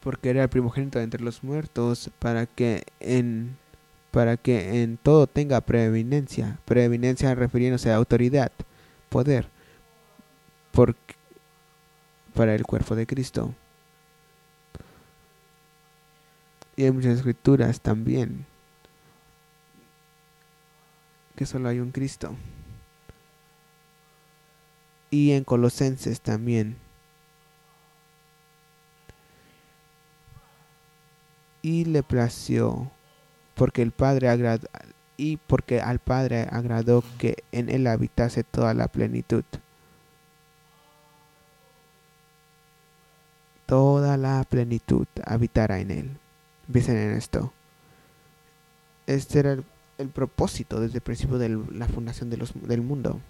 Porque 0.00 0.30
era 0.30 0.42
el 0.42 0.48
primogénito 0.48 0.98
de 0.98 1.04
entre 1.04 1.22
los 1.22 1.42
muertos 1.42 2.10
para 2.18 2.46
que 2.46 2.84
en 3.00 3.56
para 4.16 4.38
que 4.38 4.82
en 4.82 4.96
todo 4.96 5.26
tenga 5.26 5.60
preeminencia, 5.60 6.58
preeminencia 6.64 7.34
refiriéndose 7.34 7.90
a 7.90 7.96
autoridad, 7.96 8.50
poder, 9.10 9.46
para 12.34 12.54
el 12.54 12.64
cuerpo 12.64 12.96
de 12.96 13.06
Cristo. 13.06 13.54
Y 16.76 16.84
hay 16.84 16.90
muchas 16.90 17.16
escrituras 17.16 17.80
también 17.80 18.44
que 21.34 21.46
solo 21.46 21.68
hay 21.68 21.80
un 21.80 21.90
Cristo 21.90 22.34
y 25.10 25.32
en 25.32 25.44
Colosenses 25.44 26.20
también. 26.20 26.76
Y 31.62 31.84
le 31.84 32.02
plació 32.02 32.90
porque 33.54 33.82
el 33.82 33.90
Padre 33.90 34.28
agradó 34.28 34.68
y 35.16 35.38
porque 35.38 35.80
al 35.80 35.98
Padre 35.98 36.46
agradó 36.50 37.02
que 37.18 37.42
en 37.50 37.70
él 37.70 37.86
habitase 37.86 38.44
toda 38.44 38.74
la 38.74 38.88
plenitud. 38.88 39.44
Toda 43.64 44.16
la 44.16 44.44
plenitud 44.44 45.06
habitara 45.24 45.80
en 45.80 45.90
él. 45.90 46.18
Piensen 46.72 46.96
en 46.96 47.16
esto. 47.16 47.52
Este 49.06 49.38
era 49.38 49.56
el, 49.98 50.08
propósito 50.08 50.80
desde 50.80 50.96
el 50.96 51.02
principio 51.02 51.38
de 51.38 51.48
la 51.70 51.86
fundación 51.86 52.30
del 52.30 52.82
mundo. 52.82 53.20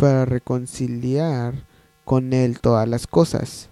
para 0.00 0.24
reconciliar 0.24 1.52
con 2.06 2.32
Él 2.32 2.58
todas 2.58 2.88
las 2.88 3.06
cosas. 3.06 3.68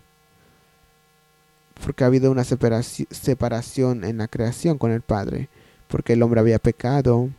Porque 1.83 2.05
ha 2.05 2.09
habido 2.09 2.31
una 2.31 2.45
separación 2.45 4.05
en 4.05 4.19
la 4.19 4.29
creación 4.29 4.77
con 4.77 4.91
el 4.91 5.01
Padre. 5.01 5.49
Porque 5.89 6.13
el 6.13 6.23
hombre 6.23 6.41
había 6.41 6.59
pecado, 6.59 7.31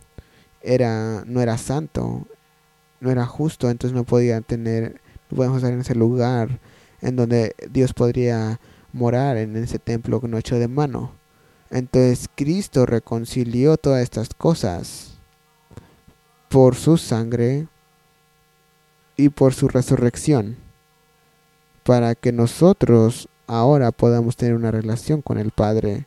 era, 0.61 1.23
no 1.27 1.39
era 1.39 1.59
santo, 1.59 2.25
no 2.99 3.11
era 3.11 3.27
justo, 3.27 3.69
entonces 3.69 3.95
no 3.95 4.05
podía 4.05 4.41
tener, 4.41 4.99
no 5.29 5.37
podemos 5.37 5.57
estar 5.57 5.71
en 5.71 5.81
ese 5.81 5.93
lugar 5.93 6.59
en 7.01 7.15
donde 7.15 7.55
Dios 7.69 7.93
podría 7.93 8.59
morar 8.93 9.37
en 9.37 9.55
ese 9.55 9.79
templo 9.79 10.21
no 10.23 10.37
hecho 10.37 10.57
de 10.57 10.67
mano. 10.67 11.13
Entonces 11.69 12.27
Cristo 12.35 12.85
reconcilió 12.85 13.77
todas 13.77 14.01
estas 14.01 14.29
cosas 14.33 15.19
por 16.49 16.75
su 16.75 16.97
sangre 16.97 17.67
y 19.15 19.29
por 19.29 19.53
su 19.53 19.67
resurrección, 19.67 20.57
para 21.83 22.15
que 22.15 22.31
nosotros 22.31 23.27
ahora 23.47 23.91
podamos 23.91 24.35
tener 24.35 24.55
una 24.55 24.71
relación 24.71 25.21
con 25.21 25.37
el 25.37 25.51
Padre 25.51 26.05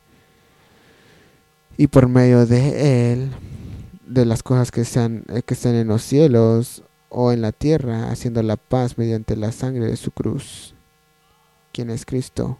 y 1.76 1.86
por 1.86 2.08
medio 2.08 2.46
de 2.46 3.12
Él, 3.12 3.30
de 4.06 4.24
las 4.24 4.42
cosas 4.42 4.70
que, 4.70 4.84
sean, 4.84 5.24
que 5.46 5.54
están 5.54 5.74
en 5.74 5.88
los 5.88 6.02
cielos 6.02 6.82
o 7.08 7.32
en 7.32 7.42
la 7.42 7.52
tierra, 7.52 8.10
haciendo 8.10 8.42
la 8.42 8.56
paz 8.56 8.98
mediante 8.98 9.36
la 9.36 9.52
sangre 9.52 9.86
de 9.86 9.96
su 9.96 10.10
cruz, 10.10 10.74
quien 11.72 11.90
es 11.90 12.04
Cristo. 12.04 12.58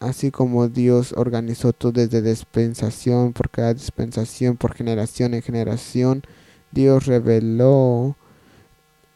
Así 0.00 0.30
como 0.30 0.68
Dios 0.68 1.12
organizó 1.16 1.72
todo 1.72 1.90
desde 1.92 2.22
dispensación 2.22 3.32
por 3.32 3.50
cada 3.50 3.74
dispensación, 3.74 4.56
por 4.56 4.74
generación 4.74 5.34
en 5.34 5.42
generación, 5.42 6.22
Dios 6.70 7.06
reveló 7.06 8.16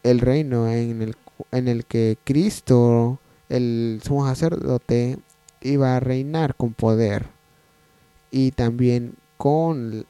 el 0.03 0.19
reino 0.19 0.69
en 0.69 1.01
el, 1.01 1.15
en 1.51 1.69
el 1.69 1.85
que 1.85 2.17
Cristo, 2.25 3.19
el 3.47 4.01
sumo 4.03 4.27
sacerdote, 4.27 5.19
iba 5.61 5.95
a 5.95 6.01
reinar 6.01 6.55
con 6.55 6.73
poder 6.73 7.27
y 8.29 8.51
también 8.51 9.15
con 9.37 10.05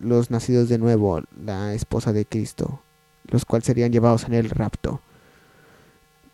los 0.00 0.30
nacidos 0.30 0.68
de 0.68 0.78
nuevo, 0.78 1.22
la 1.42 1.72
esposa 1.72 2.12
de 2.12 2.26
Cristo, 2.26 2.82
los 3.28 3.46
cuales 3.46 3.64
serían 3.64 3.92
llevados 3.92 4.24
en 4.24 4.34
el 4.34 4.50
rapto. 4.50 5.00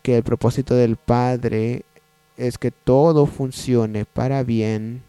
Que 0.03 0.17
el 0.17 0.23
propósito 0.23 0.75
del 0.75 0.95
Padre 0.97 1.85
es 2.37 2.59
que 2.59 2.69
todo 2.69 3.25
funcione 3.25 4.05
para 4.05 4.43
bien 4.43 5.01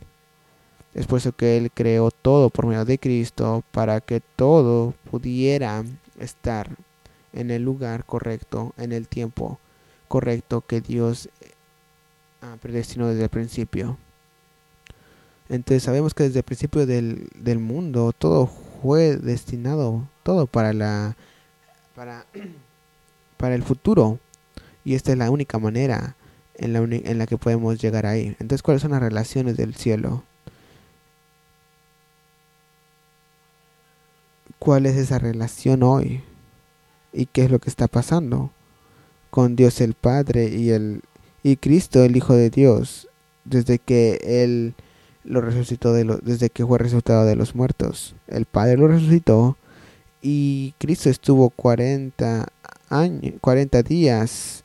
es 0.95 1.07
por 1.09 1.19
eso 1.19 1.33
que 1.33 1.57
Él 1.57 1.71
creó 1.73 2.11
todo 2.13 2.51
por 2.51 2.67
medio 2.67 2.85
de 2.85 2.99
Cristo 2.99 3.65
para 3.73 4.01
que 4.01 4.21
todo 4.21 4.95
pudiera 5.11 5.85
estar 6.21 6.71
en 7.33 7.51
el 7.51 7.63
lugar 7.63 8.05
correcto, 8.05 8.73
en 8.77 8.93
el 8.93 9.09
tiempo 9.09 9.59
correcto 10.07 10.61
que 10.61 10.81
Dios 10.81 11.29
eh, 11.41 11.51
predestinó 12.63 13.09
desde 13.09 13.25
el 13.25 13.29
principio. 13.29 13.99
Entonces 15.49 15.83
sabemos 15.83 16.15
que 16.15 16.25
desde 16.25 16.39
el 16.39 16.45
principio 16.45 16.87
del, 16.87 17.29
del 17.35 17.59
mundo 17.59 18.13
todo 18.17 18.47
fue 18.47 19.17
destinado, 19.17 20.09
todo 20.23 20.47
para 20.47 20.73
la 20.73 21.17
para, 21.97 22.25
para 23.37 23.57
el 23.57 23.65
futuro. 23.65 24.21
Y 24.85 24.95
esta 24.95 25.13
es 25.13 25.19
la 25.19 25.31
única 25.31 25.59
manera 25.59 26.17
en 26.57 26.73
la, 26.73 26.79
en 26.81 27.19
la 27.19 27.27
que 27.27 27.39
podemos 27.39 27.81
llegar 27.81 28.07
ahí. 28.07 28.37
Entonces, 28.39 28.63
¿cuáles 28.63 28.83
son 28.83 28.93
las 28.93 29.01
relaciones 29.01 29.57
del 29.57 29.75
cielo? 29.75 30.25
cuál 34.65 34.87
es 34.87 34.97
esa 34.97 35.19
relación 35.19 35.83
hoy 35.83 36.23
y 37.13 37.27
qué 37.27 37.45
es 37.45 37.51
lo 37.51 37.59
que 37.59 37.69
está 37.69 37.87
pasando 37.87 38.51
con 39.31 39.57
Dios 39.57 39.83
el 39.83 39.93
Padre 39.93 40.49
y 40.49 40.71
el 40.71 41.03
y 41.43 41.57
Cristo 41.57 42.03
el 42.03 42.17
Hijo 42.17 42.35
de 42.35 42.49
Dios 42.49 43.09
desde 43.45 43.79
que 43.79 44.19
él 44.23 44.75
lo 45.23 45.43
resucitó 45.43 45.93
de 45.93 46.19
desde 46.23 46.49
que 46.49 46.65
fue 46.65 46.79
resucitado 46.79 47.27
de 47.27 47.37
los 47.37 47.55
muertos. 47.55 48.15
El 48.27 48.47
Padre 48.47 48.79
lo 48.79 48.89
resucitó 48.89 49.59
y 50.23 50.73
Cristo 50.79 51.11
estuvo 51.11 51.51
40 51.51 52.49
años, 52.89 53.35
40 53.43 53.83
días 53.83 54.64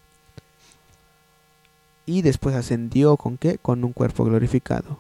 y 2.10 2.24
después 2.24 2.56
ascendió 2.56 3.18
con 3.18 3.38
qué? 3.38 3.60
Con 3.60 3.84
un 3.84 3.94
cuerpo 3.94 4.26
glorificado. 4.26 5.00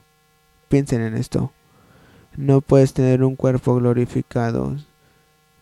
Piensen 0.67 1.01
en 1.01 1.15
esto. 1.15 1.51
No 2.37 2.61
puedes 2.61 2.93
tener 2.93 3.23
un 3.23 3.35
cuerpo 3.35 3.73
glorificado 3.77 4.77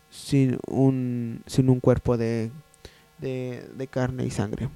sin 0.09 0.59
un, 0.67 1.41
sin 1.45 1.69
un 1.69 1.79
cuerpo 1.79 2.17
de, 2.17 2.51
de, 3.19 3.87
carne 3.89 4.25
y 4.25 4.29
sangre. 4.29 4.67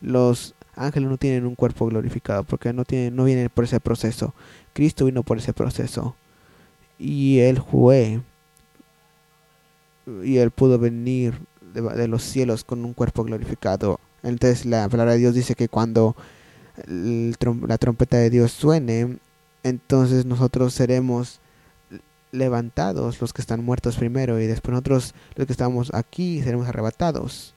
Los 0.00 0.54
ángeles 0.74 1.10
no 1.10 1.18
tienen 1.18 1.44
un 1.44 1.54
cuerpo 1.54 1.84
glorificado 1.84 2.44
porque 2.44 2.72
no, 2.72 2.86
tienen, 2.86 3.14
no 3.14 3.24
vienen 3.24 3.50
por 3.50 3.64
ese 3.64 3.78
proceso. 3.78 4.34
Cristo 4.72 5.04
vino 5.04 5.22
por 5.22 5.36
ese 5.36 5.52
proceso. 5.52 6.16
Y 6.98 7.40
Él 7.40 7.60
fue. 7.60 8.22
Y 10.24 10.38
Él 10.38 10.50
pudo 10.50 10.78
venir 10.78 11.38
de, 11.74 11.82
de 11.82 12.08
los 12.08 12.22
cielos 12.22 12.64
con 12.64 12.86
un 12.86 12.94
cuerpo 12.94 13.22
glorificado. 13.22 14.00
Entonces 14.26 14.66
la 14.66 14.88
palabra 14.88 15.12
de 15.12 15.18
Dios 15.18 15.34
dice 15.34 15.54
que 15.54 15.68
cuando 15.68 16.16
la 16.88 17.78
trompeta 17.78 18.16
de 18.16 18.28
Dios 18.28 18.50
suene, 18.50 19.18
entonces 19.62 20.26
nosotros 20.26 20.74
seremos 20.74 21.38
levantados 22.32 23.20
los 23.20 23.32
que 23.32 23.40
están 23.40 23.64
muertos 23.64 23.96
primero 23.96 24.40
y 24.40 24.46
después 24.48 24.72
nosotros 24.72 25.14
los 25.36 25.46
que 25.46 25.52
estamos 25.52 25.94
aquí 25.94 26.42
seremos 26.42 26.66
arrebatados. 26.66 27.54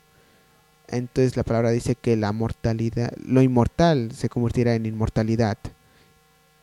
Entonces 0.88 1.36
la 1.36 1.43
palabra 1.43 1.72
dice 1.72 1.95
que 1.95 2.15
la 2.15 2.32
mortalidad, 2.34 3.13
lo 3.17 3.41
inmortal 3.41 4.11
se 4.13 4.30
convertirá 4.30 4.76
en 4.76 4.86
inmortalidad. 4.86 5.57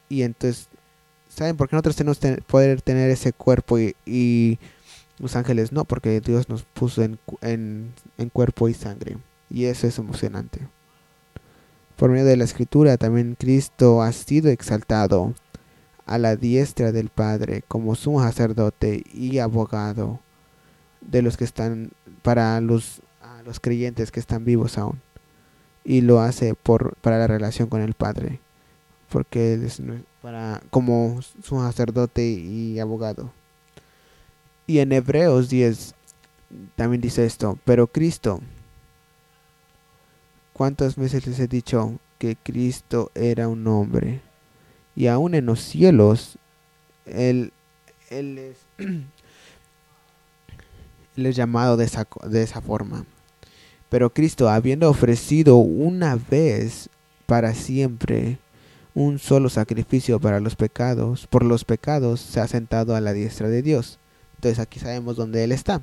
Y 0.08 0.22
entonces, 0.22 0.68
¿saben 1.28 1.56
por 1.56 1.68
qué 1.68 1.74
nosotros 1.74 1.96
tenemos 1.96 2.18
que 2.18 2.42
poder 2.42 2.80
tener 2.80 3.10
ese 3.10 3.32
cuerpo 3.32 3.76
y, 3.80 4.58
los 5.18 5.34
ángeles 5.34 5.72
no? 5.72 5.84
Porque 5.84 6.20
Dios 6.20 6.48
nos 6.48 6.62
puso 6.62 7.02
en, 7.02 7.18
en 7.42 8.28
cuerpo 8.30 8.68
y 8.68 8.74
sangre. 8.74 9.16
Y 9.50 9.66
eso 9.66 9.86
es 9.86 9.98
emocionante. 9.98 10.68
Por 11.96 12.10
medio 12.10 12.26
de 12.26 12.36
la 12.36 12.44
escritura 12.44 12.96
también 12.96 13.36
Cristo 13.38 14.02
ha 14.02 14.12
sido 14.12 14.50
exaltado 14.50 15.34
a 16.04 16.18
la 16.18 16.36
diestra 16.36 16.92
del 16.92 17.08
Padre 17.08 17.62
como 17.66 17.94
sumo 17.94 18.22
sacerdote 18.22 19.02
y 19.12 19.38
abogado 19.38 20.20
de 21.00 21.22
los 21.22 21.36
que 21.36 21.44
están 21.44 21.90
para 22.22 22.60
los, 22.60 23.00
los 23.44 23.60
creyentes 23.60 24.10
que 24.10 24.20
están 24.20 24.44
vivos 24.44 24.78
aún. 24.78 25.00
Y 25.84 26.00
lo 26.00 26.20
hace 26.20 26.54
por, 26.54 26.96
para 26.96 27.18
la 27.18 27.28
relación 27.28 27.68
con 27.68 27.80
el 27.80 27.94
Padre, 27.94 28.40
porque 29.08 29.54
es 29.54 29.80
para, 30.20 30.60
como 30.70 31.20
sumo 31.42 31.62
sacerdote 31.62 32.26
y 32.26 32.78
abogado. 32.80 33.32
Y 34.66 34.80
en 34.80 34.92
Hebreos 34.92 35.48
10 35.48 35.94
también 36.74 37.00
dice 37.00 37.24
esto, 37.24 37.58
pero 37.64 37.86
Cristo, 37.86 38.40
¿cuántas 40.56 40.96
veces 40.96 41.26
les 41.26 41.38
he 41.38 41.48
dicho 41.48 41.98
que 42.18 42.36
Cristo 42.36 43.10
era 43.14 43.46
un 43.48 43.66
hombre? 43.66 44.22
y 44.96 45.06
aún 45.08 45.34
en 45.34 45.46
los 45.46 45.60
cielos, 45.60 46.38
Él, 47.04 47.52
él, 48.08 48.38
es, 48.38 48.56
es, 51.16 51.36
llamado 51.36 51.76
de 51.76 51.84
esa, 51.84 52.08
de 52.26 52.42
esa 52.42 52.62
forma. 52.62 53.04
Pero 53.90 54.12
Cristo, 54.12 54.48
habiendo 54.48 54.90
ofrecido 54.90 55.56
una 55.56 56.16
vez 56.16 56.88
para 57.26 57.54
siempre 57.54 58.38
un 58.94 59.18
solo 59.18 59.50
sacrificio 59.50 60.18
para 60.18 60.40
los 60.40 60.56
pecados, 60.56 61.26
por 61.26 61.44
los 61.44 61.64
pecados 61.64 62.20
se 62.20 62.40
ha 62.40 62.48
sentado 62.48 62.96
a 62.96 63.00
la 63.00 63.12
diestra 63.12 63.48
de 63.48 63.62
Dios. 63.62 63.98
Entonces 64.36 64.58
aquí 64.58 64.80
sabemos 64.80 65.16
dónde 65.16 65.44
Él 65.44 65.52
está. 65.52 65.82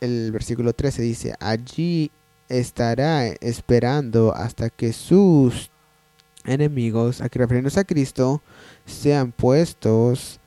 El 0.00 0.30
versículo 0.32 0.74
13 0.74 1.02
dice, 1.02 1.34
allí 1.40 2.10
estará 2.52 3.28
esperando 3.40 4.34
hasta 4.34 4.68
que 4.68 4.92
sus 4.92 5.70
enemigos, 6.44 7.22
aquí 7.22 7.38
refiriéndose 7.38 7.80
a 7.80 7.84
Cristo, 7.84 8.42
sean 8.84 9.32
puestos 9.32 10.38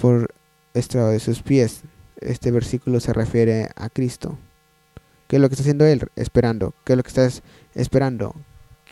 por 0.00 0.34
estrado 0.74 1.10
de 1.10 1.20
sus 1.20 1.42
pies. 1.42 1.82
Este 2.20 2.50
versículo 2.50 2.98
se 2.98 3.12
refiere 3.12 3.68
a 3.76 3.88
Cristo. 3.88 4.36
¿Qué 5.28 5.36
es 5.36 5.42
lo 5.42 5.48
que 5.48 5.54
está 5.54 5.62
haciendo 5.62 5.84
Él? 5.84 6.08
Esperando. 6.16 6.74
¿Qué 6.84 6.94
es 6.94 6.96
lo 6.96 7.02
que 7.04 7.08
estás 7.08 7.42
esperando? 7.74 8.34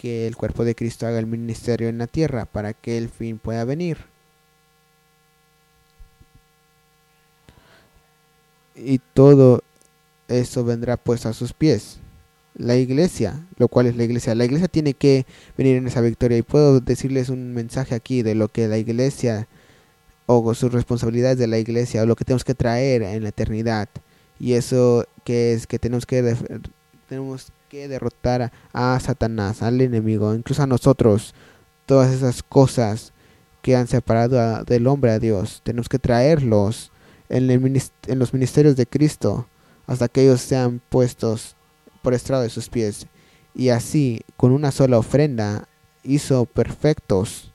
Que 0.01 0.29
el 0.29 0.37
cuerpo 0.37 0.65
de 0.65 0.77
Cristo 0.77 1.09
haga 1.09 1.19
el 1.19 1.27
ministerio 1.27 1.89
en 1.89 1.99
la 1.99 2.07
tierra 2.07 2.45
para 2.45 2.75
que 2.75 2.97
el 2.97 3.09
fin 3.09 3.39
pueda 3.39 3.65
venir. 3.65 3.99
Y 8.77 8.99
todo 9.15 9.63
eso 10.29 10.65
vendrá 10.65 10.97
puesto 10.97 11.29
a 11.29 11.33
sus 11.33 11.53
pies 11.53 12.01
la 12.55 12.77
iglesia, 12.77 13.47
lo 13.57 13.69
cual 13.69 13.87
es 13.87 13.97
la 13.97 14.05
iglesia. 14.05 14.35
La 14.35 14.45
iglesia 14.45 14.69
tiene 14.69 14.95
que 14.95 15.27
venir 15.57 15.77
en 15.77 15.87
esa 15.87 16.01
victoria 16.01 16.39
y 16.39 16.43
puedo 16.43 16.81
decirles 16.81 17.29
un 17.29 17.53
mensaje 17.53 17.95
aquí 17.95 18.23
de 18.23 18.35
lo 18.35 18.49
que 18.49 18.69
la 18.69 18.79
iglesia 18.79 19.49
o 20.27 20.55
sus 20.55 20.73
responsabilidades 20.73 21.39
de 21.39 21.47
la 21.47 21.59
iglesia 21.59 22.03
o 22.03 22.07
lo 22.07 22.17
que 22.17 22.25
tenemos 22.25 22.45
que 22.45 22.55
traer 22.55 23.03
en 23.03 23.23
la 23.23 23.31
eternidad. 23.31 23.89
Y 24.39 24.55
eso 24.55 25.07
que 25.25 25.53
es 25.53 25.67
que 25.67 25.79
tenemos 25.79 26.07
que 26.07 26.37
tenemos 27.09 27.53
que 27.69 27.89
derrotar 27.89 28.53
a, 28.73 28.99
Satanás, 29.01 29.63
al 29.63 29.81
enemigo, 29.81 30.35
incluso 30.35 30.63
a 30.63 30.67
nosotros, 30.67 31.35
todas 31.87 32.13
esas 32.15 32.43
cosas 32.43 33.13
que 33.63 33.77
han 33.77 33.89
separado 33.89 34.65
del 34.65 34.87
hombre 34.87 35.11
a 35.11 35.19
Dios. 35.19 35.61
Tenemos 35.65 35.89
que 35.89 35.99
traerlos 35.99 36.93
en, 37.29 37.51
en 37.51 38.19
los 38.19 38.33
ministerios 38.33 38.77
de 38.77 38.87
Cristo 38.87 39.49
hasta 39.87 40.09
que 40.09 40.23
ellos 40.23 40.41
sean 40.41 40.81
puestos 40.89 41.57
por 42.05 42.13
estrado 42.13 42.43
de 42.43 42.51
sus 42.51 42.69
pies, 42.69 43.07
y 43.55 43.71
así, 43.71 44.21
con 44.37 44.53
una 44.53 44.71
sola 44.71 44.99
ofrenda, 44.99 45.67
hizo 46.05 46.45
perfectos. 46.45 47.51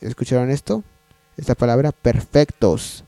¿Escucharon 0.00 0.50
esto? 0.50 0.82
Esta 1.36 1.54
palabra, 1.54 1.92
perfectos, 1.92 3.04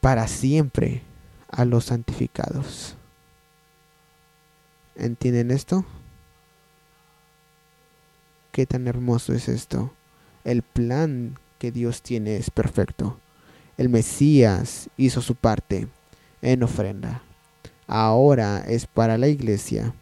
para 0.00 0.26
siempre 0.26 1.02
a 1.50 1.66
los 1.66 1.84
santificados. 1.84 2.96
¿Entienden 4.96 5.50
esto? 5.50 5.84
Qué 8.52 8.64
tan 8.64 8.88
hermoso 8.88 9.34
es 9.34 9.48
esto. 9.48 9.92
El 10.44 10.62
plan 10.62 11.38
que 11.58 11.72
Dios 11.72 12.00
tiene 12.00 12.36
es 12.36 12.50
perfecto. 12.50 13.20
El 13.76 13.90
Mesías 13.90 14.88
hizo 14.96 15.20
su 15.20 15.34
parte 15.34 15.88
en 16.40 16.62
ofrenda 16.62 17.22
ahora 17.88 18.62
es 18.68 18.86
para 18.86 19.18
la 19.18 19.26
iglesia, 19.26 19.94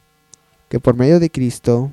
que 0.69 0.81
por 0.81 0.97
medio 0.97 1.19
de 1.21 1.31
Cristo, 1.31 1.93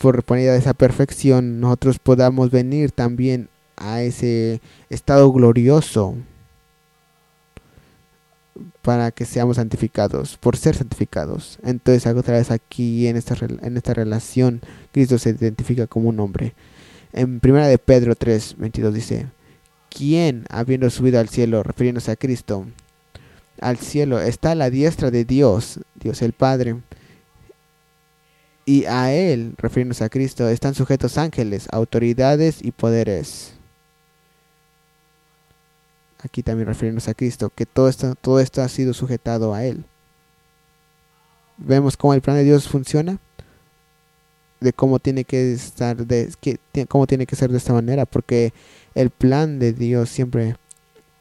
por 0.00 0.30
medio 0.30 0.52
de 0.52 0.58
esa 0.58 0.74
perfección, 0.74 1.58
nosotros 1.60 1.98
podamos 1.98 2.50
venir 2.50 2.92
también 2.92 3.48
a 3.76 4.02
ese 4.02 4.60
estado 4.90 5.32
glorioso 5.32 6.14
para 8.82 9.10
que 9.10 9.24
seamos 9.24 9.56
santificados, 9.56 10.36
por 10.36 10.56
ser 10.56 10.76
santificados. 10.76 11.58
Entonces, 11.64 12.06
otra 12.06 12.34
vez 12.36 12.50
aquí 12.50 13.08
en 13.08 13.16
esta, 13.16 13.34
en 13.62 13.76
esta 13.76 13.94
relación, 13.94 14.60
Cristo 14.92 15.18
se 15.18 15.30
identifica 15.30 15.86
como 15.86 16.10
un 16.10 16.20
hombre. 16.20 16.54
En 17.12 17.40
primera 17.40 17.66
de 17.66 17.78
Pedro 17.78 18.14
3, 18.14 18.56
22 18.58 18.94
dice, 18.94 19.26
¿quién, 19.88 20.44
habiendo 20.50 20.90
subido 20.90 21.18
al 21.18 21.28
cielo, 21.28 21.62
refiriéndose 21.62 22.10
a 22.10 22.16
Cristo, 22.16 22.66
al 23.64 23.78
cielo, 23.78 24.20
está 24.20 24.50
a 24.50 24.54
la 24.54 24.68
diestra 24.68 25.10
de 25.10 25.24
Dios, 25.24 25.80
Dios 25.94 26.20
el 26.20 26.34
Padre. 26.34 26.82
Y 28.66 28.84
a 28.84 29.12
Él, 29.12 29.54
refiriéndose 29.56 30.04
a 30.04 30.10
Cristo, 30.10 30.48
están 30.48 30.74
sujetos 30.74 31.16
ángeles, 31.16 31.66
autoridades 31.72 32.58
y 32.62 32.72
poderes. 32.72 33.54
Aquí 36.22 36.42
también 36.42 36.68
refiriéndose 36.68 37.10
a 37.10 37.14
Cristo, 37.14 37.50
que 37.54 37.64
todo 37.64 37.88
esto, 37.88 38.14
todo 38.14 38.38
esto 38.38 38.62
ha 38.62 38.68
sido 38.68 38.92
sujetado 38.92 39.54
a 39.54 39.64
Él. 39.64 39.84
Vemos 41.56 41.96
cómo 41.96 42.12
el 42.12 42.20
plan 42.20 42.36
de 42.36 42.44
Dios 42.44 42.68
funciona, 42.68 43.18
de 44.60 44.72
cómo 44.74 44.98
tiene 44.98 45.24
que 45.24 45.52
estar, 45.52 46.06
de 46.06 46.34
cómo 46.88 47.06
tiene 47.06 47.26
que 47.26 47.36
ser 47.36 47.50
de 47.50 47.58
esta 47.58 47.72
manera, 47.72 48.04
porque 48.04 48.52
el 48.94 49.08
plan 49.08 49.58
de 49.58 49.72
Dios 49.72 50.10
siempre 50.10 50.56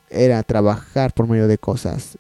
era 0.09 0.43
trabajar 0.43 1.13
por 1.13 1.27
medio 1.27 1.47
de 1.47 1.57
cosas. 1.57 2.17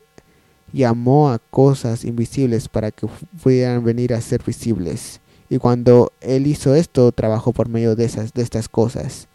Llamó 0.73 1.29
a 1.29 1.39
cosas 1.39 2.03
invisibles 2.03 2.67
para 2.67 2.91
que 2.91 3.07
pudieran 3.41 3.85
venir 3.85 4.13
a 4.13 4.19
ser 4.19 4.43
visibles. 4.43 5.21
Y 5.49 5.57
cuando 5.59 6.11
Él 6.19 6.47
hizo 6.47 6.75
esto, 6.75 7.11
trabajó 7.13 7.53
por 7.53 7.69
medio 7.69 7.95
de, 7.95 8.03
esas, 8.03 8.33
de 8.33 8.41
estas 8.41 8.67
cosas 8.67 9.29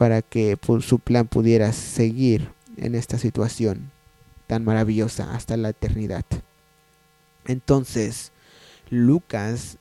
para 0.00 0.22
que 0.22 0.56
su 0.80 0.98
plan 0.98 1.26
pudiera 1.26 1.74
seguir 1.74 2.48
en 2.78 2.94
esta 2.94 3.18
situación 3.18 3.90
tan 4.46 4.64
maravillosa 4.64 5.34
hasta 5.34 5.58
la 5.58 5.68
eternidad. 5.68 6.24
Entonces, 7.44 8.32
Lucas 8.88 9.76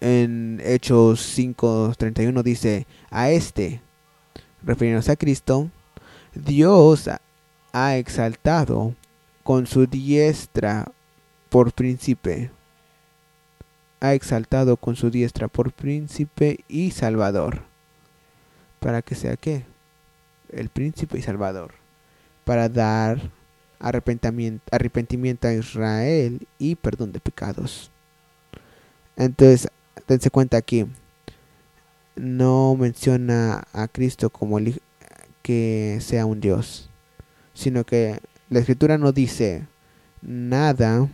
en 0.00 0.60
Hechos 0.64 1.20
5:31 1.38 2.42
dice, 2.42 2.86
a 3.10 3.30
este, 3.30 3.82
refiriéndose 4.62 5.12
a 5.12 5.16
Cristo, 5.16 5.70
Dios 6.34 7.10
ha 7.72 7.96
exaltado 7.96 8.94
con 9.48 9.66
su 9.66 9.86
diestra 9.86 10.92
por 11.48 11.72
príncipe. 11.72 12.50
Ha 13.98 14.12
exaltado 14.12 14.76
con 14.76 14.94
su 14.94 15.08
diestra 15.08 15.48
por 15.48 15.72
príncipe 15.72 16.66
y 16.68 16.90
salvador. 16.90 17.62
¿Para 18.78 19.00
que 19.00 19.14
sea 19.14 19.38
qué? 19.38 19.64
El 20.52 20.68
príncipe 20.68 21.18
y 21.18 21.22
salvador. 21.22 21.72
Para 22.44 22.68
dar 22.68 23.30
arrepentimiento, 23.78 24.62
arrepentimiento 24.70 25.48
a 25.48 25.54
Israel 25.54 26.46
y 26.58 26.74
perdón 26.74 27.12
de 27.12 27.20
pecados. 27.20 27.90
Entonces, 29.16 29.68
dense 30.06 30.28
cuenta 30.28 30.58
aquí. 30.58 30.84
No 32.16 32.76
menciona 32.76 33.66
a 33.72 33.88
Cristo 33.88 34.28
como 34.28 34.58
el, 34.58 34.82
que 35.40 36.00
sea 36.02 36.26
un 36.26 36.38
Dios, 36.42 36.90
sino 37.54 37.84
que 37.84 38.20
la 38.50 38.60
escritura 38.60 38.98
no 38.98 39.12
dice 39.12 39.66
nada 40.22 41.08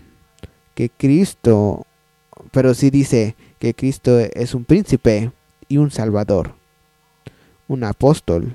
que 0.74 0.88
Cristo, 0.88 1.86
pero 2.52 2.74
sí 2.74 2.90
dice 2.90 3.36
que 3.58 3.74
Cristo 3.74 4.18
es 4.18 4.54
un 4.54 4.64
príncipe 4.64 5.32
y 5.68 5.78
un 5.78 5.90
salvador. 5.90 6.54
un 7.66 7.82
apóstol, 7.82 8.54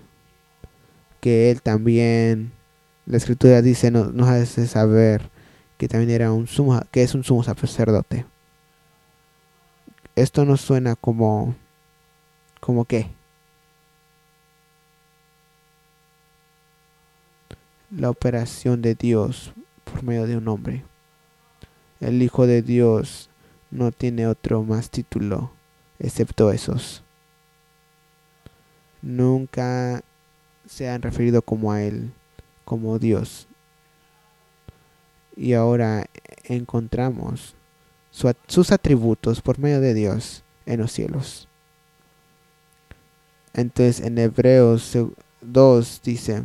que 1.20 1.50
él 1.50 1.64
también, 1.64 2.52
la 3.08 3.18
escritura 3.18 3.62
dice, 3.64 3.90
nos, 3.90 4.14
nos 4.14 4.30
hace 4.30 4.68
saber 4.68 5.32
que 5.80 5.88
también 5.88 6.12
era 6.12 6.32
un 6.32 6.46
sumo, 6.46 6.80
que 6.92 7.02
es 7.02 7.16
un 7.16 7.24
sumo 7.24 7.42
sacerdote. 7.42 8.26
Esto 10.16 10.46
nos 10.46 10.62
suena 10.62 10.96
como, 10.96 11.56
como 12.60 12.86
qué? 12.86 13.10
La 17.92 18.12
operación 18.12 18.84
de 18.84 18.94
Dios 18.94 19.52
por 19.84 20.04
medio 20.04 20.28
de 20.28 20.38
un 20.38 20.48
hombre. 20.48 20.84
El 22.00 22.22
Hijo 22.22 22.46
de 22.46 22.62
Dios 22.62 23.30
no 23.72 23.92
tiene 23.92 24.28
otro 24.28 24.64
más 24.64 24.92
título 24.92 25.52
excepto 25.98 26.52
esos. 26.52 27.04
Nunca 29.02 30.04
se 30.68 30.88
han 30.88 31.02
referido 31.02 31.42
como 31.42 31.72
a 31.72 31.82
Él, 31.82 32.12
como 32.64 33.00
Dios. 33.00 33.48
Y 35.36 35.54
ahora 35.54 36.06
encontramos 36.44 37.56
sus 38.12 38.72
atributos 38.72 39.42
por 39.42 39.58
medio 39.58 39.82
de 39.82 39.96
Dios 39.96 40.44
en 40.68 40.80
los 40.80 40.92
cielos. 40.92 41.48
Entonces 43.54 44.00
en 44.06 44.18
Hebreos 44.20 44.96
2 45.42 46.02
dice, 46.04 46.44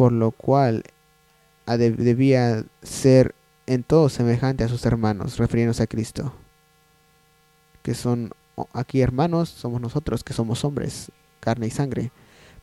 por 0.00 0.12
lo 0.12 0.30
cual 0.30 0.82
debía 1.66 2.64
ser 2.80 3.34
en 3.66 3.82
todo 3.82 4.08
semejante 4.08 4.64
a 4.64 4.68
sus 4.68 4.86
hermanos, 4.86 5.36
refiriéndose 5.36 5.82
a 5.82 5.86
Cristo, 5.86 6.32
que 7.82 7.92
son 7.92 8.30
aquí 8.72 9.02
hermanos, 9.02 9.50
somos 9.50 9.78
nosotros 9.78 10.24
que 10.24 10.32
somos 10.32 10.64
hombres, 10.64 11.12
carne 11.38 11.66
y 11.66 11.70
sangre, 11.70 12.12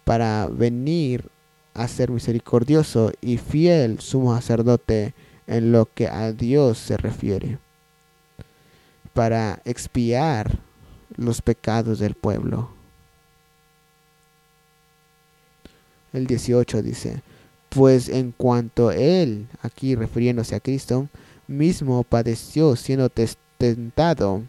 para 0.03 0.47
venir 0.47 1.29
a 1.75 1.87
ser 1.87 2.09
misericordioso 2.09 3.11
y 3.21 3.37
fiel 3.37 3.99
sumo 3.99 4.33
sacerdote 4.33 5.13
en 5.45 5.71
lo 5.71 5.85
que 5.85 6.07
a 6.07 6.31
Dios 6.31 6.79
se 6.79 6.97
refiere, 6.97 7.59
para 9.13 9.61
expiar 9.63 10.57
los 11.15 11.43
pecados 11.43 11.99
del 11.99 12.15
pueblo. 12.15 12.75
El 16.13 16.25
18 16.25 16.81
dice, 16.81 17.21
pues 17.77 18.09
en 18.09 18.31
cuanto 18.31 18.89
él, 18.89 19.47
aquí 19.61 19.93
refiriéndose 19.93 20.55
a 20.55 20.59
Cristo, 20.59 21.09
mismo 21.45 22.03
padeció 22.03 22.75
siendo 22.75 23.11
tentado, 23.59 24.41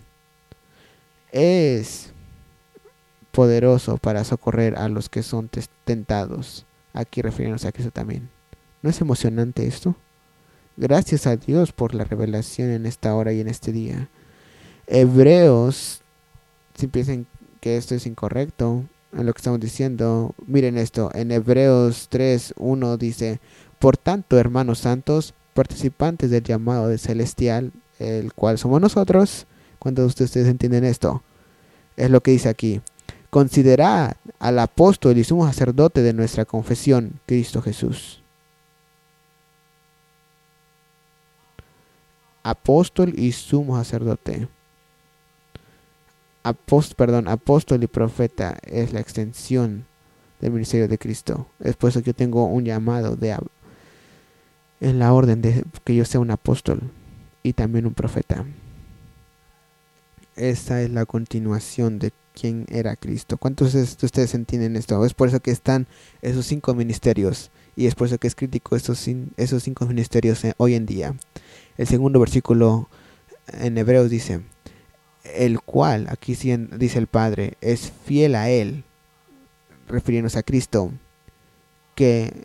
es 1.31 2.15
poderoso 3.31 3.99
para 3.99 4.25
socorrer 4.25 4.79
a 4.79 4.89
los 4.89 5.11
que 5.11 5.23
son 5.23 5.51
tentados. 5.85 6.65
Aquí 6.95 7.21
refiriéndose 7.21 7.69
a 7.69 7.73
Cristo 7.73 7.91
también. 7.91 8.31
¿No 8.81 8.89
es 8.89 8.99
emocionante 9.03 9.67
esto? 9.67 9.95
Gracias 10.79 11.27
a 11.27 11.37
Dios 11.37 11.73
por 11.73 11.95
la 11.95 12.05
revelación 12.05 12.71
en 12.71 12.87
esta 12.87 13.15
hora 13.15 13.35
y 13.35 13.43
en 13.43 13.49
este 13.49 13.73
día. 13.73 14.09
Hebreos, 14.87 16.01
si 16.77 16.87
piensan 16.87 17.27
que 17.61 17.77
esto 17.77 17.95
es 17.95 18.07
incorrecto, 18.07 18.85
en 19.13 19.27
lo 19.27 19.33
que 19.33 19.39
estamos 19.39 19.61
diciendo, 19.61 20.35
miren 20.47 20.77
esto, 20.77 21.11
en 21.15 21.31
Hebreos 21.33 22.09
3, 22.11 22.55
1 22.57 22.97
dice, 22.97 23.41
por 23.79 23.97
tanto, 23.97 24.39
hermanos 24.39 24.81
santos, 24.81 25.35
participantes 25.55 26.31
del 26.31 26.43
llamado 26.43 26.97
celestial, 26.99 27.73
el 27.99 28.33
cual 28.33 28.59
somos 28.59 28.81
nosotros, 28.81 29.47
cuando 29.79 30.05
ustedes 30.05 30.37
entienden 30.37 30.85
esto, 30.85 31.23
es 31.97 32.11
lo 32.11 32.21
que 32.21 32.33
dice 32.33 32.49
aquí, 32.49 32.81
considerad 33.31 34.17
al 34.39 34.59
apóstol 34.59 35.17
y 35.19 35.25
sumo 35.25 35.47
sacerdote 35.47 36.03
de 36.03 36.13
nuestra 36.13 36.45
confesión, 36.45 37.21
Cristo 37.27 37.63
Jesús. 37.63 38.23
Apóstol 42.43 43.13
y 43.17 43.33
sumo 43.33 43.77
sacerdote. 43.77 44.49
Perdón, 46.97 47.29
apóstol 47.29 47.83
y 47.83 47.87
profeta 47.87 48.59
es 48.63 48.93
la 48.93 49.01
extensión 49.01 49.87
del 50.41 50.53
ministerio 50.53 50.89
de 50.89 50.99
Cristo. 50.99 51.47
Es 51.61 51.77
por 51.77 51.91
eso 51.91 52.01
que 52.01 52.09
yo 52.09 52.15
tengo 52.15 52.47
un 52.47 52.65
llamado 52.65 53.17
de 53.17 53.37
en 54.81 54.99
la 54.99 55.13
orden 55.13 55.43
de 55.43 55.65
que 55.85 55.95
yo 55.95 56.05
sea 56.05 56.21
un 56.21 56.31
apóstol 56.31 56.81
y 57.43 57.53
también 57.53 57.87
un 57.87 57.95
profeta. 57.95 58.45
Esa 60.37 60.83
es 60.83 60.91
la 60.91 61.05
continuación 61.05 61.99
de 61.99 62.13
quién 62.33 62.65
era 62.69 62.95
Cristo. 62.95 63.37
¿Cuántos 63.39 63.73
de 63.73 63.83
ustedes 63.83 64.35
entienden 64.35 64.77
esto? 64.77 65.05
Es 65.05 65.15
por 65.15 65.29
eso 65.29 65.41
que 65.41 65.51
están 65.51 65.89
esos 66.23 66.47
cinco 66.47 66.75
ministerios 66.75 67.51
y 67.75 67.87
es 67.87 67.95
por 67.95 68.07
eso 68.07 68.19
que 68.19 68.29
es 68.29 68.37
crítico 68.37 68.77
esos, 68.77 69.09
esos 69.37 69.63
cinco 69.63 69.87
ministerios 69.87 70.45
eh, 70.45 70.55
hoy 70.57 70.75
en 70.75 70.87
día. 70.87 71.15
El 71.77 71.87
segundo 71.87 72.21
versículo 72.21 72.89
en 73.53 73.79
Hebreos 73.79 74.11
dice, 74.11 74.43
el 75.35 75.61
cual, 75.61 76.07
aquí 76.11 76.35
dice 76.35 76.99
el 76.99 77.07
Padre, 77.07 77.55
es 77.61 77.93
fiel 78.05 78.35
a 78.35 78.51
Él, 78.51 78.85
refiriéndose 79.89 80.39
a 80.39 80.43
Cristo, 80.43 80.93
que 81.95 82.45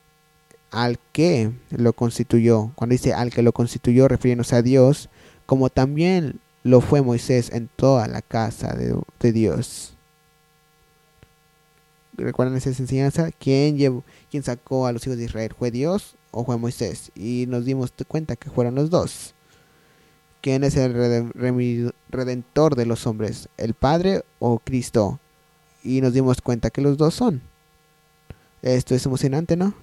al 0.71 0.97
que 1.11 1.51
lo 1.69 1.93
constituyó, 1.93 2.71
cuando 2.75 2.93
dice 2.93 3.13
al 3.13 3.31
que 3.31 3.43
lo 3.43 3.51
constituyó, 3.51 4.07
refiriéndose 4.07 4.55
a 4.55 4.61
Dios, 4.61 5.09
como 5.45 5.69
también 5.69 6.39
lo 6.63 6.81
fue 6.81 7.01
Moisés 7.01 7.51
en 7.51 7.69
toda 7.75 8.07
la 8.07 8.21
casa 8.21 8.73
de, 8.73 8.95
de 9.19 9.31
Dios. 9.31 9.95
¿Recuerdan 12.15 12.57
esa 12.57 12.69
enseñanza? 12.69 13.31
¿Quién, 13.31 13.77
llevó, 13.77 14.03
¿Quién 14.29 14.43
sacó 14.43 14.88
a 14.88 14.91
los 14.91 15.05
hijos 15.05 15.17
de 15.17 15.25
Israel? 15.25 15.53
¿Fue 15.57 15.71
Dios 15.71 16.15
o 16.31 16.45
fue 16.45 16.57
Moisés? 16.57 17.11
Y 17.15 17.45
nos 17.47 17.65
dimos 17.65 17.91
cuenta 18.07 18.36
que 18.36 18.49
fueron 18.49 18.75
los 18.75 18.89
dos. 18.89 19.34
¿Quién 20.43 20.65
es 20.65 20.75
el 20.75 21.31
redentor 22.09 22.75
de 22.75 22.85
los 22.85 23.07
hombres? 23.07 23.47
¿El 23.55 23.75
Padre 23.75 24.25
o 24.39 24.59
Cristo? 24.59 25.21
Y 25.83 26.01
nos 26.01 26.11
dimos 26.11 26.41
cuenta 26.41 26.69
que 26.69 26.81
los 26.81 26.97
dos 26.97 27.13
son. 27.13 27.41
Esto 28.61 28.93
es 28.93 29.05
emocionante, 29.05 29.55
¿no? 29.55 29.73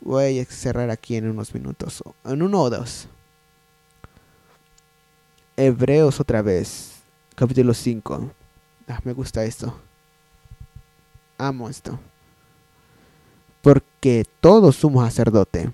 Voy 0.00 0.40
a 0.40 0.44
cerrar 0.46 0.90
aquí 0.90 1.14
en 1.14 1.30
unos 1.30 1.54
minutos. 1.54 2.02
En 2.24 2.42
uno 2.42 2.60
o 2.60 2.70
dos. 2.70 3.06
Hebreos 5.56 6.18
otra 6.18 6.42
vez. 6.42 6.94
Capítulo 7.36 7.72
5. 7.72 8.32
Ah, 8.88 8.98
me 9.04 9.12
gusta 9.12 9.44
esto. 9.44 9.80
Amo 11.38 11.68
esto. 11.68 12.00
Porque 13.60 14.24
todos 14.40 14.74
somos 14.74 15.04
sacerdote. 15.04 15.70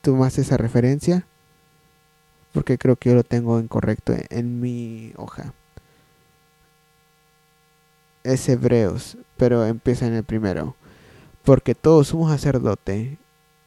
¿Tomas 0.00 0.38
esa 0.38 0.56
referencia? 0.56 1.26
Porque 2.52 2.78
creo 2.78 2.96
que 2.96 3.10
yo 3.10 3.14
lo 3.14 3.24
tengo 3.24 3.60
incorrecto 3.60 4.14
en 4.30 4.60
mi 4.60 5.12
hoja. 5.16 5.52
Es 8.24 8.48
Hebreos, 8.48 9.16
pero 9.36 9.64
empieza 9.66 10.06
en 10.06 10.14
el 10.14 10.24
primero. 10.24 10.76
Porque 11.44 11.74
todos 11.74 12.08
somos 12.08 12.30
sacerdote. 12.30 13.18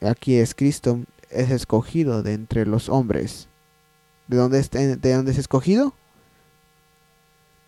Aquí 0.02 0.36
es 0.36 0.54
Cristo, 0.54 1.00
es 1.30 1.50
escogido 1.50 2.24
de 2.24 2.34
entre 2.34 2.66
los 2.66 2.90
hombres. 2.90 3.48
¿De 4.28 4.38
dónde, 4.38 4.62
de 4.62 5.14
dónde 5.14 5.32
es 5.32 5.38
escogido? 5.38 5.94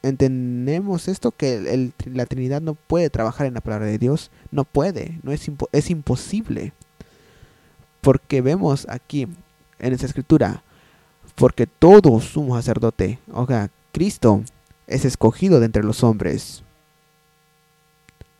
entendemos 0.06 1.08
esto 1.08 1.32
que 1.32 1.92
la 2.06 2.26
Trinidad 2.28 2.62
no 2.62 2.76
puede 2.76 3.10
trabajar 3.10 3.48
en 3.48 3.56
la 3.56 3.62
palabra 3.62 3.88
de 3.88 3.98
Dios, 3.98 4.30
no 4.52 4.64
puede, 4.64 5.20
no 5.24 5.32
es, 5.32 5.50
es 5.72 5.90
imposible. 5.90 6.74
Porque 8.06 8.42
vemos 8.42 8.86
aquí 8.88 9.24
en 9.80 9.94
esta 9.94 10.06
escritura, 10.06 10.62
porque 11.34 11.66
todo 11.66 12.22
sumo 12.22 12.56
sacerdote, 12.56 13.18
o 13.34 13.48
sea, 13.48 13.72
Cristo 13.92 14.44
es 14.86 15.06
escogido 15.06 15.60
de 15.60 15.66
entre 15.66 15.84
los 15.84 16.04
hombres 16.04 16.62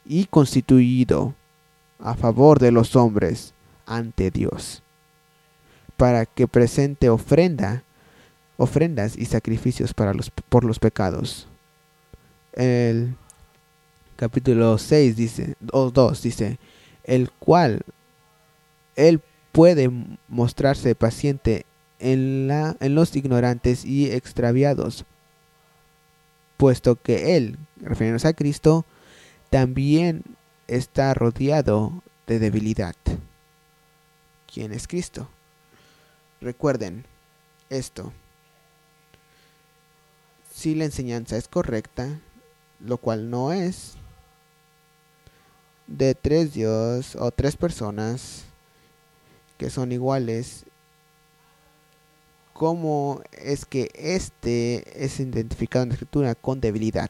y 0.06 0.26
constituido 0.26 1.34
a 1.98 2.14
favor 2.14 2.60
de 2.60 2.72
los 2.72 2.96
hombres 2.96 3.56
ante 3.88 4.30
Dios, 4.30 4.84
para 5.98 6.28
que 6.28 6.48
presente 6.48 7.10
ofrenda, 7.10 7.82
ofrendas 8.58 9.18
y 9.18 9.26
sacrificios 9.26 9.96
para 9.96 10.14
los, 10.14 10.30
por 10.30 10.64
los 10.64 10.78
pecados. 10.78 11.48
El 12.54 13.16
capítulo 14.16 14.78
6 14.78 15.16
dice, 15.16 15.56
o 15.72 15.90
2 15.90 16.22
dice, 16.22 16.60
el 17.04 17.32
cual 17.32 17.82
él 18.96 19.24
puede 19.56 19.90
mostrarse 20.28 20.96
paciente 20.96 21.66
en, 22.00 22.50
la, 22.50 22.76
en 22.82 22.94
los 22.94 23.16
ignorantes 23.16 23.86
y 23.86 24.12
extraviados, 24.12 25.06
puesto 26.58 26.98
que 26.98 27.38
él, 27.38 27.58
refiriéndose 27.78 28.28
a 28.28 28.34
Cristo, 28.34 28.84
también 29.50 30.24
está 30.68 31.14
rodeado 31.14 32.04
de 32.28 32.40
debilidad. 32.40 32.96
¿Quién 34.54 34.74
es 34.74 34.90
Cristo? 34.90 35.30
Recuerden 36.42 37.06
esto 37.70 38.12
si 40.54 40.76
la 40.76 40.84
enseñanza 40.84 41.38
es 41.38 41.48
correcta, 41.48 42.20
lo 42.82 42.98
cual 42.98 43.30
no 43.30 43.54
es, 43.54 43.94
de 45.88 46.14
tres 46.14 46.54
dios 46.54 47.16
o 47.16 47.32
tres 47.32 47.56
personas 47.56 48.44
que 49.58 49.70
son 49.70 49.92
iguales, 49.92 50.66
¿cómo 52.54 53.22
es 53.32 53.66
que 53.66 53.90
este 53.94 55.04
es 55.04 55.20
identificado 55.20 55.84
en 55.84 55.90
la 55.90 55.96
escritura 55.96 56.36
con 56.36 56.62
debilidad? 56.62 57.10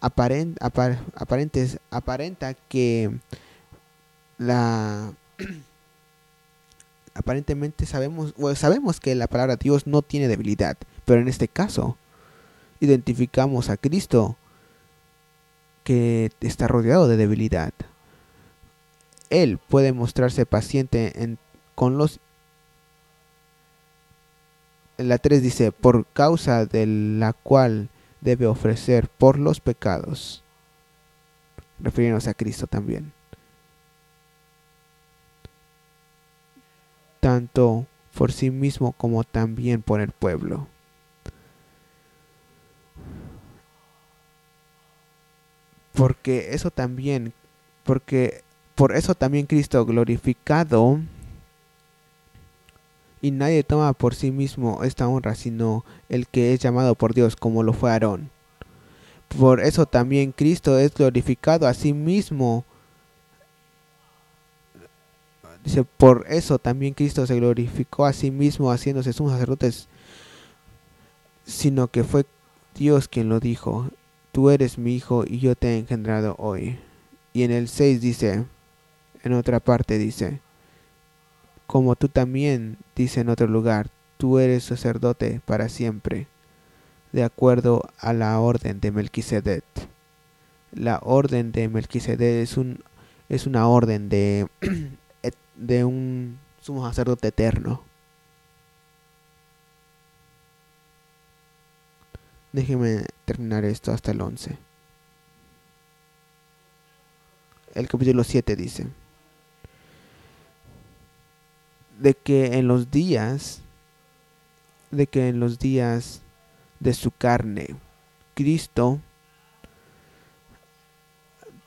aparentes, 0.00 1.78
aparenta 1.90 2.54
que 2.54 3.20
la 4.38 5.12
aparentemente 7.14 7.84
sabemos 7.84 8.34
sabemos 8.56 8.98
que 8.98 9.14
la 9.14 9.26
palabra 9.26 9.56
Dios 9.56 9.86
no 9.86 10.02
tiene 10.02 10.26
debilidad, 10.26 10.76
pero 11.04 11.20
en 11.20 11.28
este 11.28 11.48
caso 11.48 11.98
identificamos 12.80 13.68
a 13.68 13.76
Cristo 13.76 14.36
que 15.84 16.30
está 16.40 16.66
rodeado 16.66 17.08
de 17.08 17.16
debilidad. 17.16 17.72
Él 19.30 19.58
puede 19.58 19.92
mostrarse 19.92 20.44
paciente 20.44 21.22
en, 21.22 21.38
con 21.74 21.96
los 21.96 22.20
la 25.04 25.18
3 25.18 25.42
dice, 25.42 25.72
por 25.72 26.06
causa 26.06 26.66
de 26.66 26.86
la 26.86 27.32
cual 27.32 27.88
debe 28.20 28.46
ofrecer 28.46 29.08
por 29.08 29.38
los 29.38 29.60
pecados, 29.60 30.42
refiriéndose 31.78 32.30
a 32.30 32.34
Cristo 32.34 32.66
también. 32.66 33.12
Tanto 37.20 37.86
por 38.14 38.32
sí 38.32 38.50
mismo 38.50 38.92
como 38.92 39.24
también 39.24 39.82
por 39.82 40.00
el 40.00 40.10
pueblo. 40.10 40.68
Porque 45.94 46.54
eso 46.54 46.70
también, 46.70 47.32
porque 47.84 48.42
por 48.80 48.96
eso 48.96 49.14
también 49.14 49.44
Cristo 49.44 49.84
glorificado 49.84 51.00
y 53.20 53.30
nadie 53.30 53.62
toma 53.62 53.92
por 53.92 54.14
sí 54.14 54.30
mismo 54.30 54.82
esta 54.84 55.06
honra, 55.06 55.34
sino 55.34 55.84
el 56.08 56.26
que 56.26 56.54
es 56.54 56.60
llamado 56.60 56.94
por 56.94 57.12
Dios, 57.12 57.36
como 57.36 57.62
lo 57.62 57.74
fue 57.74 57.90
Aarón. 57.90 58.30
Por 59.28 59.60
eso 59.60 59.84
también 59.84 60.32
Cristo 60.32 60.78
es 60.78 60.94
glorificado 60.94 61.66
a 61.66 61.74
sí 61.74 61.92
mismo. 61.92 62.64
Dice, 65.62 65.84
por 65.84 66.24
eso 66.30 66.58
también 66.58 66.94
Cristo 66.94 67.26
se 67.26 67.36
glorificó 67.36 68.06
a 68.06 68.14
sí 68.14 68.30
mismo 68.30 68.72
haciéndose 68.72 69.10
un 69.22 69.28
sacerdote, 69.28 69.70
sino 71.44 71.88
que 71.88 72.02
fue 72.02 72.24
Dios 72.74 73.08
quien 73.08 73.28
lo 73.28 73.40
dijo, 73.40 73.90
tú 74.32 74.48
eres 74.48 74.78
mi 74.78 74.94
hijo 74.94 75.24
y 75.26 75.38
yo 75.38 75.54
te 75.54 75.74
he 75.74 75.78
engendrado 75.78 76.34
hoy. 76.38 76.78
Y 77.34 77.42
en 77.42 77.50
el 77.50 77.68
6 77.68 78.00
dice, 78.00 78.46
en 79.22 79.32
otra 79.32 79.60
parte 79.60 79.98
dice, 79.98 80.40
como 81.66 81.94
tú 81.96 82.08
también, 82.08 82.78
dice 82.96 83.20
en 83.20 83.28
otro 83.28 83.46
lugar, 83.46 83.90
tú 84.16 84.38
eres 84.38 84.64
sacerdote 84.64 85.40
para 85.44 85.68
siempre, 85.68 86.26
de 87.12 87.22
acuerdo 87.22 87.82
a 87.98 88.12
la 88.12 88.38
orden 88.40 88.80
de 88.80 88.90
Melquisedec. 88.90 89.64
La 90.72 91.00
orden 91.02 91.52
de 91.52 91.68
Melquisedec 91.68 92.42
es, 92.42 92.56
un, 92.56 92.82
es 93.28 93.46
una 93.46 93.68
orden 93.68 94.08
de, 94.08 94.48
de 95.56 95.84
un 95.84 96.38
sumo 96.60 96.86
sacerdote 96.88 97.28
eterno. 97.28 97.84
Déjeme 102.52 103.04
terminar 103.26 103.64
esto 103.64 103.92
hasta 103.92 104.10
el 104.10 104.20
11. 104.20 104.58
El 107.74 107.86
capítulo 107.86 108.24
7 108.24 108.56
dice 108.56 108.88
de 112.00 112.14
que 112.14 112.58
en 112.58 112.66
los 112.66 112.90
días, 112.90 113.60
de 114.90 115.06
que 115.06 115.28
en 115.28 115.38
los 115.38 115.58
días 115.58 116.22
de 116.80 116.94
su 116.94 117.10
carne, 117.10 117.76
Cristo 118.34 119.00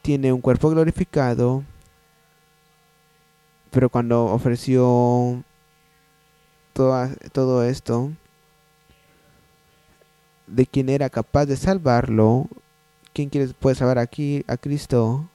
tiene 0.01 0.34
un 0.34 0.41
cuerpo 0.41 0.71
glorificado, 0.71 1.63
pero 3.69 3.89
cuando 3.89 4.25
ofreció 4.25 5.43
todo, 6.73 7.09
todo 7.31 7.63
esto, 7.63 8.11
de 10.47 10.65
quien 10.65 10.89
era 10.89 11.11
capaz 11.11 11.45
de 11.45 11.57
salvarlo, 11.57 12.47
quien 13.13 13.29
quiere, 13.29 13.53
puede 13.53 13.75
salvar 13.75 13.99
aquí 13.99 14.43
a 14.47 14.57
Cristo, 14.57 15.29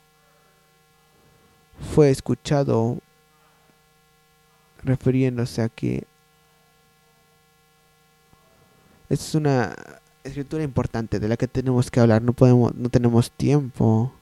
fue 1.94 2.10
escuchado 2.10 2.98
refiriéndose 4.88 5.62
a 5.62 5.68
que 5.68 6.04
es 9.08 9.34
una 9.34 9.74
escritura 10.24 10.62
importante 10.62 11.20
de 11.20 11.28
la 11.28 11.36
que 11.36 11.48
tenemos 11.48 11.90
que 11.90 12.00
hablar, 12.00 12.22
no 12.22 12.32
podemos, 12.32 12.74
no 12.74 12.88
tenemos 12.88 13.30
tiempo. 13.30 14.12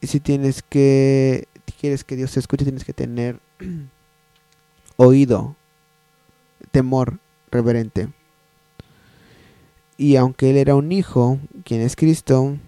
Y 0.00 0.08
si 0.08 0.20
tienes 0.20 0.62
que, 0.62 1.46
quieres 1.80 2.04
que 2.04 2.16
Dios 2.16 2.32
te 2.32 2.40
escuche, 2.40 2.64
tienes 2.64 2.84
que 2.84 2.92
tener 2.92 3.40
oído, 4.96 5.56
temor 6.70 7.18
reverente. 7.50 8.08
Y 9.96 10.16
aunque 10.16 10.50
él 10.50 10.56
era 10.56 10.74
un 10.74 10.90
hijo, 10.90 11.38
quien 11.64 11.80
es 11.80 11.96
Cristo, 11.96 12.58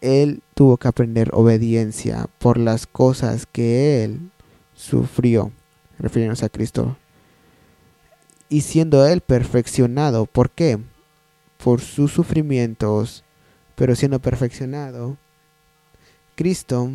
él 0.00 0.42
tuvo 0.54 0.76
que 0.76 0.88
aprender 0.88 1.30
obediencia 1.32 2.26
por 2.38 2.58
las 2.58 2.86
cosas 2.86 3.46
que 3.46 4.04
él 4.04 4.30
sufrió, 4.74 5.52
refiriéndose 5.98 6.46
a 6.46 6.48
Cristo. 6.48 6.96
Y 8.48 8.62
siendo 8.62 9.06
él 9.06 9.20
perfeccionado, 9.20 10.26
¿por 10.26 10.50
qué? 10.50 10.78
Por 11.62 11.80
sus 11.80 12.12
sufrimientos, 12.12 13.24
pero 13.76 13.94
siendo 13.94 14.18
perfeccionado, 14.18 15.16
Cristo, 16.34 16.90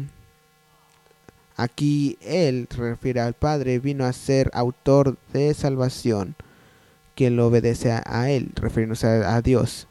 aquí 1.56 2.18
él 2.22 2.68
refiere 2.76 3.22
al 3.22 3.34
Padre, 3.36 3.80
vino 3.80 4.06
a 4.06 4.14
ser 4.14 4.50
autor 4.54 5.18
de 5.34 5.54
salvación, 5.54 6.36
quien 7.16 7.36
lo 7.36 7.48
obedece 7.48 7.92
a, 7.92 8.30
él, 8.30 8.52
refiriéndose 8.56 9.08
a 9.08 9.42
Dios. 9.42 9.88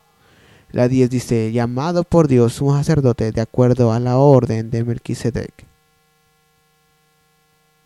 La 0.75 0.89
10 0.89 1.09
dice, 1.09 1.53
llamado 1.53 2.03
por 2.03 2.27
Dios 2.27 2.61
un 2.61 2.77
sacerdote 2.77 3.31
de 3.31 3.41
acuerdo 3.41 3.93
a 3.93 4.01
la 4.01 4.17
orden 4.17 4.73
de 4.73 4.83
Melquisedec. 4.83 5.53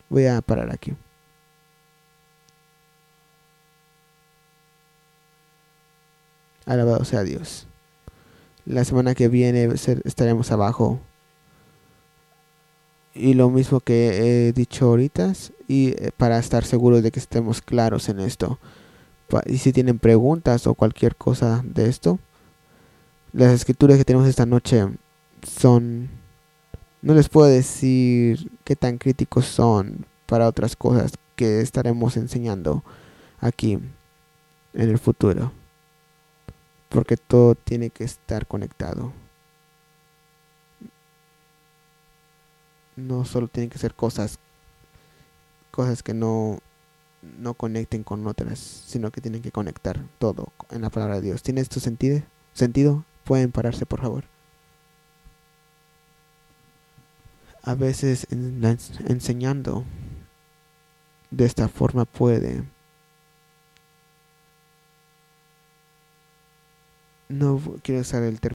Voy 0.08 0.24
a 0.24 0.40
parar 0.40 0.72
aquí. 0.72 0.94
Alabado 6.64 7.04
sea 7.04 7.24
Dios. 7.24 7.66
La 8.64 8.86
semana 8.86 9.14
que 9.14 9.28
viene 9.28 9.68
estaremos 10.04 10.50
abajo. 10.50 10.98
Y 13.12 13.34
lo 13.34 13.50
mismo 13.50 13.80
que 13.80 14.46
he 14.48 14.52
dicho 14.54 14.86
ahorita. 14.86 15.34
Y 15.66 15.88
eh, 15.88 16.10
para 16.16 16.38
estar 16.38 16.64
seguros 16.64 17.02
de 17.02 17.10
que 17.10 17.20
estemos 17.20 17.60
claros 17.60 18.08
en 18.08 18.20
esto. 18.20 18.58
Y 19.44 19.58
si 19.58 19.74
tienen 19.74 19.98
preguntas 19.98 20.66
o 20.66 20.72
cualquier 20.72 21.16
cosa 21.16 21.62
de 21.66 21.90
esto, 21.90 22.18
las 23.32 23.52
escrituras 23.52 23.98
que 23.98 24.04
tenemos 24.04 24.28
esta 24.28 24.46
noche 24.46 24.86
son... 25.42 26.08
No 27.00 27.14
les 27.14 27.28
puedo 27.28 27.46
decir 27.46 28.50
qué 28.64 28.74
tan 28.74 28.98
críticos 28.98 29.46
son 29.46 30.04
para 30.26 30.48
otras 30.48 30.74
cosas 30.74 31.12
que 31.36 31.60
estaremos 31.60 32.16
enseñando 32.16 32.82
aquí 33.38 33.74
en 33.74 34.88
el 34.90 34.98
futuro. 34.98 35.52
Porque 36.88 37.16
todo 37.16 37.54
tiene 37.54 37.90
que 37.90 38.02
estar 38.02 38.46
conectado. 38.46 39.12
No 42.96 43.24
solo 43.24 43.46
tienen 43.46 43.70
que 43.70 43.78
ser 43.78 43.94
cosas 43.94 44.38
cosas 45.70 46.02
que 46.02 46.14
no 46.14 46.58
no 47.22 47.54
conecten 47.54 48.04
con 48.04 48.26
otras, 48.26 48.58
sino 48.58 49.10
que 49.10 49.20
tienen 49.20 49.42
que 49.42 49.52
conectar 49.52 50.00
todo 50.18 50.52
en 50.70 50.82
la 50.82 50.90
palabra 50.90 51.16
de 51.16 51.22
Dios. 51.22 51.42
¿Tiene 51.42 51.60
esto 51.60 51.80
sentido? 51.80 52.22
¿Sentido? 52.52 53.04
Pueden 53.28 53.52
pararse, 53.52 53.84
por 53.84 54.00
favor. 54.00 54.24
A 57.62 57.74
veces 57.74 58.26
enseñando 58.30 59.84
de 61.30 61.44
esta 61.44 61.68
forma 61.68 62.06
puede 62.06 62.64
no 67.28 67.60
quiero 67.82 68.00
usar 68.00 68.22
el 68.22 68.40
término 68.40 68.46